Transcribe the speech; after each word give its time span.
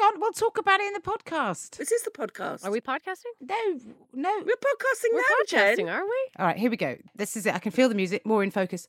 Hang 0.00 0.14
on, 0.14 0.20
we'll 0.20 0.32
talk 0.32 0.56
about 0.56 0.80
it 0.80 0.86
in 0.86 0.92
the 0.94 1.00
podcast. 1.00 1.76
This 1.76 1.92
is 1.92 2.02
the 2.04 2.10
podcast. 2.10 2.64
Are 2.64 2.70
we 2.70 2.80
podcasting? 2.80 3.32
No, 3.42 3.54
no. 4.14 4.30
We're 4.38 4.54
podcasting 4.54 5.12
We're 5.12 5.18
now, 5.18 5.24
podcasting, 5.44 5.76
Jen. 5.76 5.88
are 5.90 6.02
we? 6.04 6.28
All 6.38 6.46
right, 6.46 6.56
here 6.56 6.70
we 6.70 6.78
go. 6.78 6.96
This 7.16 7.36
is 7.36 7.44
it. 7.44 7.54
I 7.54 7.58
can 7.58 7.70
feel 7.70 7.90
the 7.90 7.94
music. 7.94 8.24
More 8.24 8.42
in 8.42 8.50
focus. 8.50 8.88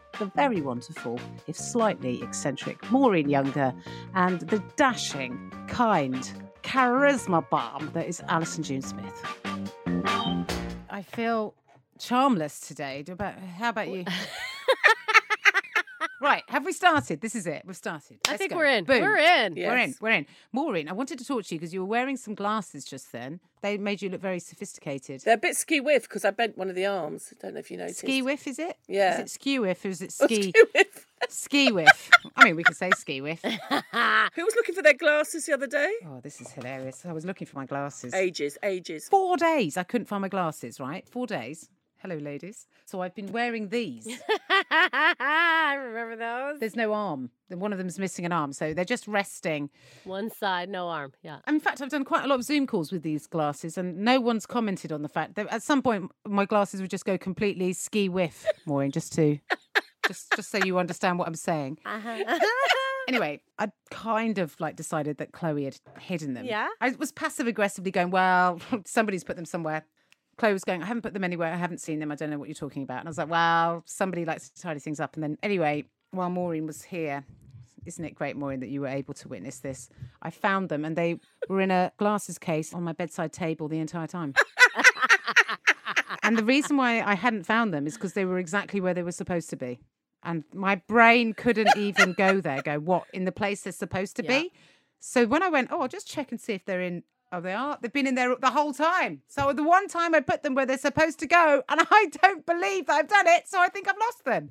the 0.21 0.31
very 0.35 0.61
wonderful, 0.61 1.19
if 1.47 1.55
slightly 1.55 2.21
eccentric, 2.21 2.91
Maureen 2.91 3.27
Younger, 3.27 3.73
and 4.13 4.41
the 4.41 4.59
dashing, 4.75 5.51
kind, 5.67 6.31
charisma 6.61 7.49
bomb 7.49 7.89
that 7.93 8.07
is 8.07 8.21
Alison 8.27 8.61
June 8.61 8.83
Smith. 8.83 9.25
I 10.91 11.01
feel 11.01 11.55
charmless 11.97 12.59
today. 12.59 13.03
About, 13.07 13.33
how 13.39 13.69
about 13.69 13.89
you? 13.89 14.05
right, 16.21 16.43
have 16.47 16.63
we 16.65 16.71
started? 16.71 17.19
This 17.21 17.35
is 17.35 17.45
it. 17.47 17.63
We've 17.65 17.75
started. 17.75 18.19
I 18.27 18.31
Let's 18.31 18.37
think 18.39 18.51
go. 18.51 18.57
we're 18.57 18.65
in. 18.65 18.85
Boom. 18.85 19.01
We're 19.01 19.17
in. 19.17 19.55
Yeah. 19.57 19.69
We're 19.69 19.77
in. 19.77 19.95
We're 19.99 20.11
in. 20.11 20.25
Maureen, 20.53 20.87
I 20.87 20.93
wanted 20.93 21.19
to 21.19 21.25
talk 21.25 21.43
to 21.45 21.55
you 21.55 21.59
because 21.59 21.73
you 21.73 21.81
were 21.81 21.85
wearing 21.87 22.15
some 22.17 22.35
glasses 22.35 22.85
just 22.85 23.11
then. 23.11 23.39
They 23.61 23.77
made 23.77 24.01
you 24.01 24.09
look 24.09 24.21
very 24.21 24.39
sophisticated. 24.39 25.21
They're 25.21 25.35
a 25.35 25.37
bit 25.37 25.55
ski 25.55 25.79
whiff 25.81 26.03
because 26.03 26.23
I 26.25 26.31
bent 26.31 26.57
one 26.57 26.69
of 26.69 26.75
the 26.75 26.85
arms. 26.85 27.31
I 27.31 27.35
don't 27.41 27.53
know 27.55 27.59
if 27.59 27.69
you 27.69 27.77
noticed. 27.77 27.99
Ski 27.99 28.21
whiff, 28.21 28.47
is 28.47 28.57
it? 28.59 28.77
Yeah. 28.87 29.15
Is 29.15 29.19
it 29.19 29.29
skew 29.29 29.61
whiff 29.63 29.83
or 29.85 29.89
is 29.89 30.01
it 30.01 30.13
Oh, 30.21 30.25
ski? 30.25 30.41
ski 30.51 30.63
whiff. 30.73 31.05
ski 31.29 31.71
whiff. 31.71 32.09
I 32.35 32.45
mean, 32.45 32.55
we 32.55 32.63
could 32.63 32.75
say 32.77 32.89
ski 32.97 33.21
whiff. 33.21 33.41
Who 33.43 34.45
was 34.45 34.55
looking 34.55 34.73
for 34.75 34.81
their 34.81 34.93
glasses 34.95 35.45
the 35.45 35.53
other 35.53 35.67
day? 35.67 35.91
Oh, 36.05 36.19
this 36.21 36.41
is 36.41 36.51
hilarious. 36.51 37.05
I 37.05 37.11
was 37.13 37.25
looking 37.25 37.45
for 37.47 37.57
my 37.57 37.65
glasses. 37.65 38.13
Ages, 38.13 38.57
ages. 38.63 39.07
Four 39.09 39.37
days. 39.37 39.77
I 39.77 39.83
couldn't 39.83 40.07
find 40.07 40.21
my 40.21 40.29
glasses, 40.29 40.79
right? 40.79 41.07
Four 41.07 41.27
days. 41.27 41.69
Hello, 42.01 42.15
ladies. 42.15 42.65
So 42.85 43.01
I've 43.01 43.13
been 43.13 43.31
wearing 43.31 43.69
these. 43.69 44.07
I 44.49 45.75
remember 45.79 46.15
those. 46.15 46.59
There's 46.59 46.75
no 46.75 46.93
arm. 46.93 47.29
One 47.49 47.71
of 47.71 47.77
them's 47.77 47.99
missing 47.99 48.25
an 48.25 48.31
arm. 48.31 48.53
So 48.53 48.73
they're 48.73 48.83
just 48.83 49.07
resting. 49.07 49.69
One 50.03 50.31
side, 50.31 50.67
no 50.67 50.87
arm. 50.87 51.13
Yeah. 51.21 51.39
In 51.47 51.59
fact, 51.59 51.79
I've 51.79 51.89
done 51.89 52.03
quite 52.03 52.25
a 52.25 52.27
lot 52.27 52.39
of 52.39 52.43
Zoom 52.43 52.65
calls 52.65 52.91
with 52.91 53.03
these 53.03 53.27
glasses, 53.27 53.77
and 53.77 53.99
no 53.99 54.19
one's 54.19 54.47
commented 54.47 54.91
on 54.91 55.03
the 55.03 55.09
fact 55.09 55.35
that 55.35 55.47
at 55.49 55.61
some 55.61 55.83
point 55.83 56.11
my 56.27 56.45
glasses 56.45 56.81
would 56.81 56.89
just 56.89 57.05
go 57.05 57.19
completely 57.19 57.71
ski 57.71 58.09
whiff, 58.09 58.47
Maureen, 58.65 58.89
just 58.89 59.13
to. 59.13 59.37
Just, 60.07 60.35
just 60.35 60.49
so 60.49 60.57
you 60.57 60.79
understand 60.79 61.19
what 61.19 61.27
I'm 61.27 61.35
saying. 61.35 61.77
Uh-huh. 61.85 62.39
Anyway, 63.07 63.41
I 63.57 63.71
kind 63.89 64.37
of 64.37 64.55
like 64.59 64.75
decided 64.75 65.17
that 65.17 65.31
Chloe 65.31 65.65
had 65.65 65.75
hidden 65.99 66.35
them. 66.35 66.45
Yeah? 66.45 66.67
I 66.79 66.91
was 66.91 67.11
passive 67.11 67.47
aggressively 67.47 67.89
going, 67.91 68.11
well, 68.11 68.59
somebody's 68.85 69.23
put 69.23 69.35
them 69.35 69.43
somewhere. 69.43 69.85
Chloe 70.41 70.53
was 70.53 70.63
going, 70.63 70.81
I 70.81 70.87
haven't 70.87 71.03
put 71.03 71.13
them 71.13 71.23
anywhere. 71.23 71.53
I 71.53 71.55
haven't 71.55 71.81
seen 71.81 71.99
them. 71.99 72.11
I 72.11 72.15
don't 72.15 72.31
know 72.31 72.39
what 72.39 72.47
you're 72.47 72.55
talking 72.55 72.81
about. 72.81 72.97
And 72.97 73.07
I 73.07 73.11
was 73.11 73.19
like, 73.19 73.29
well, 73.29 73.83
somebody 73.85 74.25
likes 74.25 74.49
to 74.49 74.59
tidy 74.59 74.79
things 74.79 74.99
up. 74.99 75.13
And 75.13 75.21
then, 75.21 75.37
anyway, 75.43 75.85
while 76.09 76.31
Maureen 76.31 76.65
was 76.65 76.81
here, 76.81 77.23
isn't 77.85 78.03
it 78.03 78.15
great, 78.15 78.35
Maureen, 78.35 78.59
that 78.61 78.69
you 78.69 78.81
were 78.81 78.87
able 78.87 79.13
to 79.13 79.27
witness 79.27 79.59
this? 79.59 79.87
I 80.19 80.31
found 80.31 80.69
them 80.69 80.83
and 80.83 80.95
they 80.95 81.19
were 81.47 81.61
in 81.61 81.69
a 81.69 81.91
glasses 81.97 82.39
case 82.39 82.73
on 82.73 82.81
my 82.81 82.91
bedside 82.91 83.33
table 83.33 83.67
the 83.67 83.77
entire 83.77 84.07
time. 84.07 84.33
and 86.23 86.39
the 86.39 86.43
reason 86.43 86.75
why 86.75 87.03
I 87.03 87.13
hadn't 87.13 87.43
found 87.43 87.71
them 87.71 87.85
is 87.85 87.93
because 87.93 88.13
they 88.13 88.25
were 88.25 88.39
exactly 88.39 88.81
where 88.81 88.95
they 88.95 89.03
were 89.03 89.11
supposed 89.11 89.51
to 89.51 89.55
be. 89.55 89.79
And 90.23 90.43
my 90.55 90.73
brain 90.87 91.35
couldn't 91.35 91.77
even 91.77 92.13
go 92.13 92.41
there, 92.41 92.63
go, 92.63 92.79
what, 92.79 93.03
in 93.13 93.25
the 93.25 93.31
place 93.31 93.61
they're 93.61 93.73
supposed 93.73 94.15
to 94.15 94.23
Yeah. 94.23 94.39
be? 94.39 94.53
So 94.99 95.27
when 95.27 95.43
I 95.43 95.49
went, 95.49 95.69
oh, 95.71 95.81
I'll 95.81 95.87
just 95.87 96.07
check 96.07 96.31
and 96.31 96.41
see 96.41 96.53
if 96.53 96.65
they're 96.65 96.81
in. 96.81 97.03
Oh, 97.33 97.39
they 97.39 97.53
are. 97.53 97.77
They've 97.81 97.93
been 97.93 98.07
in 98.07 98.15
there 98.15 98.35
the 98.35 98.51
whole 98.51 98.73
time. 98.73 99.21
So 99.27 99.53
the 99.53 99.63
one 99.63 99.87
time 99.87 100.13
I 100.13 100.19
put 100.19 100.43
them 100.43 100.53
where 100.53 100.65
they're 100.65 100.77
supposed 100.77 101.19
to 101.19 101.27
go, 101.27 101.63
and 101.69 101.81
I 101.91 102.07
don't 102.21 102.45
believe 102.45 102.87
that 102.87 102.93
I've 102.93 103.07
done 103.07 103.27
it. 103.27 103.47
So 103.47 103.59
I 103.59 103.69
think 103.69 103.87
I've 103.87 103.97
lost 103.97 104.25
them. 104.25 104.49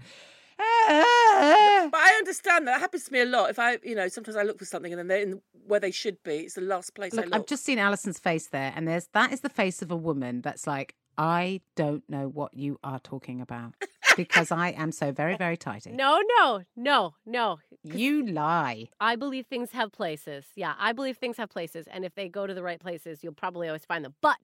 But 0.56 0.64
ah. 0.66 1.90
I 1.94 2.14
understand 2.18 2.68
that. 2.68 2.80
Happens 2.80 3.04
to 3.04 3.12
me 3.12 3.20
a 3.20 3.24
lot. 3.24 3.50
If 3.50 3.58
I, 3.58 3.78
you 3.82 3.94
know, 3.94 4.08
sometimes 4.08 4.36
I 4.36 4.42
look 4.42 4.58
for 4.58 4.66
something 4.66 4.92
and 4.92 4.98
then 4.98 5.08
they're 5.08 5.22
in 5.22 5.40
where 5.66 5.80
they 5.80 5.90
should 5.90 6.22
be. 6.22 6.38
It's 6.40 6.54
the 6.54 6.60
last 6.62 6.94
place 6.94 7.14
I 7.14 7.18
Look, 7.18 7.26
look. 7.26 7.34
I've 7.34 7.46
just 7.46 7.64
seen 7.64 7.78
Alison's 7.78 8.18
face 8.18 8.48
there, 8.48 8.72
and 8.76 8.86
there's 8.86 9.08
that 9.14 9.32
is 9.32 9.40
the 9.40 9.48
face 9.48 9.82
of 9.82 9.90
a 9.90 9.96
woman 9.96 10.42
that's 10.42 10.66
like, 10.66 10.94
I 11.16 11.60
don't 11.76 12.02
know 12.08 12.28
what 12.28 12.54
you 12.54 12.78
are 12.82 12.98
talking 12.98 13.40
about 13.40 13.74
because 14.16 14.50
I 14.50 14.68
am 14.70 14.92
so 14.92 15.12
very, 15.12 15.36
very 15.36 15.56
tidy. 15.56 15.92
No, 15.92 16.20
no, 16.38 16.62
no, 16.76 17.14
no. 17.26 17.58
You 17.82 18.26
lie. 18.26 18.88
I 19.00 19.16
believe 19.16 19.46
things 19.46 19.72
have 19.72 19.92
places. 19.92 20.46
Yeah, 20.56 20.74
I 20.78 20.92
believe 20.92 21.16
things 21.16 21.36
have 21.36 21.50
places. 21.50 21.86
And 21.90 22.04
if 22.04 22.14
they 22.14 22.28
go 22.28 22.46
to 22.46 22.54
the 22.54 22.62
right 22.62 22.80
places, 22.80 23.22
you'll 23.22 23.32
probably 23.32 23.68
always 23.68 23.84
find 23.84 24.04
them. 24.04 24.14
But 24.20 24.36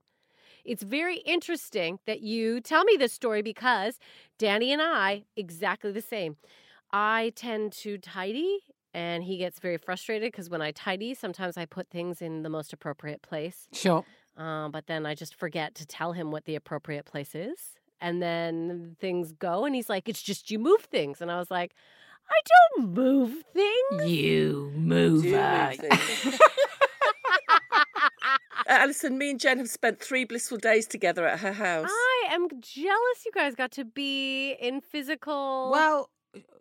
it's 0.65 0.82
very 0.82 1.19
interesting 1.19 1.99
that 2.06 2.21
you 2.21 2.60
tell 2.60 2.84
me 2.84 2.97
this 2.99 3.12
story 3.12 3.43
because 3.43 3.99
Danny 4.38 4.72
and 4.72 4.82
I, 4.82 5.25
exactly 5.37 5.93
the 5.93 6.03
same. 6.03 6.37
I 6.93 7.32
tend 7.37 7.72
to 7.72 7.99
tidy, 7.99 8.60
and 8.94 9.25
he 9.25 9.37
gets 9.37 9.59
very 9.59 9.76
frustrated 9.76 10.32
because 10.32 10.49
when 10.49 10.62
I 10.62 10.71
tidy, 10.71 11.15
sometimes 11.15 11.56
I 11.56 11.66
put 11.66 11.91
things 11.91 12.22
in 12.22 12.43
the 12.43 12.49
most 12.49 12.72
appropriate 12.72 13.22
place. 13.22 13.69
Sure. 13.72 14.05
Um, 14.37 14.71
but 14.71 14.87
then 14.87 15.06
I 15.06 15.15
just 15.15 15.34
forget 15.34 15.75
to 15.76 15.87
tell 15.87 16.12
him 16.12 16.31
what 16.31 16.44
the 16.44 16.55
appropriate 16.55 17.05
place 17.05 17.34
is. 17.34 17.59
And 18.00 18.20
then 18.22 18.96
things 19.00 19.32
go, 19.32 19.64
and 19.64 19.74
he's 19.74 19.88
like, 19.88 20.08
It's 20.08 20.22
just 20.22 20.50
you 20.50 20.58
move 20.58 20.82
things. 20.82 21.20
And 21.20 21.30
I 21.30 21.38
was 21.38 21.50
like, 21.50 21.74
I 22.28 22.40
don't 22.76 22.92
move 22.92 23.42
things. 23.54 24.10
You 24.10 24.70
Do 24.74 24.78
mover. 24.78 25.28
move 25.28 25.76
things. 25.78 26.40
Uh, 28.69 28.72
Alison, 28.72 29.16
me 29.16 29.31
and 29.31 29.38
Jen 29.38 29.58
have 29.58 29.69
spent 29.69 30.00
three 30.00 30.25
blissful 30.25 30.58
days 30.58 30.87
together 30.88 31.26
at 31.26 31.38
her 31.38 31.52
house. 31.52 31.88
I 31.88 32.28
am 32.32 32.48
jealous 32.60 33.25
you 33.25 33.31
guys 33.32 33.54
got 33.54 33.70
to 33.72 33.84
be 33.84 34.52
in 34.60 34.81
physical. 34.81 35.70
Well, 35.70 36.10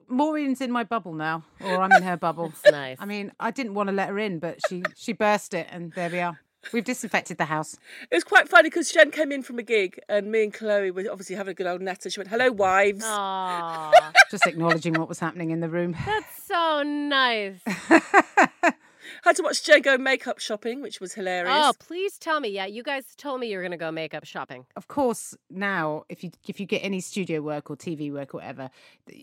Maureen's 0.07 0.61
in 0.61 0.71
my 0.71 0.83
bubble 0.83 1.13
now, 1.13 1.43
or 1.61 1.81
I'm 1.81 1.91
in 1.93 2.03
her 2.03 2.15
bubble. 2.17 2.49
That's 2.63 2.71
nice. 2.71 2.97
I 2.99 3.05
mean, 3.05 3.31
I 3.39 3.49
didn't 3.49 3.73
want 3.73 3.89
to 3.89 3.93
let 3.95 4.09
her 4.09 4.19
in, 4.19 4.37
but 4.37 4.59
she 4.69 4.83
she 4.95 5.13
burst 5.13 5.55
it, 5.55 5.67
and 5.71 5.91
there 5.93 6.09
we 6.11 6.19
are. 6.19 6.39
We've 6.73 6.83
disinfected 6.83 7.37
the 7.37 7.45
house. 7.45 7.77
It 8.11 8.15
was 8.15 8.23
quite 8.23 8.49
funny 8.49 8.69
because 8.69 8.91
Jen 8.91 9.11
came 9.11 9.31
in 9.31 9.43
from 9.43 9.59
a 9.59 9.63
gig 9.63 9.99
and 10.09 10.31
me 10.31 10.43
and 10.43 10.53
Chloe 10.53 10.91
were 10.91 11.05
obviously 11.11 11.35
having 11.35 11.51
a 11.51 11.53
good 11.55 11.67
old 11.67 11.81
natter. 11.81 12.09
She 12.09 12.19
went, 12.19 12.29
Hello, 12.29 12.51
wives. 12.51 13.03
Aw, 13.05 14.11
Just 14.31 14.45
acknowledging 14.47 14.93
what 14.93 15.07
was 15.07 15.19
happening 15.19 15.51
in 15.51 15.59
the 15.59 15.69
room. 15.69 15.95
that's 16.05 16.43
so 16.43 16.83
nice. 16.83 17.59
Had 19.25 19.37
to 19.37 19.41
watch 19.41 19.63
Jay 19.63 19.79
go 19.79 19.97
makeup 19.97 20.37
shopping, 20.37 20.83
which 20.83 21.01
was 21.01 21.15
hilarious. 21.15 21.51
Oh, 21.51 21.73
please 21.79 22.19
tell 22.19 22.39
me. 22.39 22.49
Yeah, 22.49 22.67
you 22.67 22.83
guys 22.83 23.05
told 23.17 23.39
me 23.39 23.49
you 23.49 23.57
were 23.57 23.63
going 23.63 23.71
to 23.71 23.77
go 23.77 23.91
makeup 23.91 24.23
shopping. 24.23 24.67
Of 24.75 24.87
course, 24.87 25.35
now 25.49 26.03
if 26.09 26.23
you 26.23 26.29
if 26.47 26.59
you 26.59 26.67
get 26.67 26.83
any 26.83 27.01
studio 27.01 27.41
work 27.41 27.71
or 27.71 27.75
TV 27.75 28.13
work 28.13 28.35
or 28.35 28.37
whatever, 28.37 28.69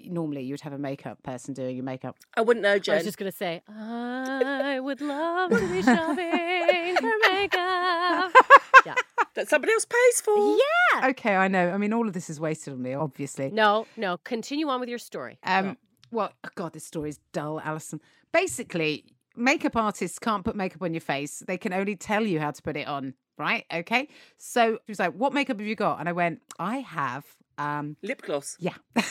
normally 0.06 0.42
you'd 0.42 0.60
have 0.62 0.72
a 0.72 0.78
makeup 0.78 1.22
person 1.22 1.54
doing 1.54 1.76
your 1.76 1.84
makeup. 1.84 2.16
I 2.36 2.40
wouldn't 2.40 2.64
know, 2.64 2.72
I 2.72 2.94
was 2.96 3.04
just 3.04 3.16
going 3.16 3.30
to 3.30 3.36
say, 3.36 3.62
I 3.68 4.80
would 4.80 5.00
love 5.00 5.50
to 5.52 5.68
be 5.68 5.82
shopping 5.82 6.96
for 6.96 7.12
makeup. 7.30 8.32
Yeah. 8.84 8.94
That 9.34 9.48
somebody 9.48 9.72
else 9.72 9.84
pays 9.84 10.20
for. 10.22 10.56
Yeah. 10.56 11.10
Okay, 11.10 11.36
I 11.36 11.46
know. 11.46 11.70
I 11.70 11.76
mean, 11.76 11.92
all 11.92 12.08
of 12.08 12.14
this 12.14 12.28
is 12.28 12.40
wasted 12.40 12.72
on 12.72 12.82
me, 12.82 12.94
obviously. 12.94 13.48
No, 13.52 13.86
no. 13.96 14.16
Continue 14.24 14.68
on 14.68 14.80
with 14.80 14.88
your 14.88 14.98
story. 14.98 15.38
Um, 15.44 15.76
well, 16.10 16.32
oh 16.44 16.48
God, 16.56 16.72
this 16.72 16.84
story 16.84 17.10
is 17.10 17.20
dull, 17.32 17.60
Alison. 17.60 18.00
Basically, 18.32 19.04
makeup 19.36 19.76
artists 19.76 20.18
can't 20.18 20.44
put 20.44 20.56
makeup 20.56 20.82
on 20.82 20.94
your 20.94 21.00
face. 21.00 21.42
They 21.46 21.58
can 21.58 21.72
only 21.72 21.96
tell 21.96 22.24
you 22.26 22.40
how 22.40 22.50
to 22.50 22.62
put 22.62 22.76
it 22.76 22.86
on, 22.86 23.14
right? 23.38 23.64
Okay. 23.72 24.08
So 24.38 24.78
she 24.86 24.90
was 24.90 24.98
like, 24.98 25.12
"What 25.14 25.32
makeup 25.32 25.58
have 25.58 25.66
you 25.66 25.76
got?" 25.76 26.00
And 26.00 26.08
I 26.08 26.12
went, 26.12 26.40
"I 26.58 26.78
have." 26.78 27.24
Um, 27.58 27.96
Lip 28.02 28.22
gloss. 28.22 28.56
yeah. 28.58 28.74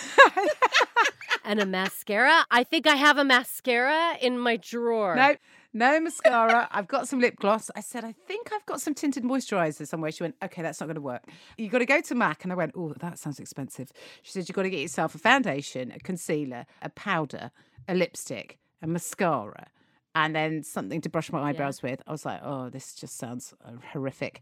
and 1.46 1.60
a 1.60 1.66
mascara. 1.66 2.46
I 2.50 2.64
think 2.64 2.88
I 2.88 2.96
have 2.96 3.18
a 3.18 3.24
mascara 3.24 4.18
in 4.22 4.38
my 4.38 4.58
drawer. 4.58 5.16
no, 5.16 5.36
no 5.74 6.00
mascara. 6.00 6.68
I've 6.72 6.88
got 6.88 7.08
some 7.08 7.20
lip 7.20 7.36
gloss. 7.38 7.70
I 7.76 7.82
said, 7.82 8.04
I 8.04 8.14
think 8.28 8.52
I've 8.54 8.66
got 8.66 8.82
some 8.82 8.94
tinted 8.94 9.24
moisturizer 9.24 9.88
somewhere. 9.88 10.12
She 10.12 10.24
went, 10.24 10.36
okay, 10.44 10.62
that's 10.62 10.80
not 10.80 10.88
going 10.88 10.96
to 10.96 11.02
work. 11.02 11.24
You 11.58 11.70
got 11.70 11.80
to 11.80 11.86
go 11.86 12.02
to 12.02 12.16
MAC. 12.16 12.44
And 12.44 12.52
I 12.52 12.56
went, 12.56 12.74
oh, 12.76 12.94
that 13.00 13.20
sounds 13.20 13.40
expensive. 13.40 13.92
She 14.24 14.32
said, 14.32 14.50
you've 14.50 14.56
got 14.56 14.64
to 14.64 14.70
get 14.70 14.82
yourself 14.82 15.16
a 15.16 15.18
foundation, 15.18 15.92
a 15.92 16.00
concealer, 16.00 16.66
a 16.82 16.90
powder, 16.90 17.52
a 17.88 17.96
lipstick, 17.96 18.58
a 18.82 18.88
mascara, 18.88 19.68
and 20.16 20.36
then 20.36 20.64
something 20.64 21.02
to 21.02 21.10
brush 21.10 21.32
my 21.32 21.42
eyebrows 21.42 21.82
with. 21.82 22.02
I 22.08 22.12
was 22.12 22.26
like, 22.26 22.42
oh, 22.44 22.70
this 22.70 22.96
just 22.96 23.18
sounds 23.18 23.54
uh, 23.64 23.72
horrific. 23.92 24.42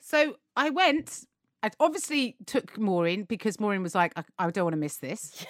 So 0.00 0.36
I 0.56 0.70
went. 0.70 1.24
I 1.62 1.70
obviously 1.78 2.36
took 2.46 2.78
Maureen 2.78 3.24
because 3.24 3.60
Maureen 3.60 3.82
was 3.82 3.94
like, 3.94 4.12
I, 4.16 4.24
I 4.38 4.50
don't 4.50 4.64
want 4.64 4.72
to 4.72 4.78
miss 4.78 4.96
this. 4.96 5.44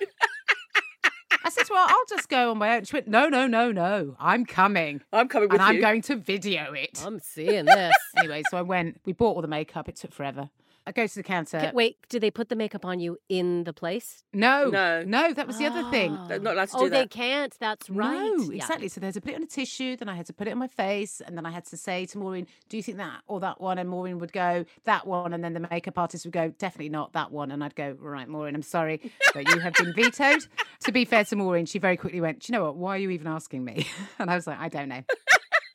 I 1.44 1.50
said, 1.50 1.66
well, 1.70 1.86
I'll 1.88 2.04
just 2.08 2.28
go 2.28 2.50
on 2.50 2.58
my 2.58 2.76
own. 2.76 2.84
She 2.84 2.94
went, 2.94 3.08
no, 3.08 3.28
no, 3.28 3.46
no, 3.46 3.72
no. 3.72 4.14
I'm 4.20 4.44
coming. 4.44 5.00
I'm 5.12 5.28
coming 5.28 5.48
with 5.48 5.60
and 5.60 5.62
I'm 5.62 5.80
going 5.80 6.02
to 6.02 6.16
video 6.16 6.72
it. 6.74 7.02
I'm 7.04 7.18
seeing 7.20 7.64
this. 7.64 7.94
anyway, 8.18 8.42
so 8.50 8.58
I 8.58 8.62
went, 8.62 9.00
we 9.04 9.14
bought 9.14 9.34
all 9.34 9.42
the 9.42 9.48
makeup. 9.48 9.88
It 9.88 9.96
took 9.96 10.12
forever. 10.12 10.50
I 10.88 10.92
go 10.92 11.06
to 11.06 11.14
the 11.14 11.22
counter. 11.22 11.58
Okay, 11.58 11.70
Wait, 11.74 11.98
did 12.08 12.22
they 12.22 12.30
put 12.30 12.48
the 12.48 12.56
makeup 12.56 12.86
on 12.86 12.98
you 12.98 13.18
in 13.28 13.64
the 13.64 13.74
place? 13.74 14.24
No, 14.32 14.70
No. 14.70 15.02
no, 15.02 15.34
that 15.34 15.46
was 15.46 15.58
the 15.58 15.66
other 15.66 15.88
thing. 15.90 16.18
They're 16.28 16.40
not 16.40 16.54
allowed 16.54 16.70
to 16.70 16.76
oh, 16.78 16.84
do 16.84 16.90
they 16.90 17.06
can't. 17.06 17.54
That's 17.60 17.90
right. 17.90 18.14
No, 18.14 18.44
Yeah. 18.50 18.56
exactly. 18.56 18.88
So 18.88 18.98
there's 18.98 19.16
a 19.16 19.20
bit 19.20 19.34
on 19.34 19.42
a 19.42 19.46
tissue, 19.46 19.96
then 19.96 20.08
I 20.08 20.16
had 20.16 20.24
to 20.26 20.32
put 20.32 20.48
it 20.48 20.52
on 20.52 20.58
my 20.58 20.66
face, 20.66 21.20
and 21.20 21.36
then 21.36 21.44
I 21.44 21.50
had 21.50 21.66
to 21.66 21.76
say 21.76 22.06
to 22.06 22.16
Maureen, 22.18 22.46
Do 22.70 22.78
you 22.78 22.82
think 22.82 22.96
that 22.96 23.20
or 23.26 23.40
that 23.40 23.60
one? 23.60 23.76
And 23.76 23.90
Maureen 23.90 24.18
would 24.20 24.32
go, 24.32 24.64
That 24.84 25.06
one. 25.06 25.34
And 25.34 25.44
then 25.44 25.52
the 25.52 25.60
makeup 25.70 25.98
artist 25.98 26.24
would 26.24 26.32
go, 26.32 26.48
Definitely 26.58 26.88
not 26.88 27.12
that 27.12 27.30
one. 27.32 27.50
And 27.50 27.62
I'd 27.62 27.74
go, 27.74 27.94
Right, 28.00 28.26
Maureen, 28.26 28.54
I'm 28.54 28.62
sorry, 28.62 29.12
but 29.34 29.46
you 29.46 29.60
have 29.60 29.74
been 29.74 29.92
vetoed. 29.92 30.46
to 30.84 30.90
be 30.92 31.04
fair 31.04 31.24
to 31.26 31.36
Maureen, 31.36 31.66
she 31.66 31.78
very 31.78 31.98
quickly 31.98 32.22
went, 32.22 32.40
Do 32.40 32.50
you 32.50 32.58
know 32.58 32.64
what? 32.64 32.76
Why 32.76 32.94
are 32.96 32.98
you 32.98 33.10
even 33.10 33.26
asking 33.26 33.62
me? 33.62 33.86
And 34.18 34.30
I 34.30 34.34
was 34.36 34.46
like, 34.46 34.58
I 34.58 34.68
don't 34.70 34.88
know. 34.88 35.02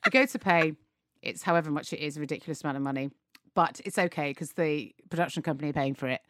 we 0.05 0.09
go 0.09 0.25
to 0.25 0.39
pay, 0.39 0.73
it's 1.21 1.43
however 1.43 1.69
much 1.69 1.93
it 1.93 1.99
is, 1.99 2.17
a 2.17 2.19
ridiculous 2.19 2.63
amount 2.63 2.77
of 2.77 2.83
money. 2.83 3.11
But 3.55 3.79
it's 3.85 3.97
okay 3.97 4.31
because 4.31 4.53
the 4.53 4.93
production 5.09 5.43
company 5.43 5.69
are 5.69 5.73
paying 5.73 5.93
for 5.95 6.07
it. 6.07 6.21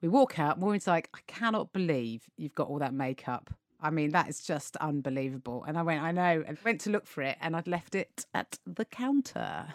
We 0.00 0.08
walk 0.08 0.38
out. 0.38 0.58
Maureen's 0.58 0.86
like, 0.86 1.08
I 1.14 1.18
cannot 1.26 1.72
believe 1.72 2.24
you've 2.36 2.54
got 2.54 2.68
all 2.68 2.78
that 2.78 2.94
makeup. 2.94 3.50
I 3.80 3.90
mean, 3.90 4.10
that 4.10 4.28
is 4.28 4.40
just 4.42 4.76
unbelievable. 4.76 5.64
And 5.66 5.76
I 5.76 5.82
went, 5.82 6.02
I 6.02 6.12
know, 6.12 6.42
and 6.46 6.56
went 6.64 6.80
to 6.82 6.90
look 6.90 7.06
for 7.06 7.22
it, 7.22 7.36
and 7.40 7.56
I'd 7.56 7.66
left 7.66 7.94
it 7.94 8.26
at 8.32 8.58
the 8.66 8.84
counter. 8.84 9.66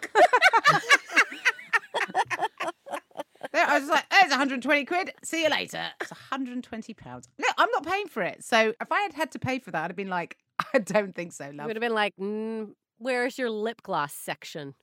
I 3.54 3.78
was 3.78 3.88
like, 3.88 4.08
there's 4.10 4.30
120 4.30 4.84
quid. 4.84 5.12
See 5.22 5.42
you 5.42 5.50
later. 5.50 5.86
It's 6.00 6.10
120 6.10 6.94
pounds. 6.94 7.28
Look, 7.38 7.54
I'm 7.58 7.70
not 7.70 7.84
paying 7.86 8.08
for 8.08 8.22
it. 8.22 8.42
So 8.44 8.72
if 8.80 8.90
I 8.90 9.00
had 9.02 9.12
had 9.14 9.30
to 9.32 9.38
pay 9.38 9.58
for 9.58 9.70
that, 9.72 9.84
I'd 9.84 9.90
have 9.90 9.96
been 9.96 10.08
like, 10.08 10.36
I 10.74 10.78
don't 10.78 11.14
think 11.14 11.32
so, 11.32 11.46
You 11.46 11.52
love. 11.52 11.66
would 11.66 11.76
have 11.76 11.80
been 11.80 11.94
like, 11.94 12.14
mm, 12.16 12.70
where's 12.98 13.38
your 13.38 13.50
lip 13.50 13.82
gloss 13.82 14.12
section? 14.14 14.74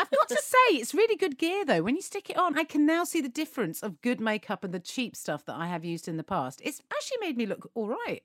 I've 0.00 0.10
got 0.10 0.28
to 0.28 0.36
say, 0.42 0.76
it's 0.76 0.94
really 0.94 1.16
good 1.16 1.38
gear 1.38 1.64
though. 1.64 1.82
When 1.82 1.96
you 1.96 2.02
stick 2.02 2.30
it 2.30 2.36
on, 2.38 2.58
I 2.58 2.64
can 2.64 2.86
now 2.86 3.04
see 3.04 3.20
the 3.20 3.28
difference 3.28 3.82
of 3.82 4.00
good 4.02 4.20
makeup 4.20 4.64
and 4.64 4.72
the 4.72 4.80
cheap 4.80 5.14
stuff 5.16 5.44
that 5.46 5.54
I 5.56 5.66
have 5.66 5.84
used 5.84 6.08
in 6.08 6.16
the 6.16 6.24
past. 6.24 6.60
It's 6.64 6.80
actually 6.92 7.18
made 7.26 7.36
me 7.36 7.46
look 7.46 7.70
all 7.74 7.88
right. 7.88 8.22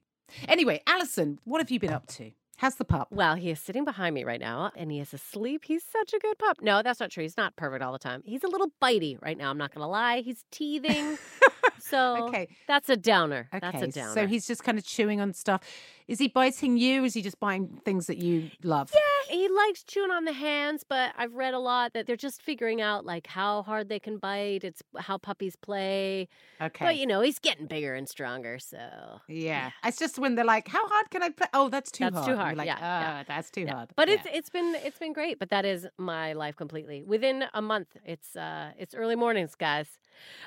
Anyway, 0.48 0.82
Alison, 0.88 1.40
what 1.46 1.62
have 1.62 1.72
you 1.72 1.80
been 1.80 1.94
up 1.94 2.08
to? 2.08 2.32
How's 2.58 2.76
the 2.76 2.86
pup? 2.86 3.10
Well, 3.12 3.36
he 3.36 3.52
is 3.52 3.60
sitting 3.60 3.86
behind 3.86 4.16
me 4.16 4.24
right 4.24 4.40
now 4.40 4.72
and 4.76 4.92
he 4.92 5.00
is 5.00 5.14
asleep. 5.14 5.66
He's 5.66 5.84
such 5.84 6.14
a 6.14 6.20
good 6.20 6.40
pup. 6.40 6.58
No, 6.62 6.82
that's 6.82 7.00
not 7.00 7.12
true. 7.12 7.22
He's 7.24 7.38
not 7.38 7.56
perfect 7.56 7.84
all 7.84 7.92
the 7.94 8.00
time. 8.00 8.24
He's 8.26 8.44
a 8.44 8.48
little 8.48 8.72
bitey 8.82 9.22
right 9.22 9.38
now. 9.38 9.52
I'm 9.52 9.60
not 9.60 9.74
going 9.74 9.84
to 9.84 9.88
lie. 9.88 10.22
He's 10.22 10.44
teething. 10.52 11.18
so 11.80 12.26
Okay. 12.30 12.48
that's 12.68 12.90
a 12.90 12.98
downer. 12.98 13.48
Okay, 13.54 13.60
That's 13.60 13.84
a 13.84 13.88
downer. 14.00 14.14
so 14.14 14.26
he's 14.28 14.48
just 14.48 14.64
kind 14.64 14.78
of 14.80 14.84
chewing 14.86 15.22
on 15.22 15.34
stuff. 15.34 15.62
Is 16.08 16.20
he 16.20 16.28
biting 16.30 16.78
you? 16.78 17.04
Or 17.04 17.06
is 17.06 17.14
he 17.14 17.22
just 17.22 17.40
biting 17.40 17.82
things 17.84 18.08
that 18.08 18.18
you 18.18 18.50
love? 18.64 18.92
Yeah, 18.94 19.36
he 19.36 19.50
likes 19.50 19.84
chewing 19.84 20.12
on 20.12 20.24
the 20.26 20.32
hands, 20.34 20.84
but 20.88 21.14
I've 21.18 21.34
read 21.36 21.54
a 21.54 21.60
lot 21.60 21.94
that 21.94 22.08
they're 22.08 22.16
just 22.16 22.42
figuring 22.42 22.82
out 22.82 23.06
like 23.06 23.28
how 23.28 23.62
hard 23.64 23.90
they 23.90 24.00
can 24.00 24.18
bite. 24.18 24.64
It's 24.64 24.82
how 24.98 25.18
puppies 25.18 25.56
play. 25.58 26.30
Okay. 26.62 26.86
But 26.86 26.98
you 26.98 27.06
know, 27.06 27.22
he's 27.22 27.40
getting 27.40 27.68
bigger 27.68 27.94
and 27.94 28.08
stronger, 28.08 28.58
so 28.60 29.20
yeah. 29.28 29.72
It's 29.84 29.98
just 30.00 30.18
when 30.18 30.36
they're 30.36 30.46
like, 30.46 30.68
"How 30.70 30.88
hard 30.88 31.10
can 31.12 31.24
I 31.24 31.30
play?" 31.30 31.48
Oh, 31.54 31.68
that's 31.70 31.92
too 31.92 32.06
That's 32.06 32.16
hard. 32.16 32.28
too 32.30 32.36
hard, 32.38 32.58
Like, 32.58 32.68
yeah, 32.68 32.78
yeah. 32.80 33.20
"Ah, 33.20 33.24
that's 33.28 33.52
too 33.52 33.62
Yeah. 33.66 33.74
hard. 33.76 33.90
But 33.98 34.08
Yeah. 34.08 34.16
it's 34.16 34.28
it's 34.32 34.50
been 34.50 34.76
it's 34.76 34.98
been 35.00 35.12
great. 35.14 35.40
But 35.40 35.50
that 35.50 35.66
is 35.66 35.88
my 35.98 36.32
life 36.34 36.56
completely. 36.56 37.04
Within 37.04 37.46
a 37.54 37.62
month, 37.62 37.98
it's 38.06 38.36
uh 38.38 38.72
it's 38.80 38.96
early 38.96 39.16
mornings, 39.18 39.56
guys. 39.56 39.88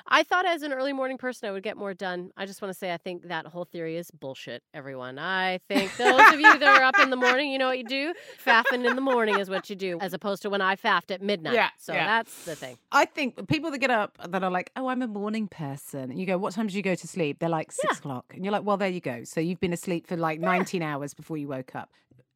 I 0.07 0.23
thought 0.23 0.45
as 0.45 0.63
an 0.63 0.73
early 0.73 0.91
morning 0.93 1.17
person 1.17 1.47
I 1.47 1.51
would 1.51 1.63
get 1.63 1.77
more 1.77 1.93
done. 1.93 2.31
I 2.35 2.45
just 2.45 2.61
want 2.61 2.73
to 2.73 2.77
say 2.77 2.91
I 2.93 2.97
think 2.97 3.27
that 3.27 3.45
whole 3.47 3.65
theory 3.65 3.95
is 3.97 4.09
bullshit, 4.11 4.63
everyone. 4.73 5.19
I 5.19 5.50
think 5.59 5.95
those 5.97 6.33
of 6.33 6.39
you 6.39 6.59
that 6.59 6.63
are 6.81 6.83
up 6.83 6.99
in 6.99 7.09
the 7.09 7.15
morning, 7.15 7.51
you 7.51 7.57
know 7.57 7.67
what 7.67 7.77
you 7.77 7.83
do? 7.83 8.13
Faffing 8.45 8.85
in 8.87 8.95
the 8.95 9.01
morning 9.01 9.39
is 9.39 9.49
what 9.49 9.69
you 9.69 9.75
do, 9.75 9.97
as 9.99 10.13
opposed 10.13 10.41
to 10.43 10.49
when 10.49 10.61
I 10.61 10.75
faffed 10.75 11.11
at 11.11 11.21
midnight. 11.21 11.53
Yeah, 11.53 11.69
So 11.77 11.93
yeah. 11.93 12.05
that's 12.05 12.45
the 12.45 12.55
thing. 12.55 12.77
I 12.91 13.05
think 13.05 13.47
people 13.47 13.71
that 13.71 13.79
get 13.79 13.91
up 13.91 14.17
that 14.29 14.43
are 14.43 14.51
like, 14.51 14.71
"Oh, 14.75 14.87
I'm 14.87 15.01
a 15.01 15.07
morning 15.07 15.47
person," 15.47 16.11
and 16.11 16.19
you 16.19 16.25
go, 16.25 16.37
"What 16.37 16.53
time 16.53 16.67
did 16.67 16.75
you 16.75 16.81
go 16.83 16.95
to 16.95 17.07
sleep?" 17.07 17.39
They're 17.39 17.49
like 17.49 17.71
six 17.71 17.99
o'clock, 17.99 18.25
and 18.35 18.43
you're 18.43 18.51
like, 18.51 18.63
"Well, 18.63 18.77
there 18.77 18.89
you 18.89 19.01
go. 19.01 19.23
So 19.23 19.39
you've 19.39 19.59
been 19.59 19.73
asleep 19.73 20.07
for 20.07 20.17
like 20.17 20.39
19 20.39 20.81
hours 20.81 21.13
before 21.13 21.37
you 21.37 21.47
woke 21.47 21.75
up." 21.75 21.89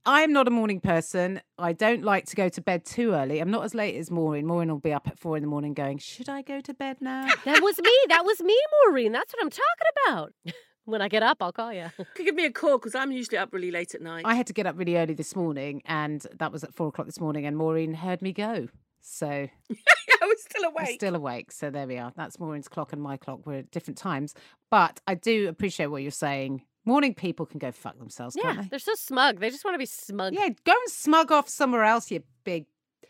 I'm 0.08 0.32
not 0.32 0.48
a 0.48 0.52
morning 0.52 0.82
person. 0.82 1.42
I 1.58 1.74
don't 1.74 2.04
like 2.04 2.26
to 2.28 2.36
go 2.36 2.48
to 2.48 2.62
bed 2.62 2.86
too 2.86 3.14
early. 3.14 3.40
I'm 3.40 3.50
not 3.50 3.64
as 3.66 3.74
late 3.74 3.96
as 3.96 4.12
Maureen. 4.12 4.46
Maureen 4.46 4.70
will 4.70 4.78
be 4.78 4.94
up 4.94 5.08
at 5.08 5.18
four 5.18 5.36
in 5.36 5.42
the 5.42 5.50
morning 5.50 5.74
going, 5.74 5.98
Should 5.98 6.30
I 6.30 6.44
go 6.44 6.62
to 6.62 6.74
bed 6.76 6.98
now? 7.02 7.28
That 7.44 7.64
was 7.64 7.80
me. 7.80 7.92
That 8.10 8.24
was 8.24 8.40
me, 8.40 8.56
Maureen. 8.86 9.12
That's 9.14 9.34
what 9.34 9.42
I'm 9.44 9.50
talking 9.50 9.64
about. 10.06 10.34
when 10.86 11.02
I 11.02 11.08
get 11.08 11.24
up, 11.24 11.38
I'll 11.42 11.52
call 11.52 11.74
you. 11.74 11.92
Could 12.16 12.26
give 12.26 12.36
me 12.36 12.46
a 12.46 12.52
call 12.52 12.78
because 12.78 12.96
I'm 12.96 13.12
usually 13.12 13.38
up 13.38 13.50
really 13.54 13.72
late 13.72 13.94
at 13.96 14.02
night. 14.02 14.24
I 14.26 14.36
had 14.36 14.48
to 14.48 14.54
get 14.54 14.66
up 14.66 14.78
really 14.78 14.98
early 14.98 15.14
this 15.14 15.36
morning, 15.36 15.82
and 15.86 16.26
that 16.40 16.52
was 16.52 16.64
at 16.64 16.74
four 16.74 16.88
o'clock 16.88 17.08
this 17.08 17.20
morning, 17.20 17.46
and 17.46 17.58
Maureen 17.58 17.94
heard 17.94 18.22
me 18.22 18.32
go. 18.34 18.68
So 19.02 19.28
I 19.30 20.26
was 20.26 20.42
still 20.42 20.66
I'm 20.66 20.72
awake. 20.72 20.96
still 20.96 21.16
awake. 21.16 21.52
So 21.52 21.70
there 21.70 21.86
we 21.86 21.98
are. 21.98 22.12
That's 22.16 22.40
Maureen's 22.40 22.68
clock 22.68 22.92
and 22.94 23.02
my 23.02 23.18
clock. 23.18 23.42
We're 23.46 23.60
at 23.60 23.72
different 23.72 23.98
times. 23.98 24.34
But 24.72 25.00
I 25.08 25.14
do 25.16 25.48
appreciate 25.48 25.88
what 25.88 26.02
you're 26.02 26.10
saying. 26.12 26.64
Morning 26.86 27.14
people 27.16 27.46
can 27.46 27.60
go 27.60 27.72
fuck 27.72 27.98
themselves, 28.00 28.36
Yeah, 28.36 28.44
can't 28.54 28.62
they? 28.64 28.68
they're 28.70 28.80
so 28.80 28.94
smug. 28.96 29.40
They 29.40 29.50
just 29.50 29.66
want 29.66 29.74
to 29.76 29.80
be 29.80 29.86
smug. 29.88 30.34
Yeah, 30.34 30.50
go 30.66 30.72
and 30.72 30.90
smug 30.92 31.32
off 31.32 31.50
somewhere 31.50 31.84
else, 31.84 32.10
you 32.12 32.22
big 32.44 32.66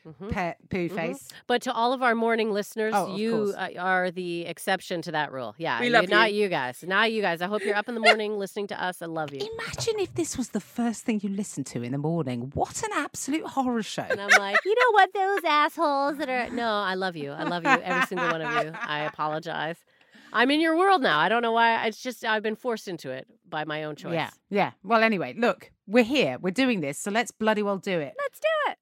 Mhm. 0.05 0.31
pet 0.31 0.57
poo 0.69 0.87
Mhm. 0.89 0.95
face. 0.95 1.27
But 1.47 1.61
to 1.63 1.73
all 1.73 1.91
of 1.93 2.03
our 2.03 2.13
morning 2.15 2.51
listeners, 2.51 2.93
Oh, 2.95 3.15
you 3.15 3.31
course. 3.51 3.55
uh, 3.55 3.69
are 3.79 4.11
the 4.11 4.45
exception 4.45 5.01
to 5.03 5.11
that 5.13 5.31
rule. 5.31 5.55
Yeah, 5.57 5.79
We 5.79 5.87
you- 5.87 5.91
love 5.93 6.09
not 6.09 6.31
you. 6.33 6.43
you 6.43 6.49
guys. 6.49 6.83
Not 6.85 7.11
you 7.11 7.21
guys. 7.21 7.41
I 7.41 7.47
hope 7.47 7.63
you're 7.63 7.75
up 7.75 7.89
in 7.89 7.95
the 7.95 8.01
morning 8.01 8.37
listening 8.37 8.67
to 8.67 8.81
us. 8.81 9.01
I 9.01 9.07
love 9.07 9.33
you. 9.33 9.39
Imagine 9.59 9.99
if 9.99 10.13
this 10.13 10.37
was 10.37 10.49
the 10.49 10.59
first 10.59 11.05
thing 11.05 11.19
you 11.23 11.29
listened 11.29 11.65
to 11.67 11.81
in 11.81 11.91
the 11.91 11.97
morning. 11.97 12.51
What 12.53 12.83
an 12.83 12.91
absolute 12.93 13.45
horror 13.45 13.81
show. 13.83 14.03
And 14.09 14.21
I'm 14.21 14.29
like, 14.39 14.57
you 14.63 14.75
know 14.75 14.91
what? 14.91 15.13
Those 15.13 15.43
assholes 15.43 16.17
that 16.17 16.29
are. 16.29 16.49
No, 16.51 16.69
I 16.69 16.93
love 16.93 17.15
you. 17.15 17.31
I 17.31 17.43
love 17.43 17.63
you, 17.63 17.69
every 17.69 18.05
single 18.05 18.29
one 18.29 18.41
of 18.41 18.63
you. 18.65 18.71
I 18.79 19.01
apologize. 19.05 19.77
I'm 20.33 20.51
in 20.51 20.59
your 20.59 20.77
world 20.77 21.01
now. 21.01 21.17
I 21.19 21.29
don't 21.29 21.41
know 21.41 21.53
why. 21.53 21.85
It's 21.87 22.01
just 22.03 22.25
I've 22.25 22.43
been 22.43 22.57
forced 22.57 22.87
into 22.89 23.09
it 23.09 23.25
by 23.47 23.63
my 23.63 23.85
own 23.85 23.95
choice. 23.95 24.13
Yeah, 24.13 24.29
yeah. 24.49 24.71
Well, 24.83 25.01
anyway, 25.01 25.33
look, 25.37 25.71
we're 25.87 26.03
here. 26.03 26.37
We're 26.41 26.51
doing 26.51 26.81
this, 26.81 26.99
so 26.99 27.09
let's 27.09 27.31
bloody 27.31 27.63
well 27.63 27.77
do 27.77 27.99
it. 27.99 28.13
Let's 28.19 28.39
do 28.39 28.71
it. 28.71 28.77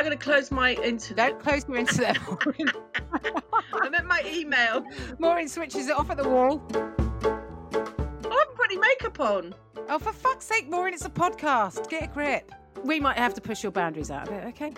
I'm 0.00 0.06
going 0.06 0.16
to 0.16 0.24
close 0.24 0.50
my 0.50 0.72
internet. 0.76 1.32
Don't 1.32 1.40
close 1.42 1.68
your 1.68 1.76
internet, 1.76 2.16
I'm 3.82 3.94
at 3.94 4.06
my 4.06 4.22
email. 4.26 4.82
Maureen 5.18 5.46
switches 5.46 5.88
it 5.88 5.94
off 5.94 6.08
at 6.08 6.16
the 6.16 6.26
wall. 6.26 6.62
Oh, 6.72 6.94
I 7.22 8.34
haven't 8.34 8.56
put 8.56 8.70
any 8.70 8.78
makeup 8.78 9.20
on. 9.20 9.54
Oh, 9.90 9.98
for 9.98 10.14
fuck's 10.14 10.46
sake, 10.46 10.70
Maureen, 10.70 10.94
it's 10.94 11.04
a 11.04 11.10
podcast. 11.10 11.90
Get 11.90 12.04
a 12.04 12.06
grip. 12.06 12.50
We 12.82 12.98
might 12.98 13.18
have 13.18 13.34
to 13.34 13.42
push 13.42 13.62
your 13.62 13.72
boundaries 13.72 14.10
out 14.10 14.28
a 14.28 14.30
bit, 14.30 14.44
okay? 14.44 14.72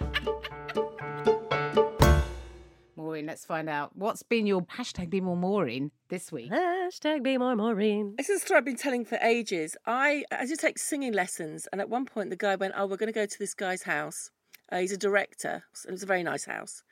Maureen, 3.20 3.26
Maureen. 3.26 3.26
Let's 3.26 3.44
find 3.44 3.68
out 3.68 3.96
what's 3.96 4.22
been 4.22 4.46
your 4.46 4.62
hashtag 4.62 5.10
be 5.10 5.20
more 5.20 5.36
Maureen 5.36 5.90
this 6.08 6.32
week. 6.32 6.50
Hashtag 6.50 7.22
be 7.22 7.36
more 7.38 7.54
Maureen. 7.54 8.14
This 8.16 8.30
is 8.30 8.42
a 8.42 8.44
story 8.46 8.58
I've 8.58 8.64
been 8.64 8.76
telling 8.76 9.04
for 9.04 9.16
ages. 9.16 9.76
I 9.86 10.24
I 10.32 10.42
used 10.42 10.54
to 10.54 10.66
take 10.66 10.78
singing 10.78 11.12
lessons, 11.12 11.68
and 11.70 11.80
at 11.80 11.88
one 11.88 12.06
point 12.06 12.30
the 12.30 12.36
guy 12.36 12.56
went, 12.56 12.74
"Oh, 12.76 12.86
we're 12.86 12.96
going 12.96 13.12
to 13.12 13.20
go 13.20 13.26
to 13.26 13.38
this 13.38 13.54
guy's 13.54 13.82
house. 13.82 14.30
Uh, 14.70 14.78
he's 14.78 14.92
a 14.92 14.96
director. 14.96 15.64
It 15.86 15.90
was 15.90 16.02
a 16.02 16.06
very 16.06 16.22
nice 16.22 16.44
house, 16.44 16.82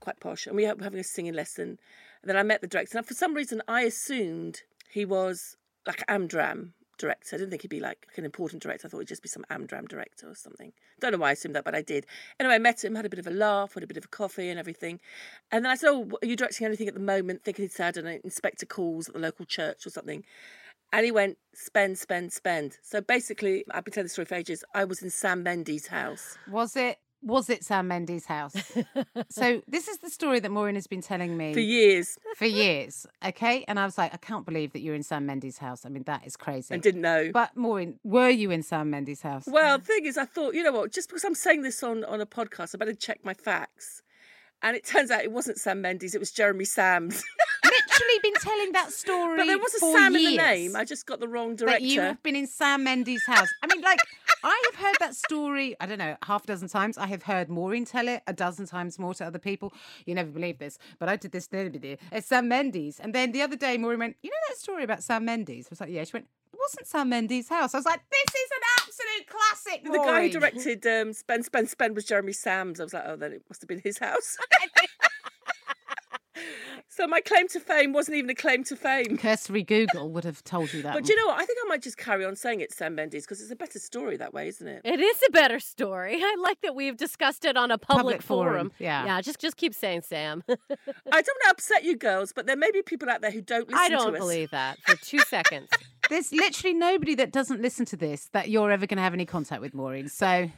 quite 0.00 0.20
posh, 0.20 0.46
and 0.46 0.56
we 0.56 0.66
were 0.66 0.76
having 0.82 1.00
a 1.00 1.04
singing 1.04 1.34
lesson." 1.34 1.78
And 2.22 2.28
then 2.28 2.36
I 2.36 2.42
met 2.42 2.60
the 2.60 2.68
director, 2.68 2.98
and 2.98 3.06
for 3.06 3.14
some 3.14 3.34
reason 3.34 3.62
I 3.66 3.82
assumed 3.82 4.62
he 4.88 5.04
was 5.04 5.56
like 5.86 6.04
Amdram 6.06 6.74
director. 7.02 7.36
I 7.36 7.38
didn't 7.38 7.50
think 7.50 7.62
he'd 7.62 7.68
be 7.68 7.80
like 7.80 8.06
an 8.16 8.24
important 8.24 8.62
director. 8.62 8.86
I 8.86 8.90
thought 8.90 9.00
he'd 9.00 9.08
just 9.08 9.22
be 9.22 9.28
some 9.28 9.44
Amdram 9.50 9.86
director 9.86 10.28
or 10.28 10.34
something. 10.34 10.72
Don't 11.00 11.12
know 11.12 11.18
why 11.18 11.28
I 11.28 11.32
assumed 11.32 11.54
that, 11.56 11.64
but 11.64 11.74
I 11.74 11.82
did. 11.82 12.06
Anyway, 12.40 12.54
I 12.54 12.58
met 12.58 12.82
him, 12.82 12.94
had 12.94 13.04
a 13.04 13.10
bit 13.10 13.18
of 13.18 13.26
a 13.26 13.30
laugh, 13.30 13.74
had 13.74 13.82
a 13.82 13.86
bit 13.86 13.98
of 13.98 14.06
a 14.06 14.08
coffee 14.08 14.48
and 14.48 14.58
everything. 14.58 15.00
And 15.50 15.64
then 15.64 15.70
I 15.70 15.74
said, 15.74 15.90
Oh, 15.90 16.08
are 16.22 16.26
you 16.26 16.36
directing 16.36 16.66
anything 16.66 16.88
at 16.88 16.94
the 16.94 17.00
moment? 17.00 17.44
Thinking 17.44 17.64
he'd 17.64 17.72
said, 17.72 17.98
an 17.98 18.06
inspector 18.06 18.64
calls 18.64 19.08
at 19.08 19.14
the 19.14 19.20
local 19.20 19.44
church 19.44 19.86
or 19.86 19.90
something. 19.90 20.24
And 20.94 21.04
he 21.06 21.10
went, 21.10 21.38
spend, 21.54 21.98
spend, 21.98 22.32
spend. 22.32 22.78
So 22.82 23.00
basically, 23.00 23.64
I've 23.70 23.84
been 23.84 23.92
telling 23.92 24.06
the 24.06 24.10
story 24.10 24.26
for 24.26 24.34
ages. 24.34 24.62
I 24.74 24.84
was 24.84 25.02
in 25.02 25.08
Sam 25.10 25.42
Mendes' 25.42 25.86
house. 25.86 26.36
Was 26.50 26.76
it 26.76 26.98
was 27.22 27.48
it 27.48 27.64
Sam 27.64 27.88
Mendes' 27.88 28.26
house? 28.26 28.54
so 29.30 29.62
this 29.68 29.88
is 29.88 29.98
the 29.98 30.10
story 30.10 30.40
that 30.40 30.50
Maureen 30.50 30.74
has 30.74 30.86
been 30.86 31.00
telling 31.00 31.36
me 31.36 31.54
For 31.54 31.60
years. 31.60 32.18
for 32.36 32.46
years. 32.46 33.06
Okay, 33.24 33.64
and 33.68 33.78
I 33.78 33.84
was 33.84 33.96
like, 33.96 34.12
I 34.12 34.16
can't 34.16 34.44
believe 34.44 34.72
that 34.72 34.80
you're 34.80 34.94
in 34.94 35.02
Sam 35.02 35.26
Mendes' 35.26 35.58
house. 35.58 35.86
I 35.86 35.88
mean, 35.88 36.02
that 36.04 36.26
is 36.26 36.36
crazy. 36.36 36.74
And 36.74 36.82
didn't 36.82 37.00
know. 37.02 37.30
But 37.32 37.56
Maureen, 37.56 37.98
were 38.04 38.28
you 38.28 38.50
in 38.50 38.62
Sam 38.62 38.90
Mendes' 38.90 39.22
house? 39.22 39.44
Well, 39.46 39.78
the 39.78 39.84
thing 39.84 40.04
is, 40.06 40.18
I 40.18 40.24
thought, 40.24 40.54
you 40.54 40.62
know 40.62 40.72
what, 40.72 40.92
just 40.92 41.08
because 41.08 41.24
I'm 41.24 41.34
saying 41.34 41.62
this 41.62 41.82
on, 41.82 42.04
on 42.04 42.20
a 42.20 42.26
podcast, 42.26 42.74
I 42.74 42.78
better 42.78 42.94
check 42.94 43.20
my 43.24 43.34
facts. 43.34 44.02
And 44.64 44.76
it 44.76 44.84
turns 44.84 45.10
out 45.10 45.22
it 45.24 45.32
wasn't 45.32 45.58
Sam 45.58 45.80
Mendes, 45.80 46.14
it 46.14 46.18
was 46.20 46.30
Jeremy 46.30 46.64
Sams. 46.64 47.24
literally 47.72 48.18
been 48.22 48.34
telling 48.34 48.72
that 48.72 48.92
story. 48.92 49.36
but 49.38 49.46
there 49.46 49.58
was 49.58 49.74
a 49.74 49.78
Sam 49.78 50.16
in 50.16 50.24
the 50.24 50.36
name. 50.36 50.76
I 50.76 50.84
just 50.84 51.06
got 51.06 51.20
the 51.20 51.28
wrong 51.28 51.56
director. 51.56 51.80
That 51.80 51.82
you 51.86 52.00
have 52.00 52.22
been 52.22 52.36
in 52.36 52.46
Sam 52.46 52.84
Mendes' 52.84 53.24
house. 53.26 53.48
I 53.62 53.66
mean, 53.66 53.82
like, 53.82 53.98
I 54.44 54.62
have 54.72 54.80
heard 54.80 54.96
that 55.00 55.14
story, 55.14 55.76
I 55.80 55.86
don't 55.86 55.98
know, 55.98 56.16
half 56.24 56.44
a 56.44 56.46
dozen 56.48 56.68
times. 56.68 56.98
I 56.98 57.06
have 57.06 57.22
heard 57.24 57.48
Maureen 57.48 57.84
tell 57.84 58.08
it 58.08 58.22
a 58.26 58.32
dozen 58.32 58.66
times 58.66 58.98
more 58.98 59.14
to 59.14 59.24
other 59.24 59.38
people. 59.38 59.72
You 60.06 60.14
never 60.14 60.30
believe 60.30 60.58
this, 60.58 60.78
but 60.98 61.08
I 61.08 61.16
did 61.16 61.32
this. 61.32 61.48
It's 61.52 62.26
Sam 62.26 62.48
Mendes. 62.48 62.98
And 63.00 63.14
then 63.14 63.32
the 63.32 63.42
other 63.42 63.56
day, 63.56 63.76
Maureen 63.78 63.98
went, 64.00 64.16
You 64.22 64.30
know 64.30 64.36
that 64.48 64.58
story 64.58 64.84
about 64.84 65.02
Sam 65.02 65.24
Mendes? 65.24 65.66
I 65.66 65.70
was 65.70 65.80
like, 65.80 65.90
Yeah. 65.90 66.04
She 66.04 66.12
went, 66.14 66.26
It 66.52 66.58
wasn't 66.58 66.86
Sam 66.86 67.08
Mendes' 67.08 67.48
house. 67.48 67.74
I 67.74 67.78
was 67.78 67.86
like, 67.86 68.00
This 68.10 68.34
is 68.34 68.50
an 68.50 68.62
absolute 68.80 69.26
classic. 69.28 69.84
the 69.84 69.98
guy 69.98 70.22
who 70.22 70.28
directed 70.30 70.86
um, 70.86 71.12
Spend, 71.12 71.44
Spend, 71.44 71.68
Spend 71.68 71.94
was 71.94 72.04
Jeremy 72.04 72.32
Sams. 72.32 72.80
I 72.80 72.84
was 72.84 72.94
like, 72.94 73.04
oh, 73.06 73.16
then 73.16 73.32
it 73.32 73.42
must 73.48 73.60
have 73.62 73.68
been 73.68 73.80
his 73.82 73.98
house. 73.98 74.36
so 76.88 77.06
my 77.06 77.20
claim 77.20 77.48
to 77.48 77.60
fame 77.60 77.92
wasn't 77.92 78.16
even 78.16 78.30
a 78.30 78.34
claim 78.34 78.64
to 78.64 78.76
fame. 78.76 79.16
Cursory 79.16 79.62
Google 79.62 80.10
would 80.10 80.24
have 80.24 80.42
told 80.44 80.72
you 80.72 80.82
that. 80.82 80.94
But 80.94 81.04
do 81.04 81.12
you 81.12 81.18
know 81.18 81.26
what? 81.28 81.40
I 81.40 81.44
think 81.46 81.58
I 81.64 81.68
might 81.68 81.82
just 81.82 81.96
carry 81.96 82.24
on 82.24 82.36
saying 82.36 82.60
it, 82.60 82.72
Sam 82.72 82.94
Mendes 82.94 83.24
because 83.24 83.40
it's 83.40 83.50
a 83.50 83.56
better 83.56 83.78
story 83.78 84.16
that 84.18 84.34
way, 84.34 84.48
isn't 84.48 84.66
it? 84.66 84.82
It 84.84 85.00
is 85.00 85.16
a 85.28 85.30
better 85.32 85.58
story. 85.60 86.16
I 86.22 86.36
like 86.42 86.60
that 86.62 86.74
we've 86.74 86.96
discussed 86.96 87.44
it 87.44 87.56
on 87.56 87.70
a 87.70 87.78
public, 87.78 88.02
Public 88.02 88.22
forum, 88.22 88.52
forum. 88.52 88.72
yeah. 88.78 89.04
Yeah, 89.06 89.20
just 89.20 89.38
just 89.40 89.56
keep 89.56 89.74
saying 89.74 90.02
Sam. 90.02 90.42
I 90.48 90.54
don't 90.56 90.68
want 91.10 91.24
to 91.44 91.50
upset 91.50 91.84
you 91.84 91.96
girls, 91.96 92.32
but 92.34 92.46
there 92.46 92.56
may 92.56 92.70
be 92.70 92.82
people 92.82 93.08
out 93.10 93.20
there 93.20 93.30
who 93.30 93.40
don't 93.40 93.68
listen 93.68 93.78
I 93.80 93.88
to 93.88 93.94
don't 93.96 94.14
us. 94.14 94.18
believe 94.20 94.50
that 94.50 94.78
for 94.86 94.96
two 94.96 95.18
seconds. 95.28 95.68
There's 96.10 96.32
literally 96.32 96.74
nobody 96.74 97.14
that 97.14 97.32
doesn't 97.32 97.62
listen 97.62 97.86
to 97.86 97.96
this 97.96 98.28
that 98.32 98.48
you're 98.50 98.70
ever 98.70 98.86
going 98.86 98.98
to 98.98 99.02
have 99.02 99.14
any 99.14 99.24
contact 99.24 99.62
with, 99.62 99.72
Maureen. 99.72 100.08
So 100.08 100.26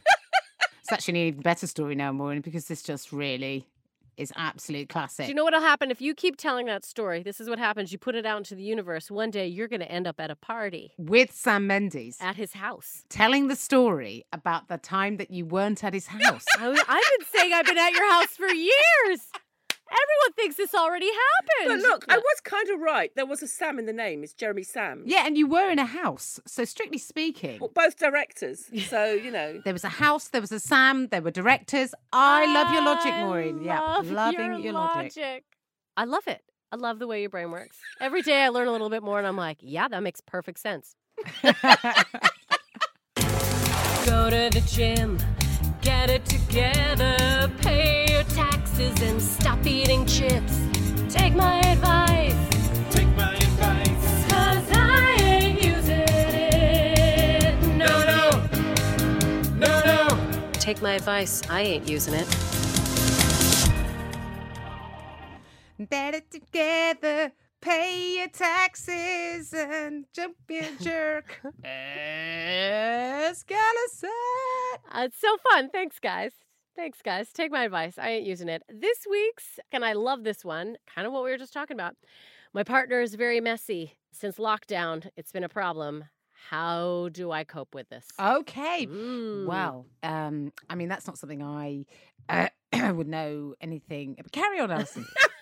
it's 0.81 0.91
actually 0.93 1.21
an 1.21 1.27
even 1.29 1.41
better 1.43 1.67
story 1.67 1.95
now, 1.95 2.11
Maureen, 2.13 2.41
because 2.41 2.67
this 2.67 2.83
just 2.83 3.13
really 3.13 3.69
is 4.17 4.33
absolute 4.37 4.89
classic. 4.89 5.27
Do 5.27 5.31
you 5.31 5.35
know 5.35 5.45
what'll 5.45 5.61
happen 5.61 5.91
if 5.91 6.01
you 6.01 6.15
keep 6.15 6.37
telling 6.37 6.67
that 6.67 6.85
story? 6.85 7.23
This 7.23 7.41
is 7.41 7.49
what 7.49 7.59
happens. 7.59 7.93
You 7.93 7.99
put 7.99 8.15
it 8.15 8.27
out 8.27 8.39
into 8.39 8.55
the 8.55 8.63
universe. 8.63 9.11
One 9.11 9.31
day 9.31 9.47
you're 9.47 9.69
going 9.69 9.81
to 9.81 9.91
end 9.91 10.07
up 10.07 10.21
at 10.21 10.31
a 10.31 10.37
party 10.37 10.93
with 10.99 11.33
Sam 11.33 11.67
Mendes 11.67 12.19
at 12.21 12.37
his 12.37 12.53
house. 12.55 13.05
telling 13.09 13.49
the 13.49 13.57
story 13.57 14.25
about 14.33 14.69
the 14.69 14.79
time 14.79 15.17
that 15.19 15.31
you 15.31 15.45
weren't 15.45 15.83
at 15.85 15.95
his 15.95 16.07
house. 16.07 16.45
I, 16.59 16.69
I've 16.69 17.19
been 17.19 17.27
saying 17.35 17.53
I've 17.53 17.67
been 17.67 17.79
at 17.79 17.93
your 17.93 18.11
house 18.13 18.29
for 18.37 18.47
years. 18.53 19.21
Everyone 19.95 20.33
thinks 20.35 20.57
this 20.57 20.75
already 20.75 21.07
happened. 21.07 21.49
But 21.67 21.69
happened. 21.69 21.83
look, 21.83 22.05
I 22.09 22.19
was 22.19 22.41
kind 22.43 22.69
of 22.71 22.81
right. 22.81 23.11
There 23.15 23.27
was 23.27 23.43
a 23.43 23.47
Sam 23.47 23.79
in 23.79 23.87
the 23.87 23.93
name. 23.93 24.25
It's 24.25 24.33
Jeremy 24.35 24.63
Sam. 24.65 25.03
yeah, 25.07 25.25
and 25.27 25.37
you 25.39 25.47
were 25.47 25.71
in 25.71 25.79
a 25.79 25.87
house. 25.87 26.41
So 26.47 26.65
strictly 26.65 26.99
speaking, 26.99 27.61
Well, 27.61 27.71
both 27.75 27.97
directors. 27.97 28.65
So, 28.89 29.13
you 29.13 29.31
know. 29.31 29.61
there 29.65 29.73
was 29.73 29.85
a 29.85 29.89
house, 29.89 30.29
there 30.29 30.41
was 30.41 30.53
a 30.53 30.61
Sam, 30.61 31.09
there 31.09 31.23
were 31.23 31.31
directors. 31.31 31.95
I 32.13 32.53
love 32.53 32.73
your 32.73 32.83
logic, 32.85 33.13
I 33.13 33.25
Maureen. 33.25 33.63
Yeah, 33.63 33.81
love 33.81 34.11
loving 34.11 34.63
your, 34.63 34.73
logic. 34.73 35.45
I 35.97 36.05
love 36.05 36.27
it. 36.27 36.43
I 36.73 36.77
love 36.77 36.99
the 36.99 37.07
way 37.07 37.21
your 37.21 37.31
brain 37.31 37.51
works. 37.53 37.77
Every 38.01 38.23
day 38.23 38.43
I 38.43 38.49
learn 38.49 38.67
a 38.67 38.73
little 38.73 38.91
bit 38.91 39.03
more 39.03 39.19
and 39.19 39.27
I'm 39.29 39.37
like, 39.37 39.59
yeah, 39.61 39.87
that 39.89 40.03
makes 40.03 40.21
perfect 40.21 40.59
sense. 40.59 40.97
Go 44.05 44.29
to 44.29 44.51
the 44.53 44.63
gym, 44.67 45.19
get 45.81 46.11
it 46.11 46.25
together, 46.27 47.51
pay 47.63 48.04
your 48.77 49.01
and 49.03 49.23
stop 49.23 49.65
eating 49.67 50.05
chips. 50.07 50.61
Take 51.09 51.35
my 51.35 51.59
advice. 51.61 52.35
Take 52.91 53.09
my 53.17 53.35
advice. 53.35 54.31
Cause 54.33 54.71
I 54.73 55.17
ain't 55.21 55.63
using 55.63 56.03
it. 56.09 57.55
No, 57.77 58.05
no. 58.05 58.49
No, 59.57 59.85
no. 59.85 60.51
Take 60.53 60.83
my 60.83 60.95
advice. 60.95 61.43
I 61.49 61.61
ain't 61.63 61.89
using 61.89 62.15
it. 62.15 62.27
Get 65.91 66.15
it 66.15 66.31
together, 66.31 67.33
pay 67.61 68.19
your 68.19 68.29
taxes, 68.29 69.53
and 69.53 70.07
jump 70.13 70.37
your 70.49 70.65
jerk. 70.81 71.41
Ask 71.65 73.51
Alison. 73.51 74.11
Uh, 74.91 75.03
it's 75.07 75.21
so 75.21 75.37
fun. 75.51 75.69
Thanks, 75.71 75.99
guys. 76.01 76.33
Thanks, 76.77 77.03
guys. 77.03 77.33
Take 77.33 77.53
my 77.53 77.65
advice. 77.65 77.99
I 77.99 78.09
ain't 78.11 78.27
using 78.27 78.49
it. 78.49 78.63
This 78.69 78.99
week's, 79.09 79.61
and 79.71 79.85
I 79.85 79.93
love 79.93 80.25
this 80.25 80.45
one, 80.45 80.77
kind 80.93 81.07
of 81.07 81.13
what 81.13 81.23
we 81.23 81.31
were 81.31 81.39
just 81.39 81.53
talking 81.53 81.77
about. 81.77 81.95
My 82.53 82.65
partner 82.65 83.01
is 83.01 83.15
very 83.15 83.41
messy. 83.41 83.95
Since 84.13 84.39
lockdown, 84.39 85.09
it's 85.17 85.31
been 85.33 85.45
a 85.45 85.49
problem. 85.49 86.05
How 86.51 87.11
do 87.13 87.31
I 87.31 87.45
cope 87.45 87.75
with 87.75 87.89
this? 87.89 88.07
Okay. 88.21 88.87
Mm. 88.87 89.47
Well, 89.47 89.87
um, 90.03 90.53
I 90.69 90.75
mean, 90.75 90.89
that's 90.89 91.07
not 91.07 91.17
something 91.17 91.43
I 91.43 91.87
uh, 92.29 92.49
would 92.93 93.09
know 93.09 93.55
anything. 93.61 94.17
But 94.21 94.33
carry 94.33 94.59
on, 94.59 94.71
Alison. 94.71 95.07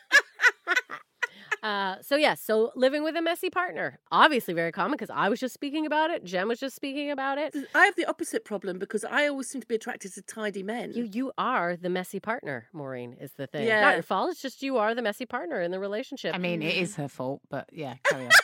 Uh, 1.62 1.96
so 2.02 2.16
yes, 2.16 2.40
so 2.42 2.72
living 2.74 3.04
with 3.04 3.14
a 3.16 3.22
messy 3.22 3.48
partner, 3.48 4.00
obviously 4.10 4.52
very 4.52 4.72
common 4.72 4.92
because 4.92 5.10
I 5.10 5.28
was 5.28 5.38
just 5.38 5.54
speaking 5.54 5.86
about 5.86 6.10
it. 6.10 6.24
Jen 6.24 6.48
was 6.48 6.58
just 6.58 6.74
speaking 6.74 7.10
about 7.10 7.38
it. 7.38 7.54
I 7.74 7.84
have 7.84 7.94
the 7.94 8.04
opposite 8.06 8.44
problem 8.44 8.78
because 8.80 9.04
I 9.04 9.28
always 9.28 9.48
seem 9.48 9.60
to 9.60 9.66
be 9.68 9.76
attracted 9.76 10.12
to 10.14 10.22
tidy 10.22 10.64
men. 10.64 10.92
You 10.92 11.04
you 11.04 11.32
are 11.38 11.76
the 11.76 11.88
messy 11.88 12.18
partner, 12.18 12.66
Maureen. 12.72 13.16
Is 13.20 13.32
the 13.36 13.46
thing. 13.46 13.66
Yeah. 13.66 13.80
Not 13.80 13.88
Yeah. 13.90 13.94
your 13.94 14.02
fault. 14.02 14.30
It's 14.32 14.42
just 14.42 14.62
you 14.62 14.76
are 14.78 14.92
the 14.94 15.02
messy 15.02 15.24
partner 15.24 15.60
in 15.60 15.70
the 15.70 15.78
relationship. 15.78 16.34
I 16.34 16.38
mean, 16.38 16.62
it 16.62 16.76
is 16.76 16.96
her 16.96 17.06
fault, 17.08 17.42
but 17.48 17.68
yeah, 17.72 17.94
carry 18.04 18.24
on. 18.26 18.32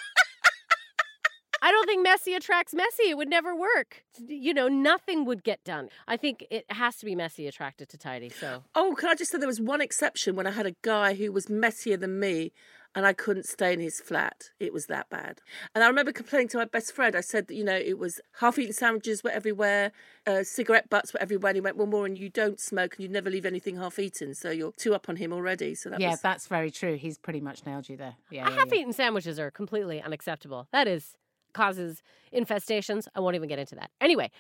I 1.61 1.73
don't 1.73 1.87
think 1.87 2.05
messy 2.05 2.35
attracts 2.35 2.73
messy. 2.73 3.11
It 3.11 3.17
would 3.17 3.29
never 3.29 3.55
work. 3.55 4.05
You 4.29 4.55
know, 4.55 4.69
nothing 4.69 5.25
would 5.25 5.43
get 5.43 5.65
done. 5.65 5.89
I 6.07 6.17
think 6.17 6.47
it 6.53 6.65
has 6.71 6.97
to 6.99 7.05
be 7.05 7.17
messy 7.17 7.49
attracted 7.49 7.89
to 7.89 7.99
tidy. 7.99 8.29
So 8.29 8.63
Oh, 8.77 8.95
can 8.97 9.09
I 9.09 9.17
just 9.17 9.33
say 9.33 9.39
there 9.39 9.49
was 9.49 9.61
one 9.61 9.81
exception 9.81 10.37
when 10.37 10.47
I 10.47 10.53
had 10.53 10.67
a 10.67 10.77
guy 10.83 11.15
who 11.15 11.33
was 11.33 11.51
messier 11.51 11.97
than 11.97 12.21
me 12.21 12.53
and 12.95 13.07
I 13.07 13.13
couldn't 13.13 13.47
stay 13.47 13.73
in 13.73 13.81
his 13.81 14.01
flat. 14.01 14.51
It 14.59 14.73
was 14.73 14.87
that 14.87 15.09
bad. 15.09 15.41
And 15.75 15.85
I 15.85 15.89
remember 15.89 16.13
complaining 16.13 16.49
to 16.49 16.59
my 16.59 16.65
best 16.65 16.93
friend. 16.93 17.15
I 17.15 17.21
said 17.21 17.47
that, 17.49 17.55
you 17.55 17.65
know, 17.65 17.77
it 17.77 17.99
was 17.99 18.21
half 18.41 18.59
eaten 18.59 18.73
sandwiches 18.73 19.23
were 19.23 19.31
everywhere, 19.31 19.93
uh, 20.27 20.43
cigarette 20.43 20.89
butts 20.89 21.13
were 21.13 21.21
everywhere. 21.21 21.51
And 21.51 21.57
he 21.57 21.61
went, 21.61 21.77
Well, 21.77 21.87
Maureen, 21.87 22.17
you 22.17 22.29
don't 22.29 22.59
smoke 22.59 22.97
and 22.97 23.03
you 23.03 23.09
never 23.09 23.31
leave 23.31 23.47
anything 23.47 23.77
half 23.77 23.99
eaten. 23.99 24.35
So 24.35 24.51
you're 24.51 24.73
two 24.73 24.95
up 24.95 25.09
on 25.09 25.17
him 25.17 25.33
already. 25.33 25.75
So 25.75 25.91
that 25.91 26.01
yeah, 26.01 26.11
was. 26.11 26.21
that's 26.21 26.47
very 26.47 26.71
true. 26.71 26.97
He's 26.97 27.19
pretty 27.19 27.41
much 27.41 27.65
nailed 27.67 27.89
you 27.89 27.97
there. 27.97 28.17
Yeah, 28.31 28.47
a 28.47 28.51
yeah, 28.51 28.57
half 28.57 28.69
yeah. 28.73 28.81
eaten 28.81 28.93
sandwiches 28.93 29.39
are 29.39 29.51
completely 29.51 30.03
unacceptable. 30.03 30.69
That 30.73 30.89
is 30.89 31.15
causes 31.53 32.03
infestations. 32.35 33.07
I 33.15 33.21
won't 33.21 33.37
even 33.37 33.49
get 33.49 33.59
into 33.59 33.75
that. 33.77 33.91
Anyway, 34.01 34.31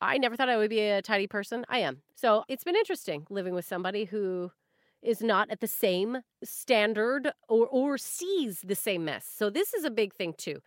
I 0.00 0.18
never 0.18 0.36
thought 0.36 0.48
I 0.48 0.56
would 0.56 0.70
be 0.70 0.80
a 0.80 1.02
tidy 1.02 1.26
person. 1.26 1.64
I 1.68 1.78
am. 1.78 2.02
So 2.14 2.44
it's 2.48 2.64
been 2.64 2.76
interesting 2.76 3.26
living 3.30 3.54
with 3.54 3.64
somebody 3.64 4.04
who 4.04 4.52
is 5.02 5.20
not 5.22 5.50
at 5.50 5.60
the 5.60 5.66
same 5.66 6.18
standard 6.42 7.32
or 7.48 7.66
or 7.66 7.98
sees 7.98 8.60
the 8.62 8.74
same 8.74 9.04
mess. 9.04 9.26
So 9.32 9.50
this 9.50 9.74
is 9.74 9.84
a 9.84 9.90
big 9.90 10.14
thing 10.14 10.34
too. 10.36 10.60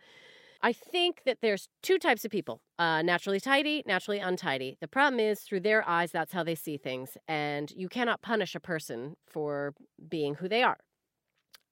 I 0.62 0.72
think 0.72 1.22
that 1.24 1.38
there's 1.40 1.68
two 1.82 1.98
types 1.98 2.24
of 2.24 2.30
people 2.30 2.60
uh, 2.78 3.00
naturally 3.02 3.40
tidy, 3.40 3.82
naturally 3.86 4.18
untidy. 4.18 4.76
The 4.80 4.88
problem 4.88 5.18
is, 5.18 5.40
through 5.40 5.60
their 5.60 5.88
eyes, 5.88 6.12
that's 6.12 6.32
how 6.32 6.44
they 6.44 6.54
see 6.54 6.76
things. 6.76 7.16
And 7.28 7.70
you 7.70 7.88
cannot 7.88 8.20
punish 8.20 8.54
a 8.54 8.60
person 8.60 9.16
for 9.26 9.74
being 10.08 10.34
who 10.34 10.48
they 10.48 10.62
are. 10.62 10.76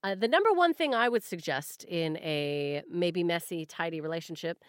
Uh, 0.01 0.15
the 0.15 0.27
number 0.27 0.53
one 0.53 0.73
thing 0.73 0.95
I 0.95 1.09
would 1.09 1.23
suggest 1.23 1.83
in 1.83 2.17
a 2.17 2.81
maybe 2.89 3.23
messy, 3.23 3.65
tidy 3.65 4.01
relationship 4.01 4.63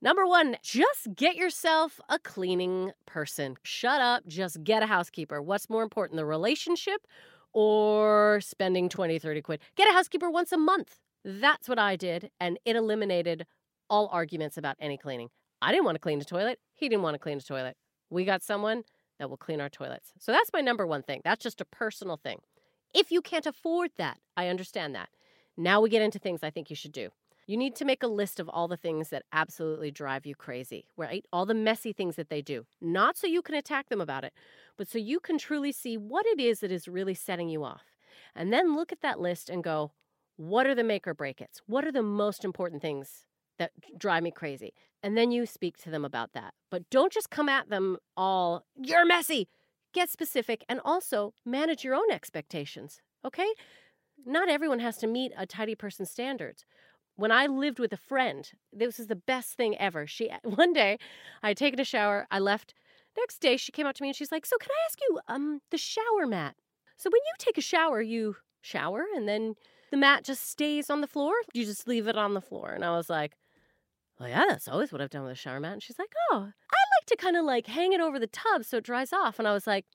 number 0.00 0.26
one, 0.26 0.56
just 0.62 1.14
get 1.14 1.36
yourself 1.36 2.00
a 2.08 2.18
cleaning 2.18 2.92
person. 3.06 3.56
Shut 3.62 4.00
up, 4.00 4.26
just 4.26 4.62
get 4.64 4.82
a 4.82 4.86
housekeeper. 4.86 5.40
What's 5.42 5.68
more 5.70 5.82
important, 5.82 6.16
the 6.16 6.24
relationship 6.24 7.06
or 7.52 8.40
spending 8.40 8.88
20, 8.88 9.18
30 9.18 9.42
quid. 9.42 9.60
Get 9.76 9.88
a 9.88 9.92
housekeeper 9.92 10.30
once 10.30 10.52
a 10.52 10.58
month. 10.58 10.98
That's 11.24 11.68
what 11.68 11.78
I 11.78 11.96
did, 11.96 12.30
and 12.40 12.58
it 12.64 12.76
eliminated 12.76 13.46
all 13.90 14.08
arguments 14.12 14.56
about 14.56 14.76
any 14.80 14.96
cleaning. 14.96 15.30
I 15.60 15.72
didn't 15.72 15.84
want 15.84 15.96
to 15.96 16.00
clean 16.00 16.18
the 16.18 16.24
toilet. 16.24 16.58
He 16.74 16.88
didn't 16.88 17.02
want 17.02 17.14
to 17.14 17.18
clean 17.18 17.38
the 17.38 17.44
toilet. 17.44 17.76
We 18.10 18.24
got 18.24 18.42
someone 18.42 18.84
that 19.18 19.28
will 19.28 19.36
clean 19.36 19.60
our 19.60 19.68
toilets. 19.68 20.12
So 20.18 20.30
that's 20.32 20.50
my 20.52 20.60
number 20.60 20.86
one 20.86 21.02
thing. 21.02 21.20
That's 21.24 21.42
just 21.42 21.60
a 21.60 21.64
personal 21.64 22.16
thing. 22.16 22.38
If 22.94 23.10
you 23.10 23.20
can't 23.20 23.46
afford 23.46 23.90
that, 23.98 24.18
I 24.36 24.48
understand 24.48 24.94
that. 24.94 25.08
Now 25.56 25.80
we 25.80 25.90
get 25.90 26.02
into 26.02 26.18
things 26.18 26.40
I 26.42 26.50
think 26.50 26.70
you 26.70 26.76
should 26.76 26.92
do. 26.92 27.08
You 27.48 27.56
need 27.56 27.74
to 27.76 27.86
make 27.86 28.02
a 28.02 28.08
list 28.08 28.40
of 28.40 28.48
all 28.50 28.68
the 28.68 28.76
things 28.76 29.08
that 29.08 29.22
absolutely 29.32 29.90
drive 29.90 30.26
you 30.26 30.34
crazy, 30.34 30.86
right? 30.98 31.24
All 31.32 31.46
the 31.46 31.54
messy 31.54 31.94
things 31.94 32.16
that 32.16 32.28
they 32.28 32.42
do. 32.42 32.66
Not 32.78 33.16
so 33.16 33.26
you 33.26 33.40
can 33.40 33.54
attack 33.54 33.88
them 33.88 34.02
about 34.02 34.22
it, 34.22 34.34
but 34.76 34.86
so 34.86 34.98
you 34.98 35.18
can 35.18 35.38
truly 35.38 35.72
see 35.72 35.96
what 35.96 36.26
it 36.26 36.38
is 36.38 36.60
that 36.60 36.70
is 36.70 36.86
really 36.86 37.14
setting 37.14 37.48
you 37.48 37.64
off. 37.64 37.84
And 38.36 38.52
then 38.52 38.76
look 38.76 38.92
at 38.92 39.00
that 39.00 39.18
list 39.18 39.48
and 39.48 39.64
go, 39.64 39.92
what 40.36 40.66
are 40.66 40.74
the 40.74 40.84
make 40.84 41.08
or 41.08 41.14
break 41.14 41.40
it's? 41.40 41.62
What 41.66 41.86
are 41.86 41.90
the 41.90 42.02
most 42.02 42.44
important 42.44 42.82
things 42.82 43.24
that 43.58 43.72
drive 43.96 44.24
me 44.24 44.30
crazy? 44.30 44.74
And 45.02 45.16
then 45.16 45.30
you 45.30 45.46
speak 45.46 45.78
to 45.78 45.90
them 45.90 46.04
about 46.04 46.34
that. 46.34 46.52
But 46.70 46.90
don't 46.90 47.12
just 47.12 47.30
come 47.30 47.48
at 47.48 47.70
them 47.70 47.96
all, 48.14 48.66
you're 48.76 49.06
messy. 49.06 49.48
Get 49.94 50.10
specific 50.10 50.66
and 50.68 50.80
also 50.84 51.32
manage 51.46 51.82
your 51.82 51.94
own 51.94 52.10
expectations, 52.12 53.00
okay? 53.24 53.48
Not 54.26 54.50
everyone 54.50 54.80
has 54.80 54.98
to 54.98 55.06
meet 55.06 55.32
a 55.34 55.46
tidy 55.46 55.74
person's 55.74 56.10
standards 56.10 56.66
when 57.18 57.32
I 57.32 57.46
lived 57.46 57.80
with 57.80 57.92
a 57.92 57.96
friend, 57.96 58.48
this 58.72 58.96
was 58.96 59.08
the 59.08 59.16
best 59.16 59.54
thing 59.54 59.76
ever. 59.76 60.06
She 60.06 60.30
one 60.44 60.72
day, 60.72 60.98
I 61.42 61.48
had 61.48 61.56
taken 61.56 61.80
a 61.80 61.84
shower, 61.84 62.28
I 62.30 62.38
left. 62.38 62.74
Next 63.18 63.40
day, 63.40 63.56
she 63.56 63.72
came 63.72 63.86
up 63.86 63.96
to 63.96 64.02
me 64.02 64.08
and 64.10 64.16
she's 64.16 64.30
like, 64.30 64.46
"So 64.46 64.56
can 64.58 64.70
I 64.70 64.86
ask 64.86 65.00
you, 65.00 65.20
um, 65.26 65.60
the 65.70 65.78
shower 65.78 66.26
mat? 66.28 66.54
So 66.96 67.10
when 67.10 67.20
you 67.26 67.32
take 67.38 67.58
a 67.58 67.60
shower, 67.60 68.00
you 68.00 68.36
shower 68.60 69.04
and 69.16 69.28
then 69.28 69.56
the 69.90 69.96
mat 69.96 70.22
just 70.24 70.48
stays 70.48 70.90
on 70.90 71.00
the 71.00 71.08
floor. 71.08 71.32
You 71.52 71.64
just 71.64 71.88
leave 71.88 72.06
it 72.06 72.16
on 72.16 72.34
the 72.34 72.40
floor." 72.40 72.70
And 72.70 72.84
I 72.84 72.90
was 72.96 73.10
like, 73.10 73.36
"Well, 74.20 74.28
yeah, 74.28 74.44
that's 74.48 74.68
always 74.68 74.92
what 74.92 75.00
I've 75.00 75.10
done 75.10 75.24
with 75.24 75.32
a 75.32 75.34
shower 75.34 75.58
mat." 75.58 75.72
And 75.74 75.82
she's 75.82 75.98
like, 75.98 76.14
"Oh, 76.30 76.52
I 76.72 76.76
like 77.00 77.06
to 77.08 77.16
kind 77.16 77.36
of 77.36 77.44
like 77.44 77.66
hang 77.66 77.92
it 77.92 78.00
over 78.00 78.20
the 78.20 78.28
tub 78.28 78.64
so 78.64 78.76
it 78.78 78.84
dries 78.84 79.12
off." 79.12 79.40
And 79.40 79.48
I 79.48 79.52
was 79.52 79.66
like, 79.66 79.86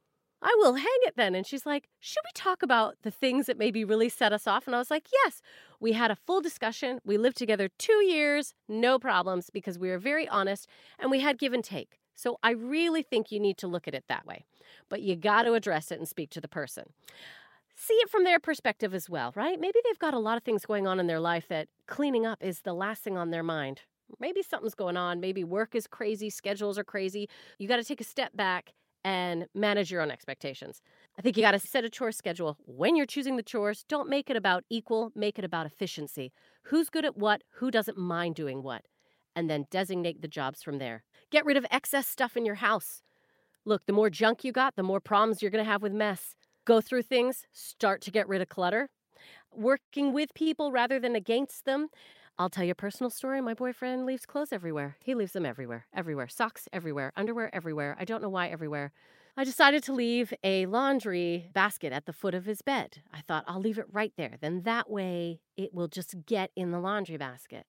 I 0.44 0.54
will 0.58 0.76
hang 0.76 1.00
it 1.04 1.16
then. 1.16 1.36
And 1.36 1.48
she's 1.48 1.66
like, 1.66 1.88
Should 2.00 2.24
we 2.26 2.32
talk 2.36 2.62
about 2.62 2.98
the 3.04 3.12
things 3.12 3.46
that 3.46 3.58
maybe 3.58 3.86
really 3.86 4.10
set 4.10 4.34
us 4.34 4.46
off? 4.46 4.68
And 4.68 4.76
I 4.76 4.80
was 4.80 4.92
like, 4.92 5.08
Yes. 5.24 5.42
We 5.80 5.94
had 5.94 6.12
a 6.12 6.16
full 6.16 6.42
discussion. 6.42 7.00
We 7.04 7.18
lived 7.18 7.38
together 7.38 7.70
two 7.80 8.06
years, 8.06 8.54
no 8.68 9.00
problems, 9.00 9.50
because 9.50 9.80
we 9.80 9.90
were 9.90 9.98
very 9.98 10.28
honest 10.28 10.68
and 11.00 11.10
we 11.10 11.22
had 11.22 11.40
give 11.40 11.54
and 11.54 11.64
take. 11.64 12.00
So 12.14 12.38
I 12.44 12.52
really 12.52 13.04
think 13.04 13.32
you 13.32 13.40
need 13.40 13.58
to 13.60 13.68
look 13.68 13.88
at 13.88 13.96
it 13.96 14.06
that 14.08 14.26
way. 14.26 14.46
But 14.90 15.02
you 15.02 15.16
got 15.16 15.44
to 15.44 15.54
address 15.54 15.92
it 15.92 16.00
and 16.00 16.08
speak 16.08 16.30
to 16.32 16.42
the 16.42 16.48
person. 16.48 16.86
See 17.76 17.96
it 17.96 18.10
from 18.10 18.24
their 18.24 18.40
perspective 18.40 18.94
as 18.94 19.10
well, 19.10 19.34
right? 19.36 19.60
Maybe 19.60 19.80
they've 19.84 19.98
got 20.00 20.14
a 20.14 20.20
lot 20.20 20.38
of 20.38 20.44
things 20.44 20.66
going 20.66 20.86
on 20.88 21.00
in 21.00 21.08
their 21.08 21.20
life 21.20 21.48
that 21.48 21.70
cleaning 21.88 22.26
up 22.26 22.44
is 22.44 22.62
the 22.62 22.74
last 22.74 23.02
thing 23.02 23.18
on 23.18 23.32
their 23.32 23.44
mind. 23.44 23.82
Maybe 24.20 24.44
something's 24.44 24.76
going 24.76 24.96
on. 24.96 25.20
Maybe 25.20 25.44
work 25.44 25.74
is 25.74 25.88
crazy, 25.88 26.30
schedules 26.30 26.78
are 26.78 26.84
crazy. 26.84 27.28
You 27.58 27.68
got 27.68 27.78
to 27.78 27.84
take 27.84 28.00
a 28.00 28.06
step 28.06 28.36
back 28.36 28.74
and 29.04 29.48
manage 29.54 29.92
your 29.92 30.02
own 30.02 30.12
expectations. 30.12 30.82
I 31.18 31.22
think 31.22 31.36
you 31.36 31.44
got 31.44 31.52
to 31.52 31.60
set 31.60 31.84
a 31.84 31.90
chore 31.90 32.12
schedule. 32.12 32.58
When 32.66 32.96
you're 32.96 33.06
choosing 33.06 33.36
the 33.36 33.44
chores, 33.44 33.86
don't 33.88 34.10
make 34.10 34.30
it 34.30 34.38
about 34.38 34.64
equal, 34.70 35.12
make 35.16 35.38
it 35.38 35.46
about 35.46 35.66
efficiency. 35.66 36.32
Who's 36.64 36.90
good 36.90 37.06
at 37.06 37.18
what? 37.18 37.44
Who 37.56 37.70
doesn't 37.70 37.98
mind 37.98 38.36
doing 38.36 38.64
what? 38.64 38.84
And 39.36 39.50
then 39.50 39.66
designate 39.70 40.22
the 40.22 40.28
jobs 40.28 40.64
from 40.64 40.78
there. 40.78 41.04
Get 41.32 41.46
rid 41.46 41.58
of 41.58 41.66
excess 41.70 42.08
stuff 42.08 42.38
in 42.38 42.46
your 42.46 42.56
house. 42.56 43.02
Look, 43.66 43.86
the 43.86 43.94
more 43.94 44.10
junk 44.10 44.44
you 44.44 44.52
got, 44.52 44.76
the 44.76 44.84
more 44.84 45.00
problems 45.00 45.42
you're 45.42 45.52
going 45.52 45.64
to 45.64 45.72
have 45.72 45.82
with 45.82 45.94
mess. 45.94 46.36
Go 46.66 46.80
through 46.80 47.04
things, 47.04 47.46
start 47.52 48.02
to 48.02 48.12
get 48.12 48.28
rid 48.28 48.42
of 48.42 48.50
clutter. 48.50 48.90
Working 49.52 50.14
with 50.14 50.34
people 50.34 50.72
rather 50.72 51.00
than 51.00 51.16
against 51.16 51.66
them. 51.66 51.90
I'll 52.38 52.50
tell 52.50 52.64
you 52.64 52.72
a 52.72 52.76
personal 52.76 53.10
story. 53.10 53.42
My 53.42 53.54
boyfriend 53.54 54.06
leaves 54.06 54.26
clothes 54.26 54.52
everywhere. 54.52 54.98
He 55.00 55.14
leaves 55.14 55.34
them 55.34 55.46
everywhere, 55.46 55.86
everywhere. 55.94 56.28
Socks 56.28 56.68
everywhere, 56.74 57.12
underwear 57.16 57.54
everywhere. 57.54 57.96
I 58.00 58.06
don't 58.06 58.22
know 58.22 58.30
why 58.30 58.48
everywhere. 58.48 58.92
I 59.38 59.44
decided 59.44 59.84
to 59.84 59.94
leave 59.94 60.34
a 60.44 60.66
laundry 60.66 61.50
basket 61.54 61.92
at 61.94 62.06
the 62.06 62.14
foot 62.14 62.34
of 62.36 62.46
his 62.46 62.62
bed. 62.62 63.02
I 63.12 63.22
thought 63.22 63.46
I'll 63.48 63.60
leave 63.60 63.78
it 63.78 63.88
right 63.92 64.14
there. 64.18 64.38
Then 64.42 64.62
that 64.64 64.90
way 64.90 65.42
it 65.58 65.74
will 65.74 65.88
just 65.88 66.26
get 66.26 66.52
in 66.56 66.72
the 66.72 66.80
laundry 66.80 67.18
basket. 67.18 67.66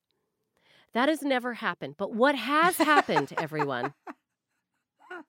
That 0.93 1.09
has 1.09 1.23
never 1.23 1.55
happened. 1.55 1.97
But 1.99 2.15
what 2.15 2.35
has 2.35 2.77
happened, 2.77 3.33
everyone, 3.37 3.95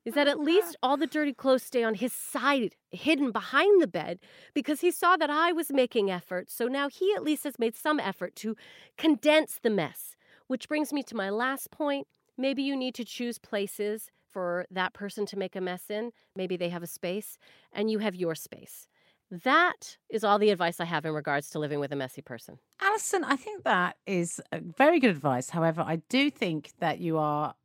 is 0.06 0.14
that 0.14 0.28
at 0.28 0.40
least 0.40 0.76
all 0.84 0.98
the 0.98 1.08
dirty 1.08 1.34
clothes 1.34 1.64
stay 1.64 1.84
on 1.84 1.96
his 1.96 2.14
side, 2.14 2.76
hidden 2.92 3.32
behind 3.32 3.82
the 3.82 3.88
bed, 3.88 4.20
because 4.54 4.82
he 4.82 4.92
saw 4.92 5.18
that 5.18 5.30
I 5.30 5.52
was 5.52 5.72
making 5.72 6.12
effort. 6.12 6.50
So 6.50 6.68
now 6.68 6.90
he 6.90 7.14
at 7.16 7.24
least 7.24 7.44
has 7.44 7.60
made 7.60 7.76
some 7.76 8.00
effort 8.00 8.36
to 8.38 8.56
condense 8.98 9.60
the 9.62 9.70
mess. 9.70 10.16
Which 10.48 10.68
brings 10.68 10.94
me 10.94 11.02
to 11.04 11.16
my 11.16 11.30
last 11.30 11.72
point. 11.72 12.08
Maybe 12.38 12.62
you 12.62 12.76
need 12.76 12.94
to 12.96 13.06
choose 13.06 13.40
places 13.40 14.12
for 14.32 14.66
that 14.70 14.94
person 14.94 15.26
to 15.28 15.38
make 15.38 15.56
a 15.56 15.62
mess 15.62 15.90
in. 15.90 16.12
Maybe 16.36 16.58
they 16.58 16.70
have 16.70 16.84
a 16.84 16.88
space 16.88 17.38
and 17.74 17.90
you 17.90 18.00
have 18.00 18.16
your 18.16 18.36
space. 18.36 18.88
That 19.32 19.98
is 20.10 20.24
all 20.24 20.38
the 20.38 20.52
advice 20.52 20.80
I 20.80 20.86
have 20.86 21.06
in 21.06 21.14
regards 21.14 21.50
to 21.52 21.60
living 21.60 21.80
with 21.80 21.92
a 21.92 21.96
messy 21.96 22.22
person. 22.22 22.60
Alison, 22.80 23.24
I 23.24 23.38
think 23.38 23.64
that 23.64 23.98
is 24.06 24.40
very 24.52 25.00
good 25.00 25.10
advice. 25.10 25.50
However, 25.50 25.82
I 25.82 26.02
do 26.10 26.30
think 26.30 26.74
that 26.80 27.00
you 27.00 27.18
are 27.18 27.56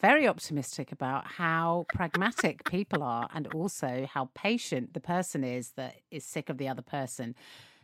very 0.00 0.26
optimistic 0.26 0.92
about 0.92 1.26
how 1.26 1.86
pragmatic 1.94 2.64
people 2.64 3.02
are 3.02 3.28
and 3.34 3.46
also 3.54 4.06
how 4.12 4.30
patient 4.34 4.94
the 4.94 5.00
person 5.00 5.44
is 5.44 5.72
that 5.72 5.96
is 6.10 6.24
sick 6.24 6.48
of 6.48 6.58
the 6.58 6.68
other 6.68 6.82
person. 6.82 7.34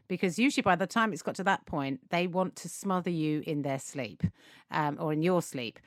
Because 0.09 0.39
usually 0.39 0.63
by 0.63 0.77
the 0.77 0.87
time 0.87 1.13
it's 1.13 1.23
got 1.23 1.35
to 1.37 1.45
that 1.45 1.67
point, 1.67 2.01
they 2.11 2.27
want 2.27 2.57
to 2.57 2.69
smother 2.69 3.11
you 3.11 3.43
in 3.47 3.63
their 3.63 3.79
sleep 3.79 4.23
um, 4.71 4.97
or 5.01 5.13
in 5.13 5.23
your 5.23 5.43
sleep. 5.43 5.79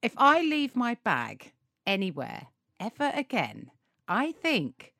If 0.00 0.14
I 0.16 0.42
leave 0.42 0.74
my 0.76 0.96
bag 1.04 1.52
anywhere 1.86 2.48
ever 2.80 3.10
again, 3.14 3.70
I 4.08 4.32
think 4.32 4.91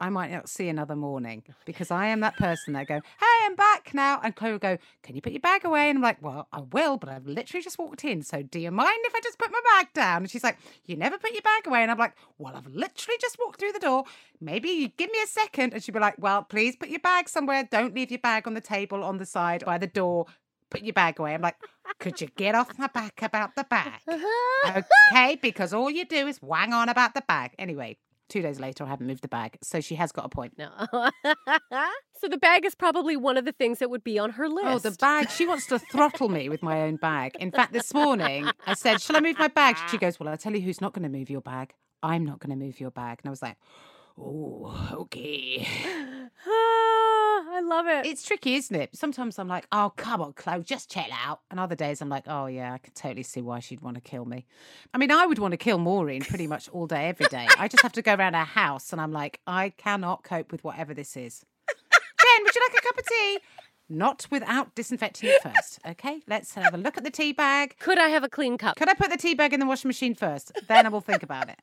I 0.00 0.08
might 0.08 0.30
not 0.30 0.48
see 0.48 0.68
another 0.68 0.96
morning 0.96 1.42
because 1.66 1.90
I 1.90 2.06
am 2.06 2.20
that 2.20 2.36
person 2.36 2.72
that 2.72 2.86
go, 2.86 2.94
hey, 2.94 3.44
I'm 3.44 3.54
back 3.54 3.92
now. 3.92 4.18
And 4.24 4.34
Chloe 4.34 4.52
will 4.52 4.58
go, 4.58 4.78
can 5.02 5.14
you 5.14 5.20
put 5.20 5.32
your 5.32 5.40
bag 5.40 5.64
away? 5.64 5.90
And 5.90 5.98
I'm 5.98 6.02
like, 6.02 6.22
well, 6.22 6.48
I 6.52 6.60
will, 6.72 6.96
but 6.96 7.10
I've 7.10 7.26
literally 7.26 7.62
just 7.62 7.78
walked 7.78 8.02
in. 8.04 8.22
So 8.22 8.42
do 8.42 8.58
you 8.58 8.70
mind 8.70 8.98
if 9.04 9.14
I 9.14 9.20
just 9.22 9.38
put 9.38 9.52
my 9.52 9.60
bag 9.74 9.92
down? 9.92 10.22
And 10.22 10.30
she's 10.30 10.42
like, 10.42 10.56
you 10.86 10.96
never 10.96 11.18
put 11.18 11.32
your 11.32 11.42
bag 11.42 11.66
away. 11.66 11.82
And 11.82 11.90
I'm 11.90 11.98
like, 11.98 12.14
well, 12.38 12.56
I've 12.56 12.66
literally 12.66 13.18
just 13.20 13.38
walked 13.38 13.60
through 13.60 13.72
the 13.72 13.78
door. 13.78 14.04
Maybe 14.40 14.70
you 14.70 14.88
give 14.88 15.10
me 15.10 15.18
a 15.22 15.26
second. 15.26 15.74
And 15.74 15.82
she'd 15.82 15.92
be 15.92 16.00
like, 16.00 16.16
well, 16.18 16.42
please 16.44 16.76
put 16.76 16.88
your 16.88 17.00
bag 17.00 17.28
somewhere. 17.28 17.68
Don't 17.70 17.94
leave 17.94 18.10
your 18.10 18.20
bag 18.20 18.46
on 18.46 18.54
the 18.54 18.60
table, 18.62 19.04
on 19.04 19.18
the 19.18 19.26
side, 19.26 19.64
by 19.66 19.76
the 19.76 19.86
door. 19.86 20.26
Put 20.70 20.82
your 20.82 20.94
bag 20.94 21.18
away. 21.18 21.34
I'm 21.34 21.42
like, 21.42 21.56
could 21.98 22.20
you 22.20 22.28
get 22.36 22.54
off 22.54 22.78
my 22.78 22.86
back 22.86 23.20
about 23.22 23.54
the 23.56 23.64
bag? 23.64 24.00
okay, 25.12 25.36
because 25.42 25.74
all 25.74 25.90
you 25.90 26.06
do 26.06 26.26
is 26.26 26.40
wang 26.40 26.72
on 26.72 26.88
about 26.88 27.14
the 27.14 27.22
bag. 27.26 27.54
Anyway, 27.58 27.98
Two 28.30 28.42
days 28.42 28.60
later, 28.60 28.84
I 28.84 28.88
haven't 28.88 29.08
moved 29.08 29.22
the 29.22 29.28
bag. 29.28 29.58
So 29.60 29.80
she 29.80 29.96
has 29.96 30.12
got 30.12 30.24
a 30.24 30.28
point. 30.28 30.56
No. 30.56 30.70
so 32.20 32.28
the 32.28 32.38
bag 32.38 32.64
is 32.64 32.76
probably 32.76 33.16
one 33.16 33.36
of 33.36 33.44
the 33.44 33.50
things 33.50 33.80
that 33.80 33.90
would 33.90 34.04
be 34.04 34.20
on 34.20 34.30
her 34.30 34.48
list. 34.48 34.66
Oh, 34.66 34.78
the 34.78 34.92
bag. 34.92 35.28
She 35.30 35.46
wants 35.46 35.66
to 35.66 35.78
throttle 35.92 36.28
me 36.28 36.48
with 36.48 36.62
my 36.62 36.82
own 36.82 36.94
bag. 36.94 37.36
In 37.40 37.50
fact, 37.50 37.72
this 37.72 37.92
morning 37.92 38.48
I 38.66 38.74
said, 38.74 39.00
Shall 39.00 39.16
I 39.16 39.20
move 39.20 39.36
my 39.36 39.48
bag? 39.48 39.76
She 39.90 39.98
goes, 39.98 40.20
Well, 40.20 40.28
I'll 40.28 40.36
tell 40.36 40.54
you 40.54 40.60
who's 40.60 40.80
not 40.80 40.92
going 40.92 41.02
to 41.02 41.18
move 41.18 41.28
your 41.28 41.40
bag. 41.40 41.74
I'm 42.04 42.24
not 42.24 42.38
going 42.38 42.56
to 42.56 42.64
move 42.64 42.78
your 42.78 42.92
bag. 42.92 43.18
And 43.22 43.28
I 43.28 43.30
was 43.30 43.42
like, 43.42 43.56
Oh, 44.16 44.88
okay. 44.92 45.66
I 47.60 47.62
love 47.62 47.86
it. 47.88 48.06
It's 48.06 48.22
tricky, 48.22 48.54
isn't 48.54 48.74
it? 48.74 48.96
Sometimes 48.96 49.38
I'm 49.38 49.46
like, 49.46 49.66
oh, 49.70 49.92
come 49.94 50.22
on, 50.22 50.32
Chloe, 50.32 50.62
just 50.62 50.90
chill 50.90 51.04
out. 51.12 51.40
And 51.50 51.60
other 51.60 51.74
days 51.74 52.00
I'm 52.00 52.08
like, 52.08 52.24
oh, 52.26 52.46
yeah, 52.46 52.72
I 52.72 52.78
can 52.78 52.94
totally 52.94 53.22
see 53.22 53.42
why 53.42 53.60
she'd 53.60 53.82
want 53.82 53.96
to 53.96 54.00
kill 54.00 54.24
me. 54.24 54.46
I 54.94 54.98
mean, 54.98 55.10
I 55.10 55.26
would 55.26 55.38
want 55.38 55.52
to 55.52 55.58
kill 55.58 55.76
Maureen 55.76 56.22
pretty 56.22 56.46
much 56.46 56.70
all 56.70 56.86
day, 56.86 57.08
every 57.08 57.26
day. 57.26 57.46
I 57.58 57.68
just 57.68 57.82
have 57.82 57.92
to 57.92 58.02
go 58.02 58.14
around 58.14 58.32
her 58.32 58.44
house 58.44 58.92
and 58.92 59.00
I'm 59.00 59.12
like, 59.12 59.40
I 59.46 59.74
cannot 59.76 60.24
cope 60.24 60.52
with 60.52 60.64
whatever 60.64 60.94
this 60.94 61.18
is. 61.18 61.44
Jen, 61.68 62.44
would 62.44 62.54
you 62.54 62.62
like 62.66 62.82
a 62.82 62.86
cup 62.86 62.98
of 62.98 63.06
tea? 63.06 63.38
Not 63.90 64.26
without 64.30 64.74
disinfecting 64.74 65.28
it 65.28 65.42
first. 65.42 65.80
Okay, 65.86 66.22
let's 66.26 66.54
have 66.54 66.72
a 66.72 66.78
look 66.78 66.96
at 66.96 67.04
the 67.04 67.10
tea 67.10 67.32
bag. 67.32 67.76
Could 67.78 67.98
I 67.98 68.08
have 68.08 68.24
a 68.24 68.28
clean 68.30 68.56
cup? 68.56 68.76
Could 68.76 68.88
I 68.88 68.94
put 68.94 69.10
the 69.10 69.18
tea 69.18 69.34
bag 69.34 69.52
in 69.52 69.60
the 69.60 69.66
washing 69.66 69.90
machine 69.90 70.14
first? 70.14 70.52
Then 70.66 70.86
I 70.86 70.88
will 70.88 71.02
think 71.02 71.22
about 71.22 71.50
it. 71.50 71.58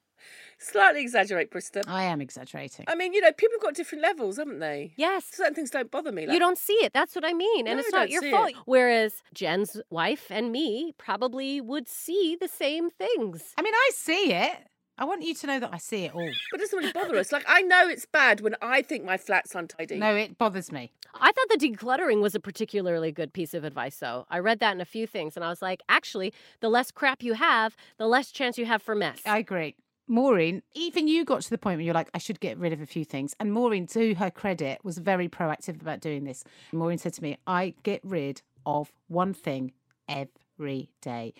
Slightly 0.60 1.02
exaggerate, 1.02 1.52
Brister. 1.52 1.84
I 1.88 2.04
am 2.04 2.22
exaggerating. 2.22 2.86
I 2.88 2.96
mean, 2.96 3.14
you 3.14 3.22
know, 3.22 3.32
people 3.32 3.56
have 3.58 3.62
got 3.64 3.74
different 3.76 4.02
levels, 4.02 4.38
haven't 4.38 4.60
they? 4.60 4.94
Yes. 4.96 5.26
Certain 5.32 5.54
things 5.54 5.70
don't 5.70 5.92
bother 5.92 6.12
me. 6.12 6.26
Like, 6.26 6.34
you 6.34 6.40
don't 6.40 6.58
see 6.58 6.74
it. 6.74 6.94
That's 6.94 7.16
what 7.16 7.26
I 7.26 7.34
mean. 7.34 7.68
And 7.68 7.78
No, 7.78 7.80
it's 7.84 7.94
I 7.94 7.98
not 7.98 8.04
don't 8.04 8.12
your 8.12 8.22
see 8.22 8.32
fault. 8.32 8.50
it. 8.52 8.56
Whereas 8.66 9.22
Jen's 9.34 9.80
wife 9.90 10.28
and 10.30 10.52
me 10.52 10.94
probably 10.98 11.62
would 11.62 11.88
see 11.88 12.38
the 12.40 12.48
same 12.48 12.90
things. 12.90 13.54
I 13.58 13.62
mean, 13.62 13.74
I 13.76 13.90
see 13.94 14.34
it. 14.34 14.58
I 15.00 15.06
want 15.06 15.22
you 15.22 15.36
to 15.36 15.46
know 15.48 15.60
that 15.60 15.70
I 15.72 15.78
see 15.78 16.06
it 16.06 16.16
all. 16.16 16.28
But 16.50 16.60
it 16.60 16.64
doesn't 16.64 16.80
really 16.80 16.92
bother 16.92 17.18
us. 17.18 17.32
Like, 17.32 17.46
I 17.48 17.62
know 17.62 17.88
it's 17.88 18.08
bad 18.08 18.42
when 18.42 18.56
I 18.64 18.82
think 18.82 19.06
my 19.06 19.16
flat's 19.16 19.54
untidy. 19.54 19.98
No, 20.00 20.16
it 20.16 20.40
bothers 20.40 20.72
me. 20.72 20.92
I 21.14 21.32
thought 21.32 21.50
the 21.60 21.68
decluttering 21.70 22.20
was 22.20 22.34
a 22.34 22.40
particularly 22.40 23.12
good 23.12 23.32
piece 23.32 23.54
of 23.54 23.64
advice, 23.64 23.98
though. 23.98 24.26
I 24.32 24.40
read 24.40 24.60
that 24.60 24.74
in 24.74 24.82
a 24.82 24.86
few 24.86 25.06
things, 25.06 25.36
and 25.36 25.46
I 25.46 25.50
was 25.50 25.62
like, 25.62 25.82
actually, 25.88 26.34
the 26.62 26.70
less 26.70 26.90
crap 26.90 27.22
you 27.22 27.34
have, 27.34 27.76
the 28.00 28.08
less 28.08 28.32
chance 28.32 28.58
you 28.58 28.66
have 28.66 28.82
for 28.82 28.96
mess. 28.96 29.20
I 29.24 29.38
agree. 29.38 29.76
Maureen, 30.08 30.63
even 30.74 31.08
you 31.08 31.26
got 31.26 31.41
to 31.41 31.50
the 31.50 31.58
point 31.58 31.78
where 31.78 31.86
you're 31.86 31.93
like, 31.93 32.10
I 32.13 32.17
should 32.17 32.39
get 32.39 32.58
rid 32.58 32.74
of 32.74 32.82
a 32.82 32.86
few 32.86 33.04
things. 33.04 33.36
And 33.39 33.52
Maureen, 33.52 33.88
to 33.88 34.15
her 34.15 34.32
credit, 34.32 34.80
was 34.84 34.98
very 34.98 35.28
proactive 35.28 35.82
about 35.82 36.00
doing 36.00 36.24
this. 36.24 36.43
Maureen 36.72 36.98
said 36.98 37.13
to 37.13 37.24
me, 37.24 37.38
I 37.46 37.74
get 37.84 38.02
rid 38.04 38.41
of 38.65 38.91
one 39.08 39.34
thing 39.34 39.74
every 40.08 40.89
day. 41.02 41.34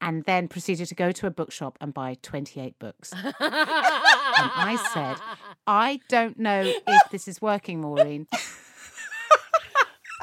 And 0.00 0.24
then 0.24 0.48
proceeded 0.48 0.88
to 0.88 0.96
go 0.96 1.12
to 1.12 1.28
a 1.28 1.30
bookshop 1.30 1.78
and 1.80 1.94
buy 1.94 2.16
28 2.22 2.76
books. 2.80 3.12
and 3.22 3.34
I 3.38 4.76
said, 4.92 5.16
I 5.66 6.00
don't 6.08 6.38
know 6.38 6.62
if 6.64 7.10
this 7.10 7.28
is 7.28 7.40
working, 7.40 7.80
Maureen. 7.80 8.26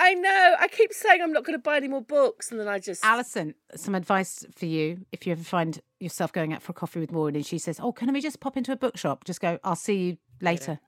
I 0.01 0.13
know. 0.13 0.55
I 0.59 0.67
keep 0.69 0.93
saying 0.93 1.21
I'm 1.21 1.33
not 1.33 1.43
going 1.43 1.57
to 1.57 1.61
buy 1.61 1.75
any 1.77 1.89
more 1.89 2.01
books, 2.01 2.51
and 2.51 2.59
then 2.59 2.67
I 2.69 2.79
just. 2.79 3.03
Alison, 3.03 3.53
some 3.75 3.95
advice 3.95 4.45
for 4.55 4.65
you 4.65 5.05
if 5.11 5.27
you 5.27 5.33
ever 5.33 5.43
find 5.43 5.81
yourself 5.99 6.31
going 6.31 6.53
out 6.53 6.61
for 6.63 6.71
a 6.71 6.73
coffee 6.73 7.01
with 7.01 7.11
Maureen 7.11 7.35
and 7.35 7.45
she 7.45 7.57
says, 7.57 7.79
Oh, 7.81 7.91
can 7.91 8.11
we 8.13 8.21
just 8.21 8.39
pop 8.39 8.55
into 8.55 8.71
a 8.71 8.77
bookshop? 8.77 9.25
Just 9.25 9.41
go, 9.41 9.59
I'll 9.63 9.75
see 9.75 9.97
you 9.97 10.17
later. 10.41 10.79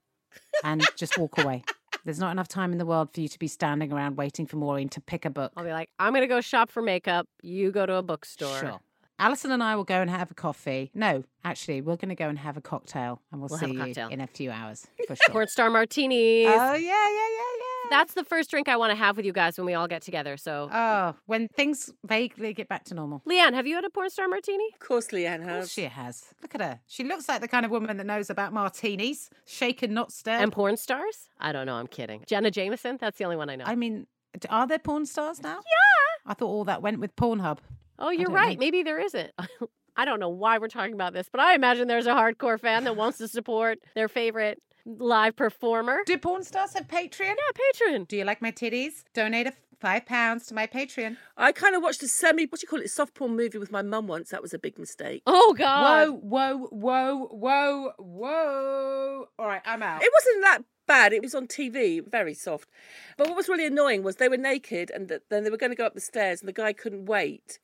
and 0.63 0.81
just 0.95 1.17
walk 1.17 1.37
away. 1.43 1.63
There's 2.05 2.19
not 2.19 2.31
enough 2.31 2.47
time 2.47 2.71
in 2.71 2.77
the 2.77 2.85
world 2.85 3.13
for 3.13 3.19
you 3.19 3.27
to 3.27 3.37
be 3.37 3.47
standing 3.47 3.91
around 3.91 4.15
waiting 4.15 4.47
for 4.47 4.55
Maureen 4.55 4.87
to 4.89 5.01
pick 5.01 5.25
a 5.25 5.29
book. 5.29 5.51
I'll 5.57 5.65
be 5.65 5.71
like, 5.71 5.89
I'm 5.99 6.13
going 6.13 6.21
to 6.23 6.27
go 6.27 6.39
shop 6.41 6.71
for 6.71 6.81
makeup. 6.81 7.27
You 7.43 7.71
go 7.71 7.85
to 7.85 7.95
a 7.95 8.01
bookstore. 8.01 8.57
Sure. 8.57 8.79
Alison 9.21 9.51
and 9.51 9.61
I 9.63 9.75
will 9.75 9.83
go 9.83 10.01
and 10.01 10.09
have 10.09 10.31
a 10.31 10.33
coffee. 10.33 10.91
No, 10.93 11.23
actually, 11.45 11.79
we're 11.81 11.95
going 11.95 12.09
to 12.09 12.15
go 12.15 12.27
and 12.27 12.37
have 12.39 12.57
a 12.57 12.61
cocktail 12.61 13.21
and 13.31 13.39
we'll, 13.39 13.47
We'll 13.49 13.59
have 13.59 13.69
see 13.69 13.75
a 13.75 13.79
you 13.79 13.85
cocktail. 13.85 14.07
in 14.09 14.19
a 14.19 14.27
few 14.27 14.51
hours 14.51 14.87
for 15.07 15.15
sure. 15.15 15.31
Porn 15.31 15.47
star 15.47 15.69
martinis. 15.69 16.47
oh, 16.49 16.73
yeah, 16.73 16.75
yeah, 16.75 16.77
yeah, 16.79 17.07
yeah. 17.09 17.89
That's 17.89 18.13
the 18.13 18.23
first 18.23 18.49
drink 18.49 18.69
I 18.69 18.77
want 18.77 18.91
to 18.91 18.95
have 18.95 19.17
with 19.17 19.25
you 19.25 19.33
guys 19.33 19.57
when 19.57 19.65
we 19.65 19.73
all 19.73 19.87
get 19.87 20.01
together. 20.01 20.37
So, 20.37 20.69
Oh, 20.71 21.13
when 21.25 21.47
things 21.49 21.91
vaguely 22.05 22.53
get 22.53 22.69
back 22.69 22.85
to 22.85 22.93
normal. 22.93 23.21
Leanne, 23.27 23.53
have 23.53 23.67
you 23.67 23.75
had 23.75 23.83
a 23.83 23.89
porn 23.89 24.09
star 24.09 24.27
martini? 24.29 24.63
Of 24.73 24.79
course, 24.79 25.07
Leanne 25.07 25.41
Of 25.41 25.43
has. 25.43 25.57
course 25.59 25.71
she 25.71 25.83
has. 25.83 26.25
Look 26.41 26.55
at 26.55 26.61
her. 26.61 26.79
She 26.87 27.03
looks 27.03 27.27
like 27.27 27.41
the 27.41 27.47
kind 27.49 27.65
of 27.65 27.71
woman 27.71 27.97
that 27.97 28.05
knows 28.05 28.29
about 28.29 28.53
martinis, 28.53 29.29
shaken, 29.45 29.93
not 29.93 30.11
stirred. 30.13 30.41
And 30.41 30.51
porn 30.53 30.77
stars? 30.77 31.27
I 31.39 31.51
don't 31.51 31.65
know. 31.65 31.75
I'm 31.75 31.87
kidding. 31.87 32.23
Jenna 32.27 32.49
Jameson? 32.49 32.97
That's 32.99 33.17
the 33.17 33.25
only 33.25 33.35
one 33.35 33.49
I 33.49 33.57
know. 33.57 33.65
I 33.67 33.75
mean, 33.75 34.07
are 34.49 34.65
there 34.67 34.79
porn 34.79 35.05
stars 35.05 35.41
now? 35.43 35.55
Yeah. 35.57 36.31
I 36.31 36.33
thought 36.33 36.47
all 36.47 36.63
that 36.65 36.81
went 36.81 36.99
with 36.99 37.13
Pornhub. 37.17 37.57
Oh, 38.01 38.09
you're 38.09 38.31
right. 38.31 38.57
know. 38.57 38.59
Maybe 38.59 38.83
there 38.83 38.99
isn't. 38.99 39.31
I 39.95 40.05
don't 40.05 40.19
know 40.19 40.29
why 40.29 40.57
we're 40.57 40.67
talking 40.67 40.93
about 40.93 41.13
this, 41.13 41.27
but 41.31 41.41
I 41.41 41.53
imagine 41.53 41.87
there's 41.87 42.07
a 42.07 42.13
hardcore 42.13 42.59
fan 42.59 42.85
that 42.85 42.95
wants 42.95 43.17
to 43.19 43.27
support 43.27 43.79
their 43.93 44.07
favorite 44.07 44.61
live 44.85 45.35
performer. 45.35 45.99
Do 46.05 46.17
porn 46.17 46.43
stars 46.43 46.73
have 46.73 46.87
Patreon? 46.87 47.35
Yeah, 47.35 47.89
Patreon. 47.95 48.07
Do 48.07 48.17
you 48.17 48.23
like 48.23 48.41
my 48.41 48.51
titties? 48.51 49.03
Donate 49.13 49.47
a 49.47 49.53
five 49.79 50.05
pounds 50.05 50.45
to 50.47 50.53
my 50.53 50.67
Patreon. 50.67 51.17
I 51.35 51.51
kind 51.51 51.75
of 51.75 51.81
watched 51.81 52.03
a 52.03 52.07
semi, 52.07 52.45
what 52.45 52.59
do 52.61 52.65
you 52.65 52.67
call 52.69 52.79
it, 52.79 52.89
soft 52.89 53.15
porn 53.15 53.35
movie 53.35 53.57
with 53.57 53.71
my 53.71 53.81
mum 53.81 54.07
once. 54.07 54.29
That 54.29 54.41
was 54.41 54.53
a 54.53 54.59
big 54.59 54.77
mistake. 54.79 55.23
Oh, 55.25 55.53
God. 55.57 56.09
Whoa, 56.09 56.17
whoa, 56.17 56.67
whoa, 56.69 57.27
whoa, 57.31 57.91
whoa. 57.97 59.25
All 59.39 59.47
right, 59.47 59.61
I'm 59.65 59.83
out. 59.83 60.03
It 60.03 60.11
wasn't 60.13 60.43
that 60.43 60.59
bad. 60.87 61.13
It 61.13 61.21
was 61.21 61.35
on 61.35 61.47
TV, 61.47 62.07
very 62.07 62.33
soft. 62.33 62.69
But 63.17 63.27
what 63.27 63.35
was 63.35 63.49
really 63.49 63.65
annoying 63.65 64.03
was 64.03 64.17
they 64.17 64.29
were 64.29 64.37
naked 64.37 64.91
and 64.91 65.11
then 65.29 65.43
they 65.43 65.49
were 65.49 65.57
going 65.57 65.71
to 65.71 65.75
go 65.75 65.85
up 65.85 65.95
the 65.95 66.01
stairs 66.01 66.41
and 66.41 66.47
the 66.47 66.53
guy 66.53 66.73
couldn't 66.73 67.07
wait. 67.07 67.59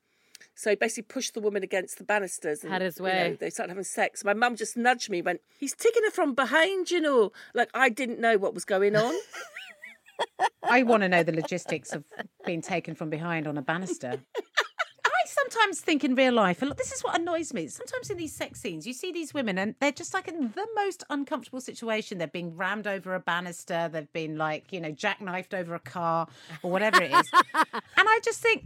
So 0.58 0.72
he 0.72 0.76
basically 0.76 1.04
pushed 1.04 1.36
the 1.36 1.40
woman 1.40 1.62
against 1.62 2.00
the 2.00 2.04
banisters. 2.04 2.64
And, 2.64 2.74
Had 2.74 2.82
his 2.82 2.98
you 2.98 3.06
know, 3.06 3.12
way. 3.12 3.38
they 3.40 3.52
started 3.52 3.70
having 3.70 3.84
sex. 3.84 4.24
My 4.26 4.34
mum 4.34 4.56
just 4.56 4.76
nudged 4.76 5.08
me, 5.08 5.22
went, 5.22 5.40
He's 5.60 5.76
taking 5.76 6.04
her 6.04 6.10
from 6.10 6.34
behind, 6.34 6.90
you 6.90 7.00
know. 7.00 7.32
Like 7.54 7.70
I 7.76 7.90
didn't 7.90 8.20
know 8.20 8.40
what 8.40 8.56
was 8.56 8.66
going 8.66 8.96
on. 8.96 9.14
I 10.64 10.82
want 10.82 11.02
to 11.04 11.10
know 11.10 11.22
the 11.22 11.32
logistics 11.32 11.94
of 11.94 12.04
being 12.44 12.64
taken 12.64 12.96
from 12.96 13.12
behind 13.12 13.48
on 13.48 13.56
a 13.60 13.62
banister. 13.62 14.20
I 15.06 15.28
sometimes 15.28 15.80
think 15.80 16.04
in 16.04 16.16
real 16.16 16.34
life, 16.34 16.64
and 16.64 16.70
look, 16.70 16.78
this 16.80 16.92
is 16.92 17.04
what 17.04 17.20
annoys 17.20 17.54
me. 17.54 17.68
Sometimes 17.68 18.10
in 18.10 18.18
these 18.18 18.34
sex 18.34 18.60
scenes, 18.60 18.88
you 18.88 18.94
see 18.94 19.12
these 19.12 19.36
women 19.36 19.60
and 19.60 19.76
they're 19.80 19.92
just 19.92 20.14
like 20.16 20.28
in 20.28 20.54
the 20.56 20.68
most 20.76 21.04
uncomfortable 21.12 21.62
situation. 21.62 22.18
They're 22.18 22.28
being 22.28 22.58
rammed 22.58 22.88
over 22.88 23.14
a 23.14 23.20
banister, 23.20 23.90
they've 23.94 24.12
been 24.12 24.40
like, 24.40 24.74
you 24.74 24.82
know, 24.82 24.92
jackknifed 24.92 25.54
over 25.54 25.76
a 25.76 25.80
car 25.80 26.28
or 26.64 26.72
whatever 26.72 27.04
it 27.04 27.12
is. 27.12 27.32
and 27.54 27.74
I 27.96 28.20
just 28.24 28.42
think, 28.42 28.66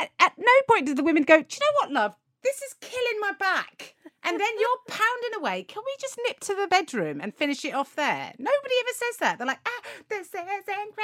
at, 0.00 0.10
at 0.18 0.32
no 0.38 0.52
point 0.68 0.86
do 0.86 0.94
the 0.94 1.04
women 1.04 1.22
go, 1.24 1.42
Do 1.42 1.46
you 1.54 1.60
know 1.60 1.78
what, 1.80 1.92
love? 1.92 2.14
This 2.42 2.62
is 2.62 2.74
killing 2.80 3.20
my 3.20 3.32
back. 3.38 3.94
And 4.22 4.40
then 4.40 4.48
you're 4.58 4.78
pounding 4.88 5.38
away. 5.38 5.62
Can 5.64 5.82
we 5.84 5.92
just 6.00 6.18
nip 6.26 6.40
to 6.40 6.54
the 6.54 6.66
bedroom 6.68 7.20
and 7.20 7.34
finish 7.34 7.64
it 7.64 7.74
off 7.74 7.94
there? 7.96 8.32
Nobody 8.38 8.74
ever 8.80 8.92
says 8.92 9.16
that. 9.20 9.38
They're 9.38 9.46
like, 9.46 9.60
ah, 9.66 9.82
this 10.08 10.28
is 10.28 10.34
incredible. 10.34 10.96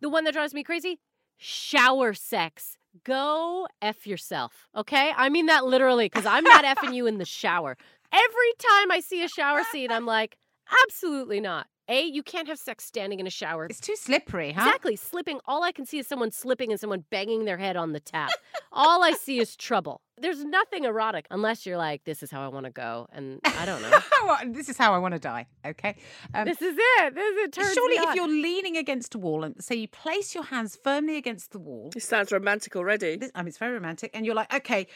The 0.00 0.08
one 0.08 0.24
that 0.24 0.34
drives 0.34 0.54
me 0.54 0.62
crazy 0.62 1.00
shower 1.36 2.14
sex. 2.14 2.76
Go 3.04 3.68
F 3.80 4.06
yourself. 4.06 4.68
Okay? 4.76 5.12
I 5.16 5.28
mean 5.28 5.46
that 5.46 5.64
literally 5.64 6.06
because 6.06 6.26
I'm 6.26 6.44
not 6.44 6.64
effing 6.64 6.94
you 6.94 7.06
in 7.06 7.18
the 7.18 7.24
shower. 7.24 7.76
Every 8.12 8.52
time 8.58 8.90
I 8.90 9.00
see 9.00 9.22
a 9.22 9.28
shower 9.28 9.62
scene, 9.70 9.92
I'm 9.92 10.06
like, 10.06 10.36
absolutely 10.84 11.40
not. 11.40 11.68
A, 11.90 12.04
you 12.04 12.22
can't 12.22 12.46
have 12.46 12.58
sex 12.58 12.84
standing 12.84 13.18
in 13.18 13.26
a 13.26 13.30
shower. 13.30 13.66
It's 13.66 13.80
too 13.80 13.96
slippery, 13.96 14.52
huh? 14.52 14.62
Exactly. 14.64 14.94
Slipping. 14.94 15.40
All 15.46 15.64
I 15.64 15.72
can 15.72 15.84
see 15.84 15.98
is 15.98 16.06
someone 16.06 16.30
slipping 16.30 16.70
and 16.70 16.78
someone 16.80 17.04
banging 17.10 17.44
their 17.46 17.58
head 17.58 17.76
on 17.76 17.92
the 17.92 17.98
tap. 18.00 18.30
all 18.72 19.02
I 19.02 19.10
see 19.12 19.40
is 19.40 19.56
trouble. 19.56 20.00
There's 20.16 20.44
nothing 20.44 20.84
erotic 20.84 21.26
unless 21.30 21.66
you're 21.66 21.78
like, 21.78 22.04
this 22.04 22.22
is 22.22 22.30
how 22.30 22.42
I 22.42 22.48
want 22.48 22.66
to 22.66 22.70
go. 22.70 23.08
And 23.12 23.40
I 23.44 23.66
don't 23.66 23.82
know. 23.82 23.98
Well, 24.22 24.38
this 24.48 24.68
is 24.68 24.76
how 24.76 24.92
I 24.92 24.98
want 24.98 25.14
to 25.14 25.18
die. 25.18 25.46
Okay. 25.66 25.96
Um, 26.34 26.44
this 26.44 26.60
is 26.60 26.76
it. 26.78 27.14
This 27.14 27.32
is 27.32 27.38
it. 27.44 27.52
Turns 27.54 27.72
surely, 27.72 27.98
me 27.98 28.04
if 28.04 28.14
you're 28.14 28.28
leaning 28.28 28.76
against 28.76 29.14
a 29.14 29.18
wall 29.18 29.42
and 29.44 29.56
say 29.64 29.74
you 29.76 29.88
place 29.88 30.34
your 30.34 30.44
hands 30.44 30.78
firmly 30.84 31.16
against 31.16 31.50
the 31.52 31.58
wall, 31.58 31.90
It 31.96 32.02
sounds 32.02 32.30
romantic 32.30 32.76
already. 32.76 33.16
this, 33.16 33.30
I 33.34 33.40
mean, 33.40 33.48
it's 33.48 33.58
very 33.58 33.72
romantic, 33.72 34.10
and 34.14 34.24
you're 34.26 34.34
like, 34.34 34.52
okay. 34.54 34.86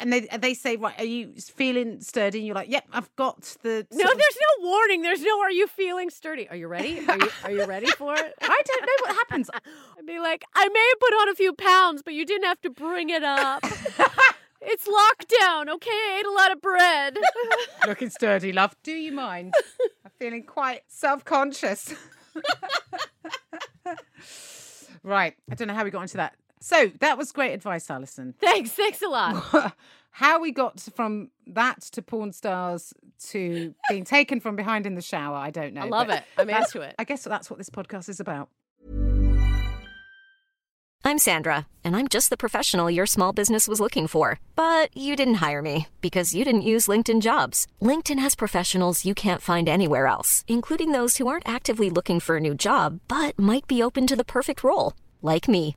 And 0.00 0.12
they 0.12 0.20
they 0.20 0.54
say, 0.54 0.76
right, 0.76 0.98
are 0.98 1.04
you 1.04 1.32
feeling 1.34 2.00
sturdy? 2.00 2.38
And 2.38 2.46
you're 2.46 2.56
like, 2.56 2.68
yep, 2.68 2.84
I've 2.92 3.14
got 3.14 3.42
the. 3.62 3.86
No, 3.92 4.04
there's 4.04 4.38
no 4.60 4.68
warning. 4.68 5.02
There's 5.02 5.22
no. 5.22 5.40
Are 5.40 5.52
you 5.52 5.68
feeling 5.68 6.10
sturdy? 6.10 6.48
Are 6.48 6.56
you 6.56 6.66
ready? 6.66 7.00
Are 7.08 7.16
you, 7.16 7.30
are 7.44 7.50
you 7.52 7.64
ready 7.64 7.86
for 7.86 8.14
it? 8.14 8.34
I 8.42 8.62
don't 8.66 8.82
know 8.82 8.92
what 9.02 9.14
happens. 9.14 9.50
I'd 9.98 10.06
be 10.06 10.18
like, 10.18 10.44
I 10.54 10.68
may 10.68 10.88
have 10.90 11.00
put 11.00 11.12
on 11.14 11.28
a 11.28 11.34
few 11.34 11.52
pounds, 11.52 12.02
but 12.02 12.14
you 12.14 12.26
didn't 12.26 12.44
have 12.44 12.60
to 12.62 12.70
bring 12.70 13.10
it 13.10 13.22
up. 13.22 13.62
it's 14.60 14.88
lockdown, 14.88 15.68
okay? 15.68 15.90
I 15.90 16.16
ate 16.20 16.26
a 16.26 16.32
lot 16.32 16.52
of 16.52 16.60
bread. 16.60 17.16
Looking 17.86 18.10
sturdy, 18.10 18.52
love. 18.52 18.74
Do 18.82 18.92
you 18.92 19.12
mind? 19.12 19.54
I'm 20.04 20.10
feeling 20.18 20.42
quite 20.42 20.82
self 20.88 21.24
conscious. 21.24 21.94
right. 25.04 25.34
I 25.48 25.54
don't 25.54 25.68
know 25.68 25.74
how 25.74 25.84
we 25.84 25.90
got 25.90 26.02
into 26.02 26.16
that. 26.16 26.34
So 26.60 26.90
that 27.00 27.18
was 27.18 27.32
great 27.32 27.52
advice, 27.52 27.90
Alison. 27.90 28.34
thanks, 28.40 28.70
thanks 28.72 29.02
a 29.02 29.08
lot. 29.08 29.74
how 30.10 30.40
we 30.40 30.52
got 30.52 30.80
from 30.80 31.30
that 31.46 31.80
to 31.82 32.02
porn 32.02 32.32
stars 32.32 32.92
to 33.30 33.74
being 33.88 34.04
taken 34.04 34.40
from 34.40 34.56
behind 34.56 34.86
in 34.86 34.94
the 34.94 35.02
shower, 35.02 35.36
I 35.36 35.50
don't 35.50 35.74
know. 35.74 35.82
I 35.82 35.88
love 35.88 36.10
it. 36.10 36.22
I'm 36.36 36.46
that's- 36.46 36.74
into 36.74 36.86
it. 36.86 36.94
I 36.98 37.04
guess 37.04 37.24
that's 37.24 37.50
what 37.50 37.58
this 37.58 37.70
podcast 37.70 38.08
is 38.08 38.20
about. 38.20 38.48
I'm 41.04 41.18
Sandra, 41.18 41.66
and 41.84 41.96
I'm 41.96 42.06
just 42.06 42.28
the 42.28 42.36
professional 42.36 42.90
your 42.90 43.06
small 43.06 43.32
business 43.32 43.66
was 43.66 43.80
looking 43.80 44.06
for. 44.06 44.40
But 44.56 44.94
you 44.94 45.16
didn't 45.16 45.34
hire 45.46 45.62
me 45.62 45.86
because 46.00 46.34
you 46.34 46.44
didn't 46.44 46.68
use 46.74 46.86
LinkedIn 46.86 47.22
jobs. 47.22 47.66
LinkedIn 47.80 48.18
has 48.18 48.34
professionals 48.34 49.04
you 49.06 49.14
can't 49.14 49.40
find 49.40 49.68
anywhere 49.68 50.06
else, 50.06 50.44
including 50.48 50.92
those 50.92 51.16
who 51.16 51.26
aren't 51.26 51.48
actively 51.48 51.88
looking 51.88 52.20
for 52.20 52.36
a 52.36 52.40
new 52.40 52.54
job 52.54 53.00
but 53.08 53.38
might 53.38 53.66
be 53.66 53.82
open 53.82 54.06
to 54.06 54.16
the 54.16 54.24
perfect 54.24 54.62
role, 54.62 54.92
like 55.22 55.48
me. 55.48 55.76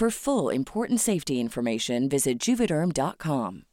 For 0.00 0.08
full 0.08 0.48
important 0.48 0.98
safety 0.98 1.40
information, 1.40 2.08
visit 2.08 2.38
juvederm.com. 2.38 3.66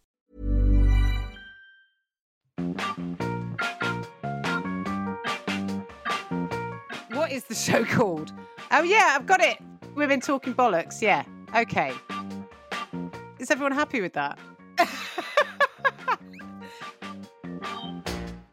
What 7.13 7.31
is 7.31 7.45
the 7.45 7.55
show 7.55 7.85
called? 7.85 8.33
Oh, 8.71 8.83
yeah, 8.83 9.13
I've 9.15 9.25
got 9.25 9.39
it. 9.39 9.57
Women 9.95 10.19
Talking 10.19 10.53
Bollocks. 10.53 11.01
Yeah. 11.01 11.23
Okay. 11.55 11.93
Is 13.39 13.49
everyone 13.49 13.71
happy 13.71 14.01
with 14.01 14.11
that? 14.11 14.37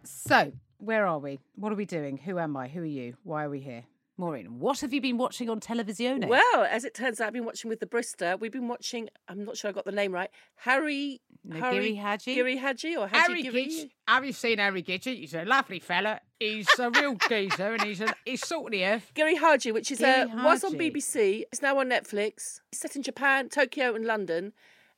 so, 0.04 0.52
where 0.78 1.08
are 1.08 1.18
we? 1.18 1.40
What 1.56 1.72
are 1.72 1.76
we 1.76 1.86
doing? 1.86 2.18
Who 2.18 2.38
am 2.38 2.56
I? 2.56 2.68
Who 2.68 2.82
are 2.82 2.84
you? 2.84 3.16
Why 3.24 3.42
are 3.42 3.50
we 3.50 3.58
here? 3.58 3.82
Maureen, 4.16 4.60
what 4.60 4.80
have 4.80 4.92
you 4.92 5.00
been 5.00 5.18
watching 5.18 5.50
on 5.50 5.58
television? 5.58 6.28
Well, 6.28 6.64
as 6.70 6.84
it 6.84 6.94
turns 6.94 7.20
out, 7.20 7.26
I've 7.26 7.32
been 7.32 7.44
watching 7.44 7.68
with 7.68 7.80
the 7.80 7.86
Brister. 7.86 8.38
We've 8.38 8.52
been 8.52 8.68
watching. 8.68 9.08
I'm 9.26 9.44
not 9.44 9.56
sure 9.56 9.70
I 9.70 9.72
got 9.72 9.84
the 9.86 9.92
name 9.92 10.12
right. 10.12 10.30
Harry. 10.56 11.20
No, 11.42 11.56
Harry 11.58 11.74
Giri 11.74 11.96
Haji? 11.96 12.34
Giri 12.34 12.56
Haji 12.56 12.96
or 12.96 13.08
Haji 13.08 13.20
Harry 13.20 13.42
Giri? 13.42 13.66
Gidge. 13.66 13.90
Have 14.06 14.24
you 14.24 14.32
seen 14.32 14.58
Harry 14.58 14.82
Gidget? 14.82 15.18
He's 15.18 15.34
a 15.34 15.44
lovely 15.44 15.80
fella. 15.80 16.20
He's 16.38 16.68
a 16.78 16.90
real 16.90 17.16
geezer 17.28 17.74
and 17.74 17.82
he's 17.82 18.00
a, 18.00 18.14
he's 18.24 18.46
salt 18.46 18.66
of 18.66 18.72
the 18.72 18.84
earth. 18.84 19.10
Giri 19.14 19.34
Haji, 19.34 19.72
which 19.72 19.90
is 19.90 19.98
Giri 19.98 20.22
uh, 20.22 20.44
was 20.44 20.62
on 20.62 20.74
BBC. 20.74 21.42
It's 21.52 21.60
now 21.60 21.78
on 21.78 21.88
Netflix. 21.88 22.60
It's 22.72 22.80
set 22.80 22.96
in 22.96 23.02
Japan, 23.02 23.48
Tokyo, 23.48 23.94
and 23.94 24.06
London, 24.06 24.52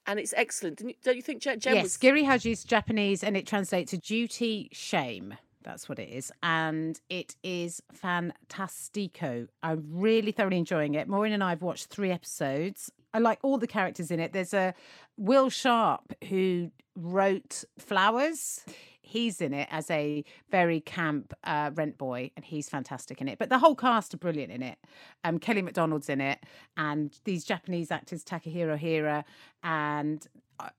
and 0.07 0.20
it's 0.20 0.35
excellent. 0.37 0.79
Don't 0.79 0.90
you, 0.90 0.94
don't 1.02 1.16
you 1.16 1.22
think, 1.22 1.42
Jen? 1.42 1.59
Jen 1.59 1.76
yes, 1.76 1.83
was... 1.85 1.96
Giri 1.96 2.22
Haji's 2.22 2.64
Japanese 2.64 3.24
and 3.24 3.37
it 3.37 3.46
translates 3.46 3.90
to 3.92 3.98
duty 3.98 4.68
shame. 4.72 5.35
That's 5.66 5.88
what 5.88 5.98
it 5.98 6.09
is. 6.09 6.33
And 6.44 6.98
it 7.11 7.35
is 7.42 7.83
fantastico. 7.92 9.48
I'm 9.64 9.85
really 9.90 10.31
thoroughly 10.31 10.59
enjoying 10.59 10.94
it. 10.94 11.09
Maureen 11.09 11.33
and 11.33 11.42
I 11.42 11.50
have 11.50 11.61
watched 11.61 11.88
three 11.88 12.12
episodes. 12.12 12.90
I 13.12 13.18
like 13.18 13.40
all 13.42 13.59
the 13.59 13.66
characters 13.66 14.12
in 14.12 14.20
it. 14.20 14.33
There's 14.33 14.55
a 14.55 14.74
Will 15.16 15.50
Sharpe 15.50 16.14
who 16.29 16.70
wrote 16.94 17.64
Flowers. 17.79 18.64
He's 19.00 19.40
in 19.40 19.55
it 19.55 19.68
as 19.70 19.90
a 19.90 20.24
very 20.50 20.81
camp 20.81 21.35
uh, 21.44 21.70
rent 21.74 21.98
boy, 21.98 22.31
and 22.37 22.44
he's 22.44 22.68
fantastic 22.68 23.20
in 23.20 23.29
it. 23.29 23.38
But 23.38 23.48
the 23.48 23.59
whole 23.59 23.74
cast 23.74 24.14
are 24.14 24.18
brilliant 24.18 24.52
in 24.52 24.62
it. 24.62 24.79
Um, 25.24 25.38
Kelly 25.38 25.62
Macdonald's 25.62 26.09
in 26.09 26.20
it, 26.20 26.44
and 26.76 27.16
these 27.24 27.44
Japanese 27.44 27.90
actors, 27.90 28.24
Takehiro 28.24 28.76
Hira, 28.76 29.24
and 29.62 30.26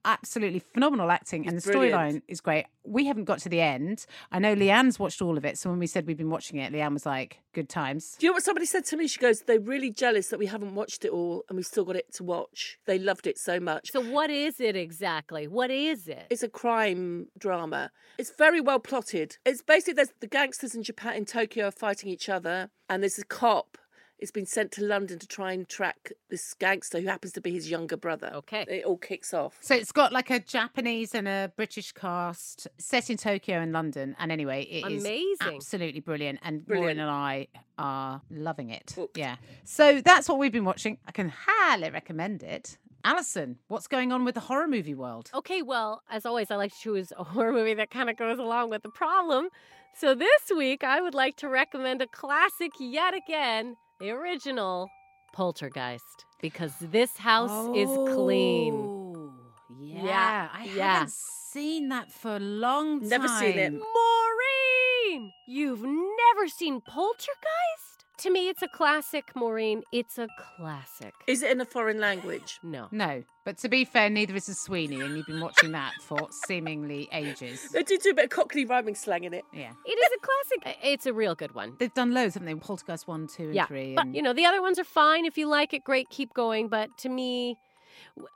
absolutely 0.04 0.60
phenomenal 0.60 1.10
acting. 1.10 1.46
and 1.46 1.56
the 1.56 1.70
storyline 1.72 2.22
is 2.28 2.40
great. 2.40 2.66
We 2.84 3.06
haven't 3.06 3.24
got 3.24 3.38
to 3.40 3.48
the 3.48 3.60
end. 3.60 4.06
I 4.32 4.38
know 4.38 4.54
Leanne's 4.54 4.98
watched 4.98 5.20
all 5.20 5.36
of 5.36 5.44
it. 5.44 5.58
So 5.58 5.70
when 5.70 5.78
we 5.78 5.86
said 5.86 6.06
we've 6.06 6.16
been 6.16 6.30
watching 6.30 6.58
it, 6.58 6.72
Leanne 6.72 6.94
was 6.94 7.04
like, 7.06 7.40
good 7.52 7.68
times. 7.68 8.16
Do 8.18 8.26
you 8.26 8.30
know 8.30 8.34
what 8.34 8.42
somebody 8.42 8.66
said 8.66 8.84
to 8.86 8.96
me? 8.96 9.06
She 9.08 9.18
goes, 9.18 9.42
"They're 9.42 9.60
really 9.60 9.90
jealous 9.90 10.28
that 10.28 10.38
we 10.38 10.46
haven't 10.46 10.74
watched 10.74 11.04
it 11.04 11.10
all, 11.10 11.44
and 11.48 11.56
we've 11.56 11.66
still 11.66 11.84
got 11.84 11.96
it 11.96 12.12
to 12.14 12.24
watch. 12.24 12.78
They 12.86 12.98
loved 12.98 13.26
it 13.26 13.38
so 13.38 13.58
much." 13.58 13.90
So 13.90 14.00
what 14.00 14.30
is 14.30 14.60
it 14.60 14.76
exactly? 14.76 15.48
What 15.48 15.70
is 15.70 16.08
it? 16.08 16.26
It's 16.30 16.42
a 16.42 16.48
crime 16.48 17.28
drama. 17.38 17.90
It's 18.18 18.30
very 18.30 18.60
well 18.60 18.78
plotted. 18.78 19.38
It's 19.44 19.62
basically 19.62 19.94
there's 19.94 20.12
the 20.20 20.26
gangsters 20.26 20.74
in 20.74 20.82
Japan 20.82 21.16
in 21.16 21.24
Tokyo 21.24 21.66
are 21.68 21.72
fighting 21.72 22.10
each 22.10 22.28
other, 22.28 22.70
and 22.88 23.02
there's 23.02 23.18
a 23.18 23.24
cop. 23.24 23.77
It's 24.18 24.30
been 24.32 24.46
sent 24.46 24.72
to 24.72 24.82
London 24.84 25.18
to 25.20 25.26
try 25.28 25.52
and 25.52 25.68
track 25.68 26.12
this 26.28 26.54
gangster 26.54 27.00
who 27.00 27.06
happens 27.06 27.32
to 27.34 27.40
be 27.40 27.52
his 27.52 27.70
younger 27.70 27.96
brother. 27.96 28.32
Okay. 28.34 28.64
It 28.68 28.84
all 28.84 28.96
kicks 28.96 29.32
off. 29.32 29.56
So 29.60 29.74
it's 29.74 29.92
got 29.92 30.12
like 30.12 30.30
a 30.30 30.40
Japanese 30.40 31.14
and 31.14 31.28
a 31.28 31.52
British 31.56 31.92
cast 31.92 32.66
set 32.78 33.10
in 33.10 33.16
Tokyo 33.16 33.60
and 33.60 33.72
London. 33.72 34.16
And 34.18 34.32
anyway, 34.32 34.62
it 34.64 34.90
is 34.90 35.04
Amazing. 35.04 35.36
absolutely 35.54 36.00
brilliant. 36.00 36.40
And 36.42 36.66
Brilliant. 36.66 36.98
Maureen 36.98 36.98
and 37.00 37.10
I 37.10 37.46
are 37.78 38.20
loving 38.30 38.70
it. 38.70 38.92
Hooked. 38.96 39.16
Yeah. 39.16 39.36
So 39.64 40.00
that's 40.00 40.28
what 40.28 40.38
we've 40.38 40.52
been 40.52 40.64
watching. 40.64 40.98
I 41.06 41.12
can 41.12 41.32
highly 41.34 41.90
recommend 41.90 42.42
it. 42.42 42.76
Alison, 43.04 43.58
what's 43.68 43.86
going 43.86 44.10
on 44.10 44.24
with 44.24 44.34
the 44.34 44.40
horror 44.40 44.66
movie 44.66 44.94
world? 44.94 45.30
Okay, 45.32 45.62
well, 45.62 46.02
as 46.10 46.26
always, 46.26 46.50
I 46.50 46.56
like 46.56 46.72
to 46.72 46.78
choose 46.80 47.12
a 47.16 47.22
horror 47.24 47.52
movie 47.52 47.74
that 47.74 47.90
kind 47.90 48.10
of 48.10 48.16
goes 48.16 48.40
along 48.40 48.70
with 48.70 48.82
the 48.82 48.88
problem. 48.90 49.48
So 49.94 50.14
this 50.14 50.50
week, 50.54 50.82
I 50.82 51.00
would 51.00 51.14
like 51.14 51.36
to 51.36 51.48
recommend 51.48 52.02
a 52.02 52.06
classic 52.08 52.72
yet 52.80 53.14
again, 53.14 53.76
the 54.00 54.10
original 54.10 54.88
Poltergeist, 55.32 56.24
because 56.40 56.72
this 56.80 57.16
house 57.18 57.68
is 57.76 57.88
clean. 58.14 58.74
Oh, 58.74 59.32
Yeah. 59.80 60.04
Yeah, 60.04 60.48
I 60.52 60.64
yeah. 60.74 60.92
haven't 60.94 61.12
seen 61.12 61.88
that 61.90 62.10
for 62.10 62.36
a 62.36 62.40
long 62.40 63.00
time. 63.00 63.08
Never 63.10 63.28
seen 63.28 63.58
it. 63.58 63.72
Maureen, 63.72 65.32
you've 65.46 65.82
never 65.82 66.48
seen 66.48 66.80
Poltergeist? 66.80 67.87
To 68.18 68.30
me, 68.30 68.48
it's 68.48 68.62
a 68.62 68.68
classic, 68.68 69.30
Maureen. 69.36 69.84
It's 69.92 70.18
a 70.18 70.26
classic. 70.56 71.14
Is 71.28 71.42
it 71.42 71.52
in 71.52 71.60
a 71.60 71.64
foreign 71.64 72.00
language? 72.00 72.58
No. 72.68 72.88
No, 72.90 73.22
but 73.44 73.56
to 73.58 73.68
be 73.68 73.84
fair, 73.84 74.10
neither 74.10 74.34
is 74.34 74.48
a 74.48 74.54
Sweeney, 74.54 75.00
and 75.00 75.16
you've 75.16 75.26
been 75.26 75.40
watching 75.40 75.72
that 75.72 75.92
for 76.02 76.28
seemingly 76.46 77.08
ages. 77.12 77.68
They 77.70 77.82
do 77.82 77.96
do 77.96 78.10
a 78.10 78.14
bit 78.14 78.24
of 78.24 78.30
Cockney 78.30 78.64
rhyming 78.64 78.94
slang 78.96 79.24
in 79.24 79.32
it. 79.32 79.44
Yeah. 79.52 79.70
It 79.86 79.90
is 79.90 80.10
a 80.16 80.20
classic. 80.20 80.78
It's 80.82 81.06
a 81.06 81.12
real 81.14 81.34
good 81.34 81.54
one. 81.54 81.74
They've 81.78 81.94
done 81.94 82.12
loads, 82.12 82.34
haven't 82.34 82.46
they? 82.46 82.54
Poltergeist 82.56 83.06
1, 83.06 83.28
2, 83.28 83.42
and 83.44 83.54
yeah, 83.54 83.66
3. 83.66 83.94
but 83.94 84.14
you 84.14 84.20
know 84.20 84.32
the 84.32 84.44
other 84.44 84.60
ones 84.60 84.78
are 84.78 84.84
fine. 84.84 85.24
If 85.24 85.38
you 85.38 85.46
like 85.46 85.72
it, 85.72 85.84
great, 85.84 86.10
keep 86.10 86.34
going. 86.34 86.68
But 86.68 86.90
to 86.98 87.08
me, 87.08 87.56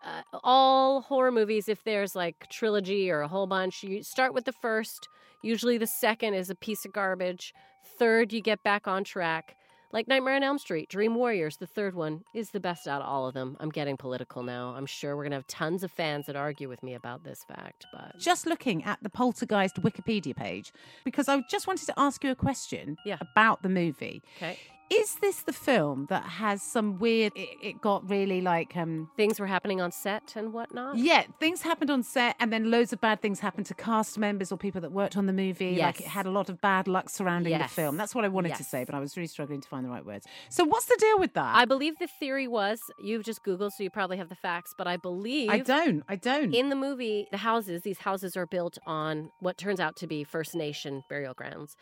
uh, 0.04 0.22
all 0.44 1.02
horror 1.02 1.32
movies, 1.32 1.68
if 1.68 1.82
there's 1.84 2.14
like 2.14 2.46
trilogy 2.48 3.10
or 3.10 3.20
a 3.20 3.28
whole 3.28 3.46
bunch, 3.48 3.82
you 3.82 4.02
start 4.02 4.32
with 4.32 4.44
the 4.44 4.52
first. 4.52 5.08
Usually, 5.42 5.76
the 5.76 5.86
second 5.88 6.34
is 6.34 6.48
a 6.48 6.54
piece 6.54 6.84
of 6.84 6.92
garbage. 6.92 7.52
Third, 7.98 8.32
you 8.32 8.40
get 8.40 8.62
back 8.62 8.86
on 8.86 9.02
track. 9.04 9.56
Like 9.92 10.08
Nightmare 10.08 10.36
on 10.36 10.42
Elm 10.42 10.56
Street, 10.58 10.88
Dream 10.88 11.14
Warriors, 11.14 11.58
the 11.58 11.66
third 11.66 11.94
one 11.94 12.24
is 12.34 12.50
the 12.50 12.60
best 12.60 12.88
out 12.88 13.02
of 13.02 13.08
all 13.08 13.26
of 13.28 13.34
them. 13.34 13.58
I'm 13.60 13.68
getting 13.68 13.98
political 13.98 14.42
now. 14.42 14.74
I'm 14.74 14.86
sure 14.86 15.16
we're 15.16 15.24
gonna 15.24 15.36
have 15.36 15.46
tons 15.46 15.82
of 15.84 15.90
fans 15.92 16.26
that 16.26 16.36
argue 16.36 16.66
with 16.68 16.82
me 16.82 16.94
about 16.94 17.24
this 17.24 17.44
fact, 17.44 17.84
but 17.92 18.16
just 18.18 18.46
looking 18.46 18.82
at 18.84 18.98
the 19.02 19.10
Poltergeist 19.10 19.76
Wikipedia 19.82 20.34
page, 20.34 20.72
because 21.04 21.28
I 21.28 21.42
just 21.50 21.66
wanted 21.66 21.84
to 21.86 21.94
ask 21.98 22.24
you 22.24 22.30
a 22.30 22.34
question 22.34 22.96
Yeah. 23.04 23.18
about 23.20 23.62
the 23.62 23.68
movie. 23.68 24.22
okay. 24.38 24.58
Is 24.92 25.16
this 25.16 25.42
the 25.42 25.52
film 25.52 26.06
that 26.10 26.24
has 26.24 26.62
some 26.62 26.98
weird? 26.98 27.32
It, 27.34 27.48
it 27.62 27.80
got 27.80 28.08
really 28.08 28.40
like, 28.40 28.76
um, 28.76 29.10
Things 29.16 29.40
were 29.40 29.46
happening 29.46 29.80
on 29.80 29.92
set 29.92 30.34
and 30.36 30.52
whatnot. 30.52 30.96
yeah, 30.96 31.24
things 31.40 31.62
happened 31.62 31.90
on 31.90 32.02
set, 32.02 32.36
and 32.38 32.52
then 32.52 32.70
loads 32.70 32.92
of 32.92 33.00
bad 33.00 33.20
things 33.22 33.40
happened 33.40 33.66
to 33.66 33.74
cast 33.74 34.18
members 34.18 34.52
or 34.52 34.58
people 34.58 34.80
that 34.80 34.92
worked 34.92 35.16
on 35.16 35.26
the 35.26 35.32
movie. 35.32 35.76
Like 35.76 36.00
it 36.00 36.06
had 36.06 36.26
a 36.26 36.30
lot 36.30 36.48
of 36.48 36.60
bad 36.60 36.88
luck 36.88 37.08
surrounding 37.08 37.56
the 37.58 37.68
film. 37.68 37.96
That's 37.96 38.14
what 38.14 38.24
I 38.24 38.28
wanted 38.28 38.54
to 38.56 38.64
say, 38.64 38.84
but 38.84 38.94
I 38.94 39.00
was 39.00 39.16
really 39.16 39.26
struggling 39.26 39.60
to 39.60 39.68
find 39.68 39.84
the 39.84 39.90
right 39.90 40.04
words. 40.04 40.26
So, 40.48 40.64
what's 40.64 40.86
the 40.86 40.96
deal 40.98 41.18
with 41.18 41.34
that? 41.34 41.54
I 41.56 41.64
believe 41.64 41.98
the 41.98 42.06
theory 42.06 42.48
was 42.48 42.80
you've 42.98 43.24
just 43.24 43.42
Googled, 43.44 43.72
so 43.72 43.82
you 43.82 43.90
probably 43.90 44.16
have 44.18 44.28
the 44.28 44.34
facts, 44.34 44.74
but 44.76 44.86
I 44.86 44.96
believe 44.96 45.50
I 45.50 45.58
don't. 45.58 46.02
I 46.08 46.16
don't. 46.16 46.54
in 46.54 46.68
the 46.68 46.76
movie, 46.76 47.28
the 47.30 47.38
houses, 47.38 47.82
these 47.82 47.98
houses 47.98 48.36
are 48.36 48.46
built 48.46 48.78
on 48.86 49.30
what 49.40 49.56
turns 49.56 49.80
out 49.80 49.96
to 49.96 50.06
be 50.06 50.24
First 50.24 50.54
Nation 50.54 51.02
burial 51.08 51.34
grounds. 51.34 51.76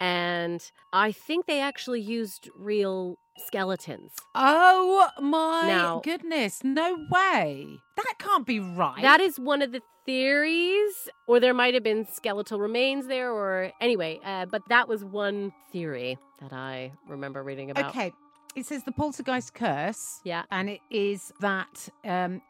And 0.00 0.62
I 0.92 1.12
think 1.12 1.46
they 1.46 1.60
actually 1.60 2.00
used 2.00 2.48
real 2.56 3.18
skeletons. 3.46 4.12
oh 4.34 5.08
my 5.20 5.64
Now- 5.66 6.00
goodness! 6.02 6.64
No 6.64 7.06
way. 7.10 7.66
That 7.96 8.14
can't 8.18 8.46
be 8.46 8.60
right. 8.60 9.02
That 9.02 9.20
is 9.20 9.38
one 9.38 9.60
of 9.62 9.72
the 9.72 9.82
theories, 10.06 11.08
or 11.26 11.38
there 11.40 11.54
might 11.54 11.74
have 11.74 11.82
been 11.82 12.06
skeletal 12.06 12.58
remains 12.60 13.06
there, 13.06 13.30
or 13.32 13.72
anyway, 13.80 14.18
uh, 14.24 14.46
but 14.46 14.62
that 14.68 14.88
was 14.88 15.04
one 15.04 15.52
theory 15.72 16.18
that 16.40 16.52
I 16.52 16.92
remember 17.08 17.42
reading 17.42 17.70
about. 17.70 17.90
Okay. 17.90 18.12
It 18.56 18.66
says 18.66 18.82
the 18.84 18.92
poltergeist 18.92 19.54
curse. 19.54 20.20
Yeah. 20.24 20.42
And 20.50 20.68
it 20.70 20.80
is 20.90 21.32
that 21.40 21.88
um, 22.04 22.42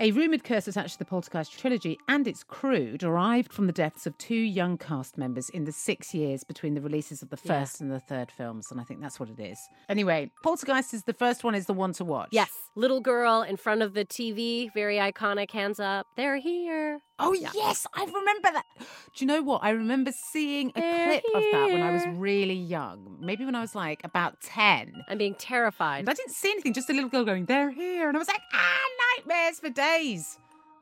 a 0.00 0.10
rumoured 0.12 0.44
curse 0.44 0.66
attached 0.66 0.94
to 0.94 0.98
the 0.98 1.04
poltergeist 1.04 1.58
trilogy 1.58 1.98
and 2.08 2.26
its 2.26 2.42
crew 2.42 2.96
derived 2.96 3.52
from 3.52 3.66
the 3.66 3.72
deaths 3.72 4.06
of 4.06 4.16
two 4.18 4.34
young 4.34 4.78
cast 4.78 5.18
members 5.18 5.50
in 5.50 5.64
the 5.64 5.72
six 5.72 6.14
years 6.14 6.42
between 6.42 6.74
the 6.74 6.80
releases 6.80 7.22
of 7.22 7.28
the 7.28 7.38
Yeah. 7.44 7.60
first 7.60 7.80
and 7.80 7.90
the 7.92 8.00
third 8.00 8.30
films. 8.30 8.70
And 8.70 8.80
I 8.80 8.84
think 8.84 9.00
that's 9.00 9.20
what 9.20 9.28
it 9.28 9.38
is. 9.38 9.58
Anyway, 9.88 10.30
poltergeist 10.42 10.94
is 10.94 11.04
the 11.04 11.12
first 11.12 11.44
one, 11.44 11.54
is 11.54 11.66
the 11.66 11.74
one 11.74 11.92
to 11.94 12.04
watch. 12.04 12.28
Yes, 12.32 12.50
little 12.74 13.00
girl 13.00 13.42
in 13.42 13.56
front 13.56 13.82
of 13.82 13.92
the 13.94 14.04
TV, 14.06 14.70
very 14.72 14.96
iconic, 14.96 15.50
hands 15.50 15.78
up. 15.78 16.06
They're 16.16 16.38
here. 16.38 17.00
Oh 17.22 17.34
Yeah. 17.34 17.50
yes, 17.54 17.86
I 17.94 18.04
remember 18.06 18.50
that. 18.52 18.64
Do 18.78 18.84
you 19.18 19.26
know 19.26 19.42
what? 19.42 19.62
I 19.62 19.70
remember 19.70 20.10
seeing 20.32 20.70
a 20.74 20.80
They're 20.80 21.20
clip 21.20 21.24
of 21.34 21.42
that 21.52 21.70
when 21.70 21.82
I 21.82 21.90
was 21.90 22.06
really 22.16 22.54
young. 22.54 23.18
Maybe 23.20 23.44
when 23.44 23.54
I 23.54 23.60
was 23.60 23.74
like 23.74 24.00
about 24.04 24.40
ten. 24.40 25.04
I'm 25.08 25.18
being 25.18 25.34
terrified. 25.34 25.98
And 26.00 26.08
I 26.08 26.14
didn't 26.14 26.32
see 26.32 26.50
anything, 26.50 26.72
just 26.72 26.88
a 26.88 26.94
little 26.94 27.10
girl 27.10 27.24
going, 27.24 27.44
"They're 27.44 27.70
here," 27.70 28.08
and 28.08 28.16
I 28.16 28.18
was 28.18 28.28
like, 28.28 28.40
"Ah, 28.54 28.86
nightmares 29.18 29.60
for 29.60 29.68
days." 29.68 29.89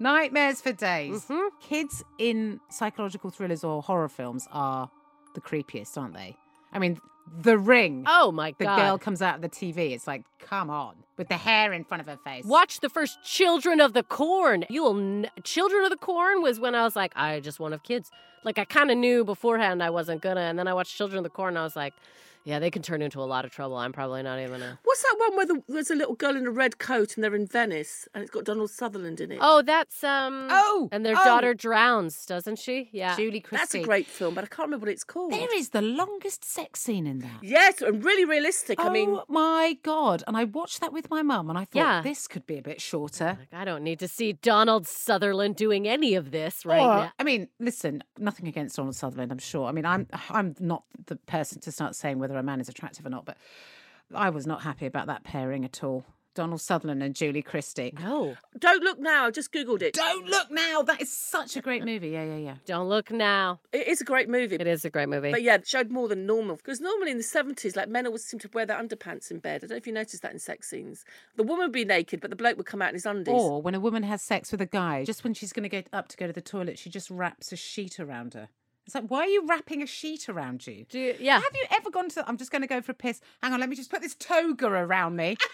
Nightmares 0.00 0.60
for 0.60 0.72
days. 0.72 1.24
Mhm. 1.26 1.48
Kids 1.60 2.04
in 2.18 2.60
psychological 2.70 3.30
thrillers 3.30 3.64
or 3.64 3.82
horror 3.82 4.08
films 4.08 4.46
are 4.52 4.90
the 5.34 5.40
creepiest, 5.40 5.96
aren't 5.98 6.14
they? 6.14 6.36
I 6.72 6.78
mean, 6.78 7.00
The 7.42 7.58
Ring. 7.58 8.04
Oh 8.06 8.32
my 8.32 8.54
the 8.58 8.64
god. 8.64 8.78
The 8.78 8.82
girl 8.82 8.98
comes 8.98 9.20
out 9.20 9.34
of 9.36 9.42
the 9.42 9.48
TV. 9.50 9.92
It's 9.92 10.06
like, 10.06 10.22
come 10.38 10.70
on, 10.70 10.94
with 11.18 11.28
the 11.28 11.36
hair 11.36 11.72
in 11.74 11.84
front 11.84 12.00
of 12.00 12.06
her 12.06 12.16
face. 12.16 12.44
Watch 12.46 12.80
the 12.80 12.88
first 12.88 13.22
Children 13.22 13.80
of 13.80 13.92
the 13.92 14.02
Corn. 14.02 14.64
You'll 14.70 14.98
n- 14.98 15.30
Children 15.44 15.84
of 15.84 15.90
the 15.90 15.96
Corn 15.98 16.40
was 16.40 16.58
when 16.58 16.74
I 16.74 16.84
was 16.84 16.96
like, 16.96 17.12
I 17.16 17.40
just 17.40 17.60
want 17.60 17.72
to 17.72 17.76
have 17.76 17.82
kids. 17.82 18.10
Like 18.44 18.58
I 18.58 18.64
kind 18.64 18.90
of 18.90 18.96
knew 18.96 19.24
beforehand 19.24 19.82
I 19.82 19.90
wasn't 19.90 20.22
gonna, 20.22 20.40
and 20.42 20.58
then 20.58 20.68
I 20.68 20.72
watched 20.74 20.96
Children 20.96 21.18
of 21.18 21.24
the 21.24 21.28
Corn. 21.30 21.50
and 21.50 21.58
I 21.58 21.64
was 21.64 21.76
like, 21.76 21.92
yeah, 22.48 22.58
they 22.58 22.70
can 22.70 22.80
turn 22.80 23.02
into 23.02 23.20
a 23.20 23.28
lot 23.28 23.44
of 23.44 23.50
trouble. 23.50 23.76
I'm 23.76 23.92
probably 23.92 24.22
not 24.22 24.38
even 24.38 24.62
a. 24.62 24.78
What's 24.82 25.02
that 25.02 25.16
one 25.18 25.36
where 25.36 25.44
the, 25.44 25.62
there's 25.68 25.90
a 25.90 25.94
little 25.94 26.14
girl 26.14 26.34
in 26.34 26.46
a 26.46 26.50
red 26.50 26.78
coat 26.78 27.14
and 27.14 27.22
they're 27.22 27.34
in 27.34 27.46
Venice 27.46 28.08
and 28.14 28.22
it's 28.22 28.30
got 28.30 28.44
Donald 28.44 28.70
Sutherland 28.70 29.20
in 29.20 29.30
it? 29.32 29.38
Oh, 29.42 29.60
that's 29.60 30.02
um. 30.02 30.48
Oh, 30.50 30.88
and 30.90 31.04
their 31.04 31.14
oh. 31.14 31.24
daughter 31.24 31.52
drowns, 31.52 32.24
doesn't 32.24 32.58
she? 32.58 32.88
Yeah. 32.90 33.14
Julie 33.16 33.40
Christie. 33.40 33.60
that's 33.60 33.74
a 33.74 33.82
great 33.82 34.06
film, 34.06 34.34
but 34.34 34.44
I 34.44 34.46
can't 34.46 34.68
remember 34.68 34.86
what 34.86 34.92
it's 34.92 35.04
called. 35.04 35.32
There 35.32 35.54
is 35.54 35.70
the 35.70 35.82
longest 35.82 36.42
sex 36.42 36.80
scene 36.80 37.06
in 37.06 37.18
that. 37.18 37.42
Yes, 37.42 37.82
and 37.82 38.02
really 38.02 38.24
realistic. 38.24 38.80
I 38.80 38.88
mean, 38.88 39.10
oh 39.10 39.24
my 39.28 39.76
god! 39.82 40.24
And 40.26 40.34
I 40.34 40.44
watched 40.44 40.80
that 40.80 40.90
with 40.90 41.10
my 41.10 41.20
mum, 41.20 41.50
and 41.50 41.58
I 41.58 41.66
thought 41.66 41.78
Yeah. 41.80 42.00
this 42.00 42.26
could 42.26 42.46
be 42.46 42.56
a 42.56 42.62
bit 42.62 42.80
shorter. 42.80 43.36
Like, 43.38 43.60
I 43.60 43.66
don't 43.66 43.82
need 43.82 43.98
to 43.98 44.08
see 44.08 44.32
Donald 44.32 44.86
Sutherland 44.86 45.56
doing 45.56 45.86
any 45.86 46.14
of 46.14 46.30
this 46.30 46.64
right 46.64 46.80
Or- 46.80 47.04
now. 47.04 47.12
I 47.18 47.24
mean, 47.24 47.48
listen, 47.60 48.02
nothing 48.16 48.48
against 48.48 48.76
Donald 48.76 48.96
Sutherland, 48.96 49.32
I'm 49.32 49.38
sure. 49.38 49.66
I 49.66 49.72
mean, 49.72 49.84
I'm 49.84 50.06
I'm 50.30 50.54
not 50.58 50.84
the 51.08 51.16
person 51.16 51.60
to 51.60 51.72
start 51.72 51.94
saying 51.94 52.18
whether 52.18 52.37
a 52.38 52.42
man 52.42 52.60
is 52.60 52.68
attractive 52.68 53.04
or 53.04 53.10
not, 53.10 53.24
but 53.24 53.36
I 54.14 54.30
was 54.30 54.46
not 54.46 54.62
happy 54.62 54.86
about 54.86 55.06
that 55.06 55.24
pairing 55.24 55.64
at 55.64 55.82
all. 55.84 56.04
Donald 56.38 56.60
Sutherland 56.60 57.02
and 57.02 57.16
Julie 57.16 57.42
Christie. 57.42 57.92
No, 58.00 58.36
don't 58.56 58.84
look 58.84 59.00
now. 59.00 59.26
I 59.26 59.30
just 59.32 59.52
googled 59.52 59.82
it. 59.82 59.94
Don't 59.94 60.28
look 60.28 60.52
now. 60.52 60.82
That 60.82 61.00
is 61.00 61.12
such 61.12 61.56
a 61.56 61.60
great 61.60 61.84
movie. 61.84 62.10
Yeah, 62.10 62.22
yeah, 62.22 62.36
yeah. 62.36 62.54
don't 62.64 62.88
look 62.88 63.10
now. 63.10 63.58
It 63.72 63.88
is 63.88 64.00
a 64.00 64.04
great 64.04 64.28
movie. 64.28 64.54
It 64.54 64.68
is 64.68 64.84
a 64.84 64.90
great 64.90 65.08
movie. 65.08 65.32
But 65.32 65.42
yeah, 65.42 65.56
it 65.56 65.66
showed 65.66 65.90
more 65.90 66.06
than 66.06 66.26
normal. 66.26 66.54
Because 66.54 66.80
normally 66.80 67.10
in 67.10 67.16
the 67.16 67.24
70s, 67.24 67.74
like 67.74 67.88
men 67.88 68.06
always 68.06 68.24
seem 68.24 68.38
to 68.38 68.50
wear 68.54 68.64
their 68.64 68.80
underpants 68.80 69.32
in 69.32 69.40
bed. 69.40 69.56
I 69.56 69.58
don't 69.66 69.70
know 69.70 69.76
if 69.78 69.86
you 69.88 69.92
noticed 69.92 70.22
that 70.22 70.32
in 70.32 70.38
sex 70.38 70.70
scenes. 70.70 71.04
The 71.34 71.42
woman 71.42 71.64
would 71.64 71.72
be 71.72 71.84
naked, 71.84 72.20
but 72.20 72.30
the 72.30 72.36
bloke 72.36 72.56
would 72.56 72.66
come 72.66 72.82
out 72.82 72.90
in 72.90 72.94
his 72.94 73.06
undies. 73.06 73.34
Or 73.34 73.60
when 73.60 73.74
a 73.74 73.80
woman 73.80 74.04
has 74.04 74.22
sex 74.22 74.52
with 74.52 74.60
a 74.60 74.66
guy, 74.66 75.04
just 75.04 75.24
when 75.24 75.34
she's 75.34 75.52
going 75.52 75.64
to 75.64 75.68
get 75.68 75.88
up 75.92 76.06
to 76.06 76.16
go 76.16 76.28
to 76.28 76.32
the 76.32 76.40
toilet, 76.40 76.78
she 76.78 76.88
just 76.88 77.10
wraps 77.10 77.50
a 77.50 77.56
sheet 77.56 77.98
around 77.98 78.34
her. 78.34 78.48
It's 78.88 78.94
like, 78.94 79.08
why 79.08 79.18
are 79.24 79.26
you 79.28 79.44
wrapping 79.46 79.82
a 79.82 79.86
sheet 79.86 80.30
around 80.30 80.66
you? 80.66 80.86
Do 80.88 80.98
you- 80.98 81.14
yeah. 81.20 81.34
Have 81.34 81.54
you 81.54 81.66
ever 81.72 81.90
gone 81.90 82.08
to? 82.08 82.26
I'm 82.26 82.38
just 82.38 82.50
going 82.50 82.62
to 82.62 82.66
go 82.66 82.80
for 82.80 82.92
a 82.92 82.94
piss. 82.94 83.20
Hang 83.42 83.52
on, 83.52 83.60
let 83.60 83.68
me 83.68 83.76
just 83.76 83.90
put 83.90 84.00
this 84.00 84.14
toga 84.14 84.66
around 84.66 85.14
me. 85.14 85.36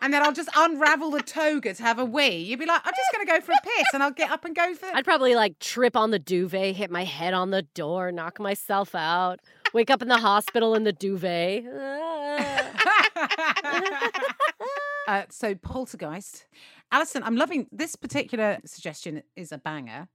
And 0.00 0.12
then 0.12 0.22
I'll 0.22 0.32
just 0.34 0.50
unravel 0.54 1.10
the 1.12 1.22
toga 1.22 1.72
to 1.72 1.82
have 1.82 1.98
a 1.98 2.04
wee. 2.04 2.36
You'd 2.36 2.58
be 2.58 2.66
like, 2.66 2.82
I'm 2.84 2.92
just 2.92 3.10
going 3.10 3.26
to 3.26 3.32
go 3.32 3.40
for 3.40 3.52
a 3.52 3.58
piss, 3.62 3.86
and 3.94 4.02
I'll 4.02 4.10
get 4.10 4.30
up 4.30 4.44
and 4.44 4.54
go 4.54 4.74
for. 4.74 4.84
I'd 4.92 5.04
probably 5.04 5.34
like 5.34 5.58
trip 5.60 5.96
on 5.96 6.10
the 6.10 6.18
duvet, 6.18 6.76
hit 6.76 6.90
my 6.90 7.04
head 7.04 7.32
on 7.32 7.50
the 7.50 7.62
door, 7.62 8.12
knock 8.12 8.38
myself 8.38 8.94
out, 8.94 9.40
wake 9.72 9.88
up 9.88 10.02
in 10.02 10.08
the 10.08 10.18
hospital 10.18 10.74
in 10.74 10.84
the 10.84 10.92
duvet. 10.92 11.64
uh, 15.08 15.22
so 15.30 15.54
poltergeist, 15.54 16.44
Alison. 16.92 17.22
I'm 17.22 17.36
loving 17.36 17.66
this 17.72 17.96
particular 17.96 18.58
suggestion. 18.66 19.22
Is 19.36 19.52
a 19.52 19.58
banger. 19.58 20.08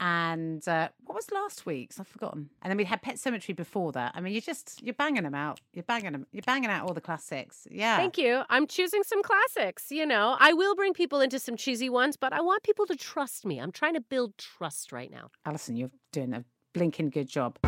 And 0.00 0.66
uh, 0.66 0.88
what 1.04 1.14
was 1.14 1.30
last 1.30 1.64
week's? 1.64 2.00
I've 2.00 2.08
forgotten. 2.08 2.50
And 2.62 2.70
then 2.70 2.76
we 2.76 2.84
had 2.84 3.02
Pet 3.02 3.16
Sematary 3.16 3.54
before 3.54 3.92
that. 3.92 4.12
I 4.16 4.20
mean, 4.20 4.32
you're 4.32 4.42
just 4.42 4.82
you're 4.82 4.94
banging 4.94 5.22
them 5.22 5.34
out. 5.34 5.60
You're 5.72 5.84
banging 5.84 6.10
them. 6.12 6.26
You're 6.32 6.42
banging 6.42 6.70
out 6.70 6.86
all 6.88 6.94
the 6.94 7.00
classics. 7.00 7.68
Yeah. 7.70 7.96
Thank 7.96 8.18
you. 8.18 8.42
I'm 8.50 8.66
choosing 8.66 9.04
some 9.04 9.22
classics. 9.22 9.92
You 9.92 10.04
know, 10.06 10.36
I 10.40 10.54
will 10.54 10.74
bring 10.74 10.92
people 10.92 11.20
into 11.20 11.38
some 11.38 11.56
cheesy 11.56 11.88
ones, 11.88 12.16
but 12.16 12.32
I 12.32 12.40
want 12.40 12.64
people 12.64 12.84
to 12.86 12.96
trust 12.96 13.46
me. 13.46 13.58
I'm 13.60 13.70
trying 13.72 13.94
to 13.94 14.00
build 14.00 14.36
trust 14.38 14.90
right 14.90 15.10
now. 15.10 15.30
Alison, 15.46 15.76
you're 15.76 15.90
doing 16.10 16.34
a 16.34 16.44
blinking 16.72 17.10
good 17.10 17.28
job. 17.28 17.58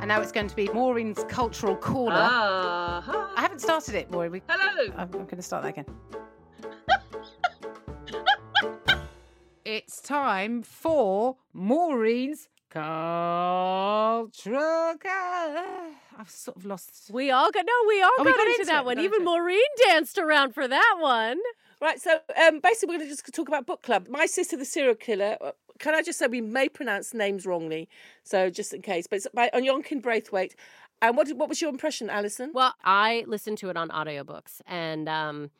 And 0.00 0.08
now 0.08 0.22
it's 0.22 0.32
going 0.32 0.48
to 0.48 0.56
be 0.56 0.68
Maureen's 0.68 1.22
cultural 1.24 1.76
corner. 1.76 2.16
Uh-huh. 2.16 3.26
I 3.36 3.40
haven't 3.42 3.60
started 3.60 3.94
it, 3.94 4.10
Maureen. 4.10 4.32
We- 4.32 4.42
Hello. 4.48 4.90
I'm, 4.96 5.00
I'm 5.02 5.10
going 5.10 5.36
to 5.36 5.42
start 5.42 5.62
that 5.64 5.68
again. 5.68 5.84
It's 9.82 9.98
time 10.02 10.62
for 10.62 11.38
Maureen's 11.54 12.48
cultural. 12.68 12.98
I've 16.18 16.28
sort 16.28 16.58
of 16.58 16.66
lost. 16.66 17.08
We 17.10 17.30
all 17.30 17.50
got 17.50 17.64
no, 17.64 17.72
we 17.88 18.02
all 18.02 18.10
Oh, 18.18 18.24
got, 18.24 18.26
we 18.26 18.32
got 18.32 18.40
into, 18.46 18.52
into 18.60 18.66
that 18.66 18.80
it, 18.80 18.84
one. 18.84 18.98
Even. 18.98 19.24
Maureen 19.24 19.62
danced 19.88 20.18
around 20.18 20.52
for 20.52 20.68
that 20.68 20.96
one. 21.00 21.38
Right, 21.80 21.98
so 21.98 22.18
um, 22.46 22.60
basically, 22.60 22.88
we're 22.94 22.98
going 22.98 23.08
to 23.08 23.16
just 23.16 23.24
talk 23.34 23.48
about 23.48 23.64
book 23.64 23.80
club. 23.82 24.06
My 24.10 24.26
sister, 24.26 24.54
the 24.58 24.66
serial 24.66 24.94
killer. 24.94 25.38
uh, 25.40 25.52
Can 25.78 25.94
I 25.94 26.02
just 26.02 26.18
say 26.18 26.26
we 26.26 26.42
may 26.42 26.68
pronounce 26.68 27.14
names 27.14 27.46
wrongly, 27.46 27.88
so 28.22 28.50
just 28.50 28.74
in 28.74 28.82
case. 28.82 29.06
But 29.06 29.16
it's 29.16 29.28
by 29.32 29.48
Oyinkan 29.54 30.02
Braithwaite. 30.02 30.54
And 31.00 31.16
what 31.16 31.26
what 31.36 31.48
was 31.48 31.62
your 31.62 31.70
impression, 31.70 32.10
Alison? 32.10 32.50
Well, 32.52 32.74
I 32.84 33.24
listened 33.26 33.56
to 33.58 33.70
it 33.70 33.78
on 33.78 33.88
audiobooks 33.88 34.60
and 34.66 35.08
um, 35.08 35.50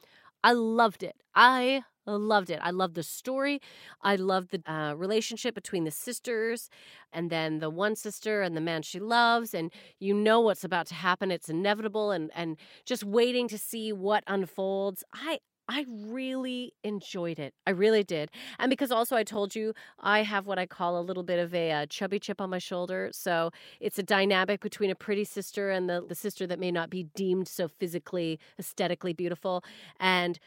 I 0.44 0.52
loved 0.52 1.02
it. 1.02 1.16
I 1.34 1.84
loved 2.16 2.50
it. 2.50 2.58
I 2.62 2.70
loved 2.70 2.94
the 2.94 3.02
story. 3.02 3.60
I 4.02 4.16
loved 4.16 4.50
the 4.50 4.72
uh, 4.72 4.94
relationship 4.94 5.54
between 5.54 5.84
the 5.84 5.90
sisters 5.90 6.68
and 7.12 7.30
then 7.30 7.58
the 7.58 7.70
one 7.70 7.96
sister 7.96 8.42
and 8.42 8.56
the 8.56 8.60
man 8.60 8.82
she 8.82 9.00
loves. 9.00 9.54
And 9.54 9.72
you 9.98 10.14
know 10.14 10.40
what's 10.40 10.64
about 10.64 10.86
to 10.88 10.94
happen. 10.94 11.30
It's 11.30 11.48
inevitable 11.48 12.10
and, 12.10 12.30
and 12.34 12.56
just 12.84 13.04
waiting 13.04 13.48
to 13.48 13.58
see 13.58 13.92
what 13.92 14.24
unfolds. 14.26 15.04
I, 15.12 15.40
I 15.68 15.86
really 15.88 16.72
enjoyed 16.82 17.38
it. 17.38 17.54
I 17.64 17.70
really 17.70 18.02
did. 18.02 18.32
And 18.58 18.70
because 18.70 18.90
also 18.90 19.14
I 19.14 19.22
told 19.22 19.54
you 19.54 19.72
I 20.00 20.24
have 20.24 20.48
what 20.48 20.58
I 20.58 20.66
call 20.66 20.98
a 20.98 21.00
little 21.00 21.22
bit 21.22 21.38
of 21.38 21.54
a 21.54 21.70
uh, 21.70 21.86
chubby 21.86 22.18
chip 22.18 22.40
on 22.40 22.50
my 22.50 22.58
shoulder. 22.58 23.10
So 23.12 23.52
it's 23.78 23.96
a 23.96 24.02
dynamic 24.02 24.60
between 24.62 24.90
a 24.90 24.96
pretty 24.96 25.22
sister 25.22 25.70
and 25.70 25.88
the, 25.88 26.04
the 26.06 26.16
sister 26.16 26.44
that 26.48 26.58
may 26.58 26.72
not 26.72 26.90
be 26.90 27.04
deemed 27.14 27.46
so 27.46 27.68
physically, 27.68 28.40
aesthetically 28.58 29.12
beautiful. 29.12 29.62
And 30.00 30.40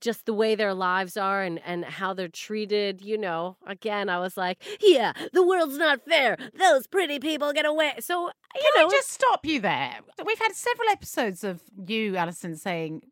just 0.00 0.26
the 0.26 0.34
way 0.34 0.54
their 0.54 0.74
lives 0.74 1.16
are 1.16 1.42
and, 1.42 1.60
and 1.64 1.84
how 1.84 2.14
they're 2.14 2.28
treated, 2.28 3.02
you 3.02 3.18
know, 3.18 3.56
again, 3.66 4.08
I 4.08 4.18
was 4.18 4.36
like, 4.36 4.62
yeah, 4.80 5.12
the 5.32 5.46
world's 5.46 5.78
not 5.78 6.04
fair. 6.04 6.36
Those 6.58 6.86
pretty 6.86 7.18
people 7.18 7.52
get 7.52 7.66
away. 7.66 7.94
So, 8.00 8.26
you 8.54 8.70
Can 8.74 8.82
know, 8.82 8.88
I 8.88 8.90
just 8.90 9.10
stop 9.10 9.44
you 9.44 9.60
there? 9.60 9.98
We've 10.24 10.38
had 10.38 10.54
several 10.54 10.88
episodes 10.90 11.44
of 11.44 11.60
you, 11.86 12.16
Alison, 12.16 12.56
saying 12.56 13.02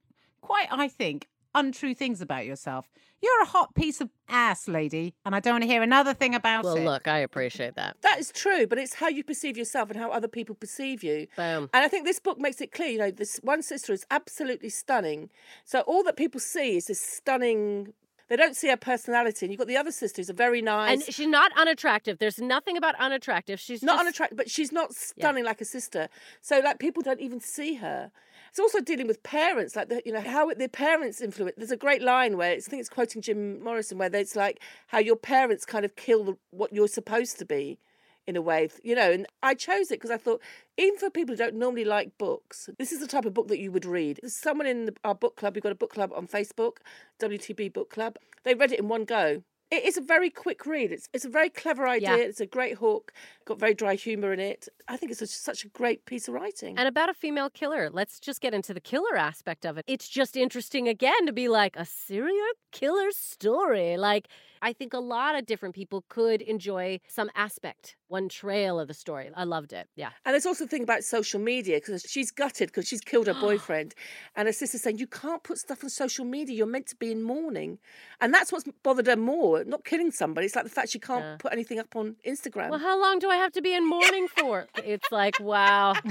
quite, 0.40 0.68
I 0.70 0.88
think, 0.88 1.28
untrue 1.54 1.94
things 1.94 2.20
about 2.20 2.46
yourself. 2.46 2.88
You're 3.22 3.42
a 3.42 3.46
hot 3.46 3.74
piece 3.74 4.00
of 4.00 4.10
ass, 4.28 4.68
lady, 4.68 5.14
and 5.24 5.34
I 5.34 5.40
don't 5.40 5.54
want 5.54 5.62
to 5.62 5.68
hear 5.68 5.82
another 5.82 6.12
thing 6.12 6.34
about 6.34 6.64
well, 6.64 6.76
it. 6.76 6.84
look, 6.84 7.08
I 7.08 7.18
appreciate 7.18 7.74
that. 7.76 7.96
That 8.02 8.18
is 8.18 8.30
true, 8.30 8.66
but 8.66 8.78
it's 8.78 8.94
how 8.94 9.08
you 9.08 9.24
perceive 9.24 9.56
yourself 9.56 9.90
and 9.90 9.98
how 9.98 10.10
other 10.10 10.28
people 10.28 10.54
perceive 10.54 11.02
you. 11.02 11.26
Boom. 11.36 11.70
And 11.72 11.84
I 11.84 11.88
think 11.88 12.04
this 12.04 12.18
book 12.18 12.38
makes 12.38 12.60
it 12.60 12.72
clear, 12.72 12.88
you 12.88 12.98
know, 12.98 13.10
this 13.10 13.40
one 13.42 13.62
sister 13.62 13.92
is 13.92 14.04
absolutely 14.10 14.68
stunning. 14.68 15.30
So 15.64 15.80
all 15.80 16.02
that 16.04 16.16
people 16.16 16.40
see 16.40 16.76
is 16.76 16.86
this 16.86 17.00
stunning. 17.00 17.94
They 18.28 18.36
don't 18.36 18.56
see 18.56 18.68
her 18.68 18.76
personality. 18.76 19.46
And 19.46 19.52
you've 19.52 19.58
got 19.58 19.68
the 19.68 19.76
other 19.76 19.92
sister 19.92 20.20
who's 20.20 20.30
a 20.30 20.34
very 20.34 20.62
nice. 20.62 20.92
And 20.92 21.14
she's 21.14 21.26
not 21.26 21.52
unattractive. 21.58 22.18
There's 22.18 22.38
nothing 22.38 22.76
about 22.76 22.94
unattractive. 22.96 23.60
She's 23.60 23.82
not 23.82 23.94
just, 23.94 24.00
unattractive, 24.00 24.36
but 24.36 24.50
she's 24.50 24.72
not 24.72 24.94
stunning 24.94 25.44
like 25.44 25.60
a 25.60 25.64
sister. 25.66 26.08
So 26.40 26.60
like 26.60 26.78
people 26.78 27.02
don't 27.02 27.20
even 27.20 27.40
see 27.40 27.74
her. 27.76 28.10
It's 28.54 28.60
also 28.60 28.80
dealing 28.80 29.08
with 29.08 29.20
parents, 29.24 29.74
like 29.74 29.88
the, 29.88 30.00
you 30.06 30.12
know 30.12 30.20
how 30.20 30.54
the 30.54 30.68
parents 30.68 31.20
influence. 31.20 31.56
There's 31.56 31.72
a 31.72 31.76
great 31.76 32.00
line 32.00 32.36
where 32.36 32.52
I 32.52 32.60
think 32.60 32.78
it's 32.78 32.88
quoting 32.88 33.20
Jim 33.20 33.60
Morrison, 33.60 33.98
where 33.98 34.14
it's 34.14 34.36
like 34.36 34.60
how 34.86 35.00
your 35.00 35.16
parents 35.16 35.64
kind 35.64 35.84
of 35.84 35.96
kill 35.96 36.22
the, 36.22 36.36
what 36.52 36.72
you're 36.72 36.86
supposed 36.86 37.36
to 37.40 37.44
be, 37.44 37.80
in 38.28 38.36
a 38.36 38.40
way, 38.40 38.68
you 38.84 38.94
know. 38.94 39.10
And 39.10 39.26
I 39.42 39.54
chose 39.54 39.90
it 39.90 39.94
because 39.94 40.12
I 40.12 40.18
thought, 40.18 40.40
even 40.78 40.96
for 41.00 41.10
people 41.10 41.32
who 41.32 41.36
don't 41.36 41.56
normally 41.56 41.84
like 41.84 42.16
books, 42.16 42.70
this 42.78 42.92
is 42.92 43.00
the 43.00 43.08
type 43.08 43.24
of 43.24 43.34
book 43.34 43.48
that 43.48 43.58
you 43.58 43.72
would 43.72 43.84
read. 43.84 44.20
There's 44.22 44.36
someone 44.36 44.68
in 44.68 44.84
the, 44.84 44.94
our 45.02 45.16
book 45.16 45.34
club. 45.34 45.56
We've 45.56 45.62
got 45.64 45.72
a 45.72 45.74
book 45.74 45.92
club 45.92 46.12
on 46.14 46.28
Facebook, 46.28 46.76
WTB 47.18 47.72
Book 47.72 47.90
Club. 47.90 48.18
They 48.44 48.54
read 48.54 48.70
it 48.70 48.78
in 48.78 48.86
one 48.86 49.04
go 49.04 49.42
It 49.74 49.84
is 49.84 49.96
a 49.96 50.00
very 50.00 50.30
quick 50.30 50.66
read. 50.66 50.92
It's 50.92 51.08
it's 51.12 51.24
a 51.24 51.28
very 51.28 51.50
clever 51.50 51.86
idea. 51.88 52.16
Yeah. 52.16 52.16
It's 52.16 52.40
a 52.40 52.46
great 52.46 52.78
hook. 52.78 53.12
Got 53.44 53.58
very 53.58 53.74
dry 53.74 53.96
humour 53.96 54.32
in 54.32 54.40
it. 54.40 54.68
I 54.88 54.96
think 54.96 55.10
it's 55.10 55.22
a, 55.22 55.26
such 55.26 55.64
a 55.64 55.68
great 55.68 56.06
piece 56.06 56.28
of 56.28 56.34
writing. 56.34 56.78
And 56.78 56.86
about 56.86 57.08
a 57.08 57.14
female 57.14 57.50
killer. 57.50 57.90
Let's 57.90 58.20
just 58.20 58.40
get 58.40 58.54
into 58.54 58.72
the 58.72 58.80
killer 58.80 59.16
aspect 59.16 59.66
of 59.66 59.76
it. 59.76 59.84
It's 59.88 60.08
just 60.08 60.36
interesting 60.36 60.86
again 60.88 61.26
to 61.26 61.32
be 61.32 61.48
like 61.48 61.74
a 61.76 61.84
serial 61.84 62.54
killer 62.70 63.10
story. 63.10 63.96
Like, 63.96 64.28
I 64.62 64.72
think 64.72 64.92
a 64.94 64.98
lot 64.98 65.34
of 65.36 65.46
different 65.46 65.74
people 65.74 66.04
could 66.08 66.42
enjoy 66.42 67.00
some 67.08 67.30
aspect, 67.34 67.96
one 68.08 68.28
trail 68.28 68.78
of 68.80 68.88
the 68.88 68.94
story. 68.94 69.30
I 69.34 69.44
loved 69.44 69.72
it. 69.72 69.88
Yeah. 69.96 70.10
And 70.24 70.32
there's 70.34 70.46
also 70.46 70.64
the 70.64 70.68
thing 70.70 70.82
about 70.82 71.04
social 71.04 71.40
media 71.40 71.76
because 71.78 72.04
she's 72.08 72.30
gutted 72.30 72.68
because 72.68 72.86
she's 72.88 73.00
killed 73.00 73.26
her 73.26 73.34
boyfriend, 73.40 73.94
and 74.36 74.46
her 74.48 74.52
sister's 74.52 74.82
saying 74.82 74.98
you 74.98 75.06
can't 75.06 75.42
put 75.42 75.58
stuff 75.58 75.82
on 75.84 75.90
social 75.90 76.24
media. 76.24 76.56
You're 76.56 76.66
meant 76.66 76.86
to 76.88 76.96
be 76.96 77.10
in 77.12 77.22
mourning, 77.22 77.78
and 78.20 78.32
that's 78.32 78.52
what's 78.52 78.64
bothered 78.82 79.06
her 79.06 79.16
more. 79.16 79.64
Not 79.64 79.84
killing 79.84 80.10
somebody. 80.10 80.46
It's 80.46 80.54
like 80.56 80.64
the 80.64 80.70
fact 80.70 80.90
she 80.90 80.98
can't 80.98 81.24
Yeah. 81.24 81.36
put 81.38 81.52
anything 81.52 81.78
up 81.78 81.94
on 81.96 82.16
Instagram. 82.26 82.70
Well, 82.70 82.78
how 82.80 83.00
long 83.00 83.18
do 83.18 83.30
I 83.30 83.36
have 83.36 83.52
to 83.52 83.62
be 83.62 83.74
in 83.74 83.86
mourning 83.88 84.28
for? 84.28 84.66
It's 84.76 85.10
like, 85.12 85.38
wow. 85.40 85.94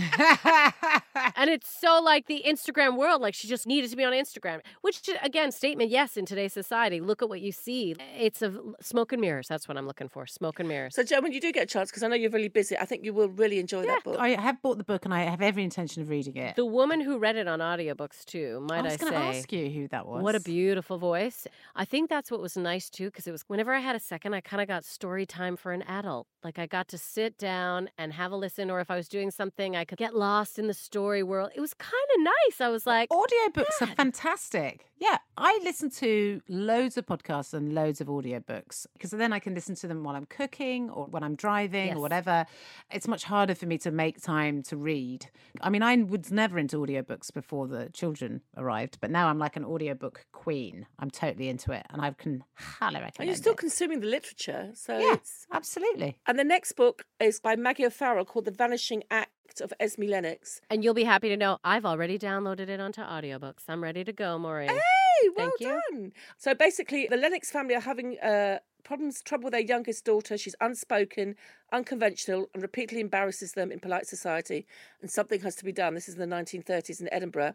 and 1.36 1.50
it's 1.50 1.70
so 1.80 2.02
like 2.02 2.28
the 2.28 2.44
Instagram 2.46 2.98
world. 2.98 3.22
Like 3.22 3.34
she 3.34 3.48
just 3.48 3.68
needed 3.68 3.89
to 3.91 3.96
be 3.98 4.04
on 4.04 4.14
Instagram, 4.14 4.62
which 4.82 5.10
again, 5.22 5.52
statement 5.52 5.89
yes 5.89 6.18
in 6.18 6.26
today's 6.26 6.54
society. 6.54 7.00
Look 7.00 7.22
at 7.22 7.30
what 7.30 7.41
you 7.41 7.52
see. 7.52 7.96
It's 8.18 8.33
a 8.42 8.54
smoke 8.82 9.12
and 9.12 9.22
mirrors. 9.22 9.48
That's 9.48 9.68
what 9.68 9.78
I'm 9.78 9.86
looking 9.86 10.10
for. 10.10 10.26
Smoke 10.26 10.60
and 10.60 10.68
mirrors. 10.68 10.96
so, 10.96 11.04
Joe, 11.04 11.22
when 11.22 11.32
you 11.32 11.42
do 11.42 11.52
get 11.52 11.64
a 11.64 11.66
chance, 11.66 11.90
because 11.92 12.04
I 12.04 12.08
know 12.08 12.16
you're 12.16 12.30
really 12.32 12.50
busy, 12.50 12.78
I 12.78 12.86
think 12.86 13.06
you 13.06 13.14
will 13.14 13.30
really 13.30 13.60
enjoy 13.60 13.86
that 13.86 14.04
book. 14.04 14.18
I 14.20 14.30
have 14.30 14.62
bought 14.62 14.78
the 14.78 14.84
book 14.84 15.06
and 15.06 15.14
I 15.14 15.22
have 15.24 15.42
every 15.42 15.64
intention 15.64 16.02
of 16.02 16.10
reading 16.10 16.36
it. 16.38 16.56
The 16.56 16.66
woman 16.66 17.02
who 17.02 17.18
read 17.18 17.36
it 17.36 17.48
on 17.48 17.60
audiobooks 17.60 18.26
too, 18.26 18.60
might 18.70 18.78
I 18.78 18.80
I, 18.80 18.84
was 18.84 18.98
going 18.98 19.14
say. 19.14 19.20
to 19.20 19.38
ask 19.38 19.54
you 19.54 19.70
who 19.70 19.88
that 19.90 20.08
was. 20.08 20.24
What 20.24 20.36
a 20.36 20.40
beautiful 20.40 20.98
voice. 20.98 21.48
I 21.76 21.86
think 21.86 22.10
that's 22.10 22.32
what 22.32 22.42
was 22.42 22.58
nice 22.58 22.90
too, 22.90 23.06
because 23.06 23.28
it 23.28 23.32
was 23.32 23.44
whenever 23.48 23.74
I 23.74 23.80
had 23.80 23.96
a 23.96 24.00
second, 24.00 24.34
I 24.34 24.42
kind 24.42 24.62
of 24.62 24.68
got 24.68 24.86
story 24.86 25.26
time 25.26 25.56
for 25.56 25.72
an 25.72 25.84
adult. 25.84 26.28
Like 26.44 26.60
I 26.60 26.66
got 26.66 26.88
to 26.90 26.98
sit 26.98 27.38
down 27.38 27.90
and 27.98 28.14
have 28.14 28.32
a 28.32 28.36
listen, 28.36 28.70
or 28.70 28.80
if 28.80 28.92
I 28.92 28.96
was 28.96 29.08
doing 29.08 29.32
something, 29.32 29.76
I 29.76 29.86
could 29.86 29.98
get 29.98 30.16
lost 30.16 30.60
in 30.60 30.68
the 30.68 30.74
story 30.74 31.24
world. 31.24 31.52
It 31.56 31.62
was 31.62 31.74
kind 31.74 31.94
of 32.16 32.24
nice. 32.24 32.62
I 32.62 32.70
was 32.70 32.86
like, 32.86 33.10
Audiobooks 33.10 33.82
are 33.82 33.88
fantastic. 33.88 34.86
Yeah, 35.04 35.18
I 35.38 35.60
listen 35.64 35.89
to 35.91 36.41
loads 36.47 36.95
of 36.97 37.06
podcasts 37.06 37.54
and 37.54 37.74
loads 37.76 37.99
of 37.99 38.08
audiobooks 38.08 38.86
because 38.93 39.12
then 39.12 39.34
I 39.34 39.39
can 39.39 39.54
listen 39.54 39.76
to 39.76 39.88
them 39.88 40.01
while 40.06 40.16
I'm 40.16 40.26
cooking 40.26 40.89
or 40.89 41.08
when 41.08 41.24
I'm 41.24 41.36
driving 41.36 41.88
Yes. 41.88 41.97
or 41.97 41.99
whatever. 41.99 42.45
It's 42.89 43.06
much 43.08 43.26
harder 43.26 43.54
for 43.54 43.66
me 43.66 43.78
to 43.80 43.91
make 43.91 44.22
time 44.22 44.64
to 44.64 44.78
read. 44.78 45.26
I 45.60 45.70
mean, 45.70 45.84
I 45.84 45.97
was 45.97 46.32
never 46.32 46.58
into 46.58 46.78
audiobooks 46.78 47.34
before 47.34 47.68
the 47.68 47.89
children 47.91 48.41
arrived, 48.56 48.99
but 49.01 49.12
now 49.12 49.28
I'm 49.28 49.39
like 49.39 49.58
an 49.58 49.66
audiobook 49.66 50.26
queen. 50.32 50.86
I'm 50.99 51.12
totally 51.12 51.49
into 51.49 51.74
it 51.74 51.86
and 51.89 52.01
I 52.01 52.12
can 52.12 52.43
highly 52.56 52.95
recommend 53.01 53.14
and 53.20 53.28
you're 53.28 53.36
still 53.36 53.54
it. 53.54 53.58
consuming 53.60 53.99
the 53.99 54.08
literature, 54.08 54.72
so 54.74 54.97
Yeah, 54.97 55.16
it's 55.16 55.45
absolutely. 55.51 56.18
And 56.28 56.39
the 56.39 56.45
next 56.45 56.72
book 56.74 57.06
is 57.20 57.41
by 57.41 57.58
Maggie 57.58 57.86
O'Farrell 57.86 58.24
called 58.26 58.45
The 58.45 58.51
Vanishing 58.51 59.04
Act 59.12 59.32
of 59.62 59.72
Esme 59.80 60.04
Lennox. 60.04 60.62
and 60.70 60.84
you'll 60.84 60.94
be 60.94 61.04
happy 61.04 61.30
to 61.30 61.38
know 61.38 61.60
I've 61.64 61.86
already 61.86 62.18
downloaded 62.18 62.70
it 62.70 62.80
onto 62.80 63.02
audiobooks. 63.02 63.64
I'm 63.68 63.84
ready 63.84 64.04
to 64.04 64.12
go, 64.14 64.38
Maureen. 64.39 64.70
Hey, 64.70 65.30
well 65.38 65.52
Thank 65.60 65.60
you. 65.60 65.82
done. 65.91 66.14
So 66.38 66.56
basically, 66.56 67.08
the 67.08 67.18
Lennox 67.18 67.52
family 67.52 67.76
are 67.76 67.82
having 67.82 68.18
uh, 68.20 68.60
problems, 68.84 69.22
trouble 69.22 69.46
with 69.46 69.54
their 69.54 69.62
youngest 69.62 70.06
daughter. 70.06 70.38
She's 70.38 70.56
unspoken, 70.60 71.36
unconventional, 71.72 72.50
and 72.54 72.64
repeatedly 72.64 73.02
embarrasses 73.02 73.54
them 73.54 73.72
in 73.72 73.80
polite 73.80 74.08
society. 74.08 74.66
And 75.02 75.10
something 75.12 75.41
has 75.41 75.56
to 75.58 75.66
be 75.66 75.72
done. 75.72 75.94
This 75.94 76.10
is 76.10 76.16
in 76.16 76.28
the 76.30 76.36
1930s 76.36 77.00
in 77.02 77.14
Edinburgh. 77.14 77.54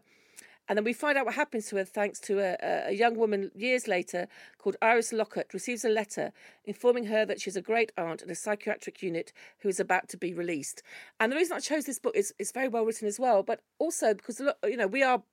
And 0.69 0.77
then 0.77 0.85
we 0.85 0.93
find 0.93 1.17
out 1.17 1.25
what 1.25 1.33
happens 1.33 1.65
to 1.67 1.77
her 1.77 1.83
thanks 1.83 2.19
to 2.21 2.39
a, 2.39 2.55
a- 2.61 2.91
young 2.93 3.17
woman 3.17 3.49
years 3.55 3.87
later 3.87 4.27
called 4.59 4.75
Iris 4.83 5.11
Lockhart 5.11 5.51
receives 5.51 5.83
a 5.83 5.89
letter 5.89 6.31
informing 6.63 7.05
her 7.05 7.25
that 7.25 7.41
she's 7.41 7.55
a 7.55 7.61
great 7.61 7.91
aunt 7.97 8.21
in 8.21 8.29
a 8.29 8.35
psychiatric 8.35 9.01
unit 9.01 9.33
who 9.59 9.69
is 9.69 9.79
about 9.79 10.07
to 10.09 10.17
be 10.17 10.31
released. 10.31 10.83
And 11.19 11.31
the 11.31 11.37
reason 11.37 11.57
I 11.57 11.59
chose 11.59 11.85
this 11.85 11.97
book 11.97 12.15
is 12.15 12.35
it's 12.37 12.51
very 12.51 12.67
well 12.67 12.85
written 12.85 13.07
as 13.07 13.19
well, 13.19 13.41
but 13.41 13.61
also 13.79 14.13
because 14.13 14.39
you 14.63 14.77
know 14.77 14.85
we 14.85 15.01
are 15.01 15.23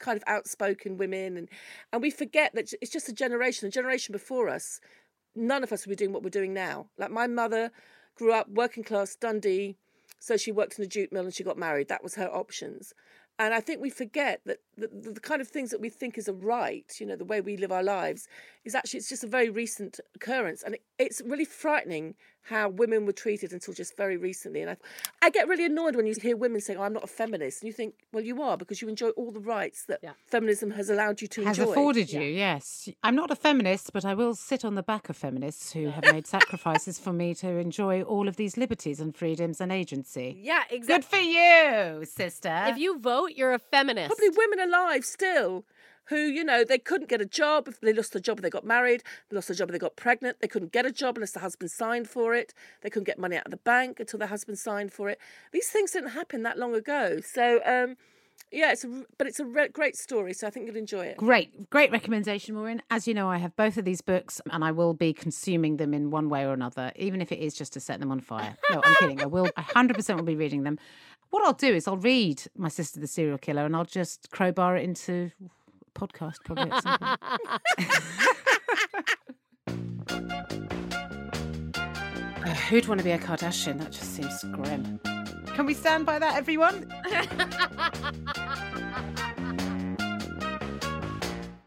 kind 0.00 0.16
of 0.16 0.24
outspoken 0.26 0.96
women 0.96 1.36
and 1.36 1.48
and 1.92 2.02
we 2.02 2.10
forget 2.10 2.52
that 2.54 2.72
it's 2.80 2.90
just 2.90 3.08
a 3.08 3.12
generation, 3.12 3.68
a 3.68 3.70
generation 3.70 4.12
before 4.12 4.48
us. 4.48 4.80
None 5.36 5.62
of 5.62 5.72
us 5.72 5.86
would 5.86 5.92
be 5.92 5.96
doing 5.96 6.12
what 6.12 6.24
we're 6.24 6.30
doing 6.30 6.52
now. 6.52 6.88
Like 6.98 7.12
my 7.12 7.28
mother 7.28 7.70
grew 8.16 8.32
up 8.32 8.48
working 8.48 8.82
class 8.82 9.14
Dundee, 9.14 9.76
so 10.18 10.36
she 10.36 10.50
worked 10.50 10.78
in 10.78 10.84
a 10.84 10.88
jute 10.88 11.12
mill 11.12 11.24
and 11.24 11.32
she 11.34 11.44
got 11.44 11.56
married. 11.56 11.88
That 11.88 12.02
was 12.02 12.16
her 12.16 12.28
options. 12.28 12.94
And 13.38 13.54
I 13.54 13.60
think 13.60 13.80
we 13.80 13.90
forget 13.90 14.40
that 14.46 14.58
the, 14.76 14.88
the, 14.88 15.20
kind 15.20 15.40
of 15.40 15.48
things 15.48 15.70
that 15.70 15.80
we 15.80 15.88
think 15.88 16.18
is 16.18 16.28
a 16.28 16.32
right, 16.32 16.94
you 17.00 17.06
know, 17.06 17.16
the 17.16 17.24
way 17.24 17.40
we 17.40 17.56
live 17.56 17.72
our 17.72 17.82
lives, 17.82 18.28
is 18.64 18.74
actually 18.74 18.98
it's 18.98 19.08
just 19.08 19.24
a 19.24 19.28
very 19.28 19.48
recent 19.48 19.98
occurrence, 20.14 20.62
and 20.62 20.74
it, 20.74 20.82
it's 20.98 21.22
really 21.24 21.44
frightening 21.44 22.14
how 22.42 22.68
women 22.68 23.06
were 23.06 23.12
treated 23.12 23.52
until 23.52 23.74
just 23.74 23.96
very 23.96 24.16
recently. 24.16 24.62
And 24.62 24.70
I, 24.70 24.76
I 25.20 25.30
get 25.30 25.48
really 25.48 25.64
annoyed 25.64 25.96
when 25.96 26.06
you 26.06 26.14
hear 26.20 26.36
women 26.36 26.60
saying, 26.60 26.78
oh, 26.78 26.82
"I'm 26.82 26.92
not 26.92 27.04
a 27.04 27.08
feminist," 27.08 27.62
and 27.62 27.68
you 27.68 27.72
think, 27.72 27.94
well, 28.12 28.24
you 28.24 28.42
are 28.42 28.56
because 28.56 28.82
you 28.82 28.88
enjoy 28.88 29.10
all 29.10 29.30
the 29.30 29.40
rights 29.40 29.84
that 29.86 30.00
feminism 30.26 30.72
has 30.72 30.90
allowed 30.90 31.22
you 31.22 31.28
to 31.28 31.44
has 31.44 31.58
enjoy. 31.58 31.70
Has 31.70 31.78
afforded 31.78 32.12
you, 32.12 32.22
yes. 32.22 32.88
I'm 33.02 33.14
not 33.14 33.30
a 33.30 33.36
feminist, 33.36 33.92
but 33.92 34.04
I 34.04 34.14
will 34.14 34.34
sit 34.34 34.64
on 34.64 34.74
the 34.74 34.82
back 34.82 35.08
of 35.08 35.16
feminists 35.16 35.72
who 35.72 35.88
have 35.90 36.04
made 36.12 36.26
sacrifices 36.36 36.98
for 36.98 37.12
me 37.12 37.34
to 37.36 37.48
enjoy 37.48 38.02
all 38.02 38.28
of 38.28 38.36
these 38.36 38.56
liberties 38.56 39.00
and 39.00 39.14
freedoms 39.14 39.60
and 39.60 39.70
agency. 39.70 40.36
Yeah, 40.40 40.62
exactly. 40.70 40.94
Good 40.96 41.04
for 41.04 41.16
you, 41.16 42.04
sister. 42.04 42.64
If 42.66 42.78
you 42.78 42.98
vote, 42.98 43.32
you're 43.36 43.52
a 43.52 43.58
feminist. 43.58 44.08
Probably 44.16 44.36
women 44.36 44.68
alive 44.68 45.04
still 45.04 45.64
who, 46.06 46.16
you 46.16 46.44
know, 46.44 46.64
they 46.64 46.78
couldn't 46.78 47.08
get 47.08 47.20
a 47.20 47.26
job 47.26 47.68
if 47.68 47.80
they 47.80 47.92
lost 47.92 48.12
their 48.12 48.20
job 48.20 48.40
they 48.40 48.50
got 48.50 48.64
married, 48.64 49.02
they 49.28 49.34
lost 49.34 49.48
their 49.48 49.54
job 49.54 49.70
they 49.70 49.78
got 49.78 49.96
pregnant, 49.96 50.38
they 50.40 50.48
couldn't 50.48 50.72
get 50.72 50.86
a 50.86 50.92
job 50.92 51.16
unless 51.16 51.32
the 51.32 51.40
husband 51.40 51.70
signed 51.70 52.08
for 52.08 52.34
it, 52.34 52.52
they 52.82 52.90
couldn't 52.90 53.06
get 53.06 53.18
money 53.18 53.36
out 53.36 53.46
of 53.46 53.50
the 53.50 53.56
bank 53.58 54.00
until 54.00 54.18
the 54.18 54.26
husband 54.26 54.58
signed 54.58 54.92
for 54.92 55.08
it. 55.08 55.18
These 55.52 55.68
things 55.68 55.92
didn't 55.92 56.10
happen 56.10 56.42
that 56.42 56.58
long 56.58 56.74
ago. 56.74 57.20
So, 57.20 57.60
um, 57.64 57.96
yeah, 58.50 58.72
it's 58.72 58.84
a, 58.84 59.04
but 59.16 59.26
it's 59.26 59.40
a 59.40 59.46
re- 59.46 59.68
great 59.68 59.96
story, 59.96 60.34
so 60.34 60.46
I 60.46 60.50
think 60.50 60.66
you'll 60.66 60.76
enjoy 60.76 61.06
it. 61.06 61.16
Great, 61.16 61.70
great 61.70 61.90
recommendation, 61.90 62.54
Maureen. 62.54 62.82
As 62.90 63.08
you 63.08 63.14
know, 63.14 63.28
I 63.28 63.38
have 63.38 63.56
both 63.56 63.78
of 63.78 63.84
these 63.84 64.02
books 64.02 64.40
and 64.50 64.62
I 64.62 64.72
will 64.72 64.92
be 64.92 65.12
consuming 65.12 65.78
them 65.78 65.94
in 65.94 66.10
one 66.10 66.28
way 66.28 66.44
or 66.44 66.52
another, 66.52 66.92
even 66.96 67.22
if 67.22 67.32
it 67.32 67.38
is 67.38 67.54
just 67.54 67.72
to 67.74 67.80
set 67.80 68.00
them 68.00 68.10
on 68.10 68.20
fire. 68.20 68.56
No, 68.70 68.82
I'm 68.84 68.94
kidding. 68.96 69.22
I 69.22 69.26
will, 69.26 69.48
I 69.56 69.62
100% 69.62 70.16
will 70.16 70.22
be 70.22 70.36
reading 70.36 70.64
them. 70.64 70.78
What 71.30 71.44
I'll 71.44 71.54
do 71.54 71.74
is 71.74 71.88
I'll 71.88 71.96
read 71.96 72.42
My 72.54 72.68
Sister 72.68 73.00
the 73.00 73.06
Serial 73.06 73.38
Killer 73.38 73.64
and 73.64 73.74
I'll 73.74 73.86
just 73.86 74.30
crowbar 74.30 74.76
it 74.76 74.84
into 74.84 75.30
podcast 75.94 76.36
probably 76.44 76.70
at 76.70 76.82
some 76.82 76.98
point. 76.98 77.18
Uh, 82.44 82.54
who'd 82.68 82.86
want 82.88 82.98
to 82.98 83.04
be 83.04 83.12
a 83.12 83.18
Kardashian? 83.18 83.78
That 83.78 83.92
just 83.92 84.14
seems 84.14 84.42
grim. 84.52 85.00
Can 85.54 85.66
we 85.66 85.74
stand 85.74 86.06
by 86.06 86.18
that, 86.18 86.36
everyone? 86.36 86.90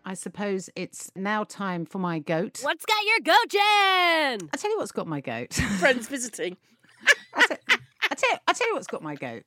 I 0.08 0.14
suppose 0.14 0.70
it's 0.76 1.12
now 1.16 1.44
time 1.44 1.86
for 1.86 2.00
my 2.00 2.20
goat. 2.20 2.60
What's 2.62 2.86
got 2.86 3.04
your 3.06 3.20
goat, 3.24 3.50
Jen? 3.50 4.50
I 4.54 4.58
tell 4.58 4.72
you 4.72 4.78
what's 4.78 4.92
got 4.92 5.08
my 5.08 5.20
goat. 5.20 5.54
Friends 5.80 6.08
visiting. 6.08 6.58
I 7.34 7.46
tell, 7.48 7.58
I 8.12 8.16
tell, 8.16 8.40
I 8.48 8.54
tell 8.54 8.68
you 8.68 8.76
what's 8.76 8.88
got 8.88 9.04
my 9.04 9.16
goat. 9.16 9.44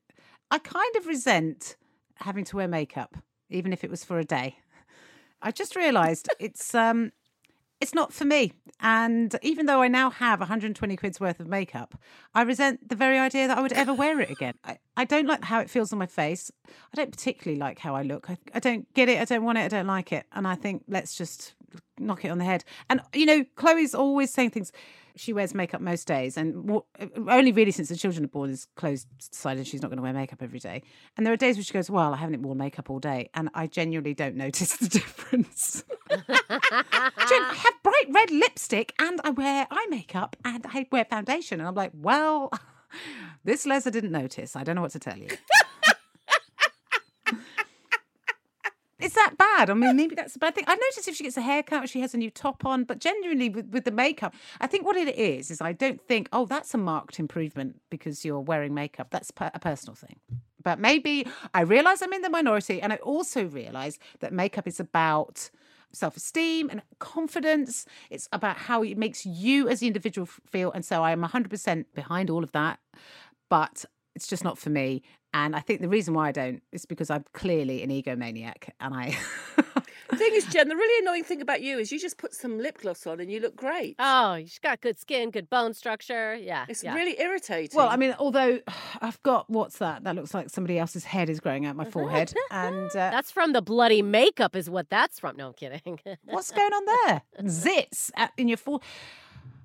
I 0.51 0.59
kind 0.59 0.97
of 0.97 1.07
resent 1.07 1.76
having 2.16 2.45
to 2.47 2.57
wear 2.57 2.68
makeup, 2.68 3.16
even 3.51 3.72
if 3.72 3.85
it 3.85 3.91
was 3.91 4.05
for 4.05 4.18
a 4.18 4.24
day. 4.24 4.57
I 5.41 5.51
just 5.51 5.76
realised 5.76 6.28
it's 6.41 6.74
um, 6.74 7.12
it's 7.80 7.95
not 7.95 8.12
for 8.12 8.24
me. 8.24 8.53
And 8.80 9.34
even 9.43 9.66
though 9.66 9.82
I 9.82 9.89
now 9.89 10.11
have 10.11 10.41
120 10.41 10.97
quid's 10.97 11.20
worth 11.20 11.41
of 11.41 11.49
makeup, 11.49 12.01
I 12.34 12.43
resent 12.43 12.89
the 12.89 12.97
very 12.97 13.18
idea 13.18 13.49
that 13.49 13.59
I 13.59 13.61
would 13.61 13.72
ever 13.72 13.93
wear 13.93 14.20
it 14.20 14.30
again. 14.30 14.55
I, 14.64 14.78
I 14.97 15.05
don't 15.05 15.26
like 15.26 15.45
how 15.45 15.61
it 15.61 15.70
feels 15.70 15.93
on 15.93 15.99
my 15.99 16.07
face. 16.07 16.51
I 16.68 16.97
don't 16.97 17.11
particularly 17.11 17.59
like 17.59 17.78
how 17.78 17.95
I 17.95 18.03
look. 18.03 18.30
I, 18.30 18.36
I 18.55 18.61
don't 18.61 18.93
get 18.95 19.09
it. 19.09 19.20
I 19.20 19.24
don't 19.24 19.45
want 19.45 19.59
it. 19.59 19.62
I 19.62 19.68
don't 19.68 19.86
like 19.86 20.12
it. 20.12 20.26
And 20.32 20.47
I 20.47 20.55
think 20.55 20.84
let's 20.89 21.16
just 21.16 21.55
knock 21.99 22.24
it 22.24 22.30
on 22.30 22.39
the 22.39 22.45
head. 22.45 22.64
And, 22.89 23.01
you 23.12 23.26
know, 23.26 23.45
Chloe's 23.57 23.95
always 23.95 24.32
saying 24.32 24.51
things. 24.51 24.72
She 25.18 25.32
wears 25.32 25.52
makeup 25.52 25.80
most 25.80 26.06
days, 26.06 26.36
and 26.36 26.54
more, 26.54 26.84
uh, 27.00 27.06
only 27.28 27.50
really 27.50 27.72
since 27.72 27.88
the 27.88 27.96
children 27.96 28.24
are 28.24 28.28
born 28.28 28.50
is 28.50 28.68
Chloe's 28.76 29.04
decided 29.04 29.66
she's 29.66 29.82
not 29.82 29.88
going 29.88 29.96
to 29.96 30.02
wear 30.02 30.12
makeup 30.12 30.42
every 30.42 30.60
day. 30.60 30.82
And 31.16 31.26
there 31.26 31.32
are 31.34 31.36
days 31.36 31.56
where 31.56 31.64
she 31.64 31.72
goes, 31.72 31.90
"Well, 31.90 32.14
I 32.14 32.16
haven't 32.16 32.42
worn 32.42 32.58
makeup 32.58 32.88
all 32.88 33.00
day," 33.00 33.28
and 33.34 33.50
I 33.52 33.66
genuinely 33.66 34.14
don't 34.14 34.36
notice 34.36 34.76
the 34.76 34.88
difference. 35.00 35.82
Jen, 36.08 36.22
I 36.30 37.54
have 37.54 37.74
bright 37.82 38.06
red 38.10 38.30
lipstick, 38.30 38.94
and 39.00 39.20
I 39.24 39.30
wear 39.30 39.66
eye 39.70 39.86
makeup, 39.90 40.36
and 40.44 40.64
I 40.68 40.86
wear 40.92 41.04
foundation, 41.04 41.58
and 41.58 41.68
I'm 41.68 41.74
like, 41.74 41.90
"Well, 41.94 42.52
this 43.44 43.66
Leslie 43.66 43.90
didn't 43.90 44.12
notice. 44.12 44.54
I 44.54 44.62
don't 44.62 44.76
know 44.76 44.82
what 44.82 44.92
to 44.92 45.00
tell 45.00 45.18
you." 45.18 45.28
Is 49.01 49.12
that 49.12 49.38
bad? 49.38 49.70
I 49.70 49.74
mean, 49.74 49.96
maybe 49.96 50.16
that's 50.16 50.34
a 50.34 50.40
bad 50.40 50.57
thing. 50.57 50.64
I've 50.66 50.78
noticed 50.78 51.07
if 51.07 51.14
she 51.14 51.22
gets 51.22 51.36
a 51.36 51.40
haircut 51.40 51.88
she 51.88 52.01
has 52.01 52.14
a 52.14 52.18
new 52.18 52.30
top 52.30 52.64
on, 52.64 52.82
but 52.82 52.99
genuinely 52.99 53.49
with, 53.49 53.68
with 53.68 53.84
the 53.84 53.92
makeup, 53.92 54.34
I 54.61 54.66
think 54.66 54.84
what 54.84 54.96
it 54.96 55.16
is, 55.16 55.53
is 55.53 55.61
I 55.61 55.72
don't 55.72 56.01
think, 56.01 56.28
oh, 56.32 56.46
that's 56.46 56.74
a 56.74 56.78
marked 56.78 57.20
improvement 57.20 57.80
because 57.90 58.24
you're 58.24 58.40
wearing 58.40 58.74
makeup. 58.74 59.11
That's 59.11 59.30
per- 59.30 59.53
a 59.55 59.61
personal 59.61 59.94
thing. 59.94 60.16
But 60.62 60.80
maybe 60.80 61.28
I 61.55 61.61
realise 61.61 62.03
I'm 62.03 62.12
in 62.12 62.22
the 62.22 62.30
minority 62.30 62.82
and 62.82 62.92
I 62.92 62.96
also 62.96 63.44
realise 63.44 63.99
that 64.18 64.32
makeup 64.32 64.66
is 64.66 64.80
about 64.80 65.49
self 65.92 66.16
esteem 66.16 66.68
and 66.68 66.82
confidence. 66.99 67.86
It's 68.11 68.28
about 68.32 68.57
how 68.57 68.82
it 68.82 68.99
makes 68.99 69.24
you 69.24 69.68
as 69.68 69.80
the 69.80 69.86
individual 69.86 70.26
feel. 70.26 70.72
And 70.72 70.84
so 70.84 71.05
I 71.05 71.12
am 71.12 71.22
100% 71.22 71.84
behind 71.94 72.30
all 72.30 72.42
of 72.42 72.51
that. 72.53 72.80
But 73.49 73.84
it's 74.14 74.26
just 74.26 74.42
not 74.42 74.59
for 74.59 74.70
me. 74.70 75.03
And 75.35 75.55
I 75.55 75.61
think 75.61 75.81
the 75.81 75.89
reason 75.89 76.14
why 76.14 76.29
I 76.29 76.33
don't 76.33 76.62
is 76.72 76.87
because 76.87 77.11
I'm 77.11 77.24
clearly 77.35 77.83
an 77.83 77.91
egomaniac 77.91 78.70
and 78.81 78.95
I. 78.95 79.16
The 80.09 80.16
thing 80.16 80.33
is, 80.33 80.45
Jen, 80.51 80.68
the 80.68 80.76
really 80.76 81.05
annoying 81.07 81.24
thing 81.24 81.43
about 81.43 81.61
you 81.61 81.79
is 81.79 81.93
you 81.93 82.01
just 82.01 82.16
put 82.16 82.35
some 82.35 82.59
lip 82.59 82.79
gloss 82.79 83.07
on 83.07 83.20
and 83.20 83.31
you 83.31 83.41
look 83.41 83.55
great. 83.55 83.97
Oh, 83.99 84.39
she's 84.39 84.59
got 84.59 84.81
good 84.81 84.99
skin, 84.99 85.31
good 85.31 85.51
bone 85.51 85.74
structure. 85.74 86.35
Yeah. 86.35 86.64
It's 86.68 86.83
yeah. 86.83 86.95
really 86.95 87.20
irritating. 87.20 87.76
Well, 87.76 87.89
I 87.89 87.97
mean, 87.97 88.14
although 88.18 88.61
I've 89.03 89.22
got 89.22 89.51
what's 89.51 89.79
that? 89.79 90.05
That 90.05 90.14
looks 90.16 90.33
like 90.33 90.49
somebody 90.49 90.79
else's 90.79 91.05
head 91.05 91.29
is 91.29 91.41
growing 91.41 91.66
out 91.66 91.76
my 91.76 91.85
forehead. 91.85 92.33
And 92.51 92.89
uh, 92.91 93.11
That's 93.11 93.31
from 93.31 93.53
the 93.53 93.61
bloody 93.61 94.01
makeup, 94.01 94.57
is 94.57 94.70
what 94.70 94.89
that's 94.89 95.18
from. 95.20 95.37
No, 95.37 95.49
I'm 95.49 95.53
kidding. 95.53 96.01
what's 96.24 96.51
going 96.51 96.72
on 96.72 96.85
there? 97.07 97.22
Zits 97.43 98.11
in 98.39 98.49
your 98.49 98.57
forehead. 98.57 98.87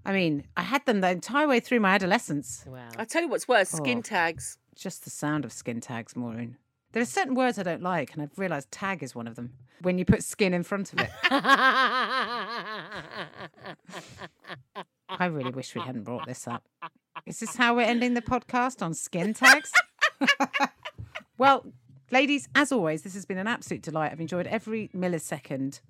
I 0.06 0.12
mean, 0.12 0.44
I 0.58 0.64
had 0.64 0.86
them 0.86 1.00
the 1.00 1.10
entire 1.10 1.48
way 1.48 1.62
through 1.62 1.80
my 1.80 1.96
adolescence. 1.96 2.66
wow. 2.68 2.90
I 2.98 3.06
tell 3.06 3.22
you 3.22 3.30
what's 3.30 3.48
worse, 3.48 3.70
skin 3.70 4.00
Oh. 4.00 4.02
tags. 4.02 4.58
Just 4.76 5.04
the 5.04 5.10
sound 5.10 5.46
of 5.46 5.52
skin 5.52 5.82
tags, 5.82 6.16
Maureen. 6.16 6.58
There 6.94 7.02
are 7.02 7.06
certain 7.06 7.34
words 7.34 7.58
I 7.58 7.64
don't 7.64 7.82
like, 7.82 8.14
and 8.14 8.22
I've 8.22 8.38
realised 8.38 8.72
tag 8.72 9.02
is 9.02 9.16
one 9.16 9.28
of 9.28 9.36
them. 9.36 9.54
When 9.82 9.98
you 9.98 10.06
put 10.06 10.24
skin 10.24 10.54
in 10.54 10.64
front 10.64 10.94
of 10.94 11.00
it. 11.00 11.10
I 15.10 15.26
really 15.26 15.52
wish 15.52 15.74
we 15.76 15.82
hadn't 15.82 16.04
brought 16.04 16.28
this 16.28 16.48
up. 16.48 16.64
Is 17.26 17.40
this 17.40 17.56
how 17.56 17.76
we're 17.76 17.82
ending 17.82 18.14
the 18.14 18.22
podcast 18.22 18.82
on 18.82 18.94
skin 18.94 19.34
tags? 19.34 19.72
well, 21.38 21.66
ladies, 22.12 22.48
as 22.56 22.72
always, 22.72 23.02
this 23.02 23.14
has 23.16 23.26
been 23.26 23.38
an 23.38 23.48
absolute 23.48 23.82
delight. 23.82 24.12
I've 24.12 24.22
enjoyed 24.22 24.48
every 24.48 24.90
millisecond. 24.90 25.82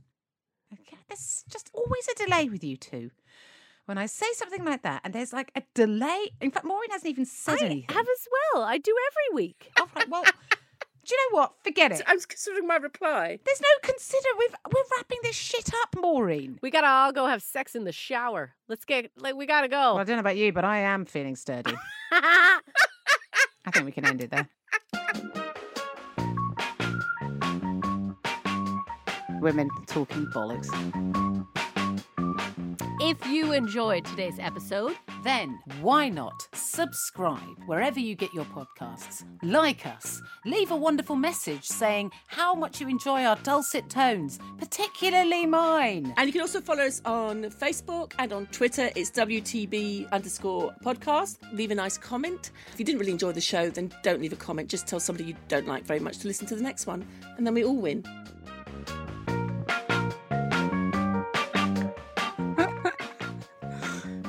Okay, 0.74 0.98
There's 1.08 1.44
just 1.50 1.70
always 1.74 2.08
a 2.10 2.24
delay 2.24 2.50
with 2.50 2.64
you 2.64 2.78
two. 2.78 3.12
When 3.86 3.98
I 3.98 4.06
say 4.06 4.28
something 4.36 4.64
like 4.64 4.84
that, 4.84 5.02
and 5.04 5.14
there's 5.14 5.34
like 5.34 5.52
a 5.56 5.62
delay. 5.74 6.30
In 6.40 6.52
fact, 6.52 6.66
Maureen 6.66 6.90
hasn't 6.92 7.10
even 7.10 7.26
said 7.26 7.58
I 7.62 7.66
anything. 7.66 7.86
have 7.90 8.08
as 8.08 8.28
well. 8.54 8.64
I 8.64 8.78
do 8.78 8.96
every 9.12 9.36
week. 9.36 9.72
All 9.78 9.90
right, 9.94 10.08
well, 10.10 10.24
do 10.24 10.30
you 11.12 11.18
know 11.18 11.38
what? 11.38 11.54
Forget 11.66 11.92
it. 12.00 12.02
I 12.08 12.14
was 12.14 12.26
considering 12.26 12.66
my 12.66 12.78
reply. 12.78 13.40
There's 13.46 13.60
no 13.62 13.68
consider. 13.82 14.26
We've, 14.40 14.56
we're 14.74 14.84
wrapping 14.96 15.18
this 15.24 15.36
shit 15.36 15.70
up, 15.82 15.96
Maureen. 16.02 16.60
We 16.62 16.72
gotta 16.72 16.88
all 16.88 17.12
go 17.12 17.28
have 17.28 17.42
sex 17.44 17.76
in 17.76 17.84
the 17.84 17.92
shower. 17.92 18.54
Let's 18.70 18.86
get 18.86 19.12
like 19.18 19.36
we 19.36 19.46
gotta 19.46 19.68
Well, 19.70 19.98
I 19.98 20.04
don't 20.06 20.16
know 20.16 20.22
about 20.22 20.38
you, 20.38 20.54
but 20.54 20.64
I 20.64 20.78
am 20.80 21.04
feeling 21.06 21.36
sturdy. 21.36 21.74
I 22.12 22.62
think 23.74 23.86
we 23.86 23.92
can 23.92 24.06
end 24.06 24.22
it 24.22 24.32
there. 24.32 24.48
Women 29.42 29.68
talking 29.88 30.26
bollocks. 30.28 30.70
If 33.00 33.26
you 33.28 33.52
enjoyed 33.54 34.06
today's 34.06 34.40
episode, 34.40 34.96
Then 35.24 35.58
why 35.80 36.10
not 36.10 36.50
subscribe 36.54 37.58
wherever 37.66 37.98
you 37.98 38.14
get 38.14 38.34
your 38.34 38.44
podcasts? 38.46 39.24
Like 39.42 39.86
us. 39.86 40.22
Leave 40.46 40.70
a 40.70 40.76
wonderful 40.76 41.16
message 41.16 41.64
saying 41.64 42.12
how 42.28 42.54
much 42.54 42.82
you 42.82 42.90
enjoy 42.90 43.24
our 43.24 43.38
dulcet 43.38 43.90
tones, 43.90 44.38
particularly 44.58 45.46
mine. 45.46 46.14
And 46.18 46.28
you 46.28 46.34
can 46.34 46.42
also 46.42 46.60
follow 46.60 46.84
us 46.84 47.02
on 47.06 47.44
Facebook 47.44 48.14
and 48.20 48.34
on 48.34 48.48
Twitter. 48.48 48.92
It's 48.98 49.12
WTB 49.12 50.12
underscore 50.12 50.76
podcast. 50.84 51.38
Leave 51.54 51.72
a 51.72 51.76
nice 51.76 51.98
comment. 51.98 52.52
If 52.74 52.80
you 52.80 52.86
didn't 52.86 53.00
really 53.00 53.14
enjoy 53.14 53.32
the 53.32 53.42
show, 53.42 53.70
then 53.70 53.94
don't 54.04 54.20
leave 54.20 54.34
a 54.34 54.38
comment. 54.38 54.68
Just 54.70 54.88
tell 54.88 55.00
somebody 55.00 55.30
you 55.30 55.36
don't 55.48 55.68
like 55.68 55.86
very 55.86 56.02
much 56.02 56.18
to 56.20 56.28
listen 56.28 56.48
to 56.48 56.56
the 56.56 56.64
next 56.64 56.86
one. 56.86 57.08
And 57.38 57.48
then 57.48 57.54
we 57.54 57.64
all 57.64 57.78
win. 57.78 58.04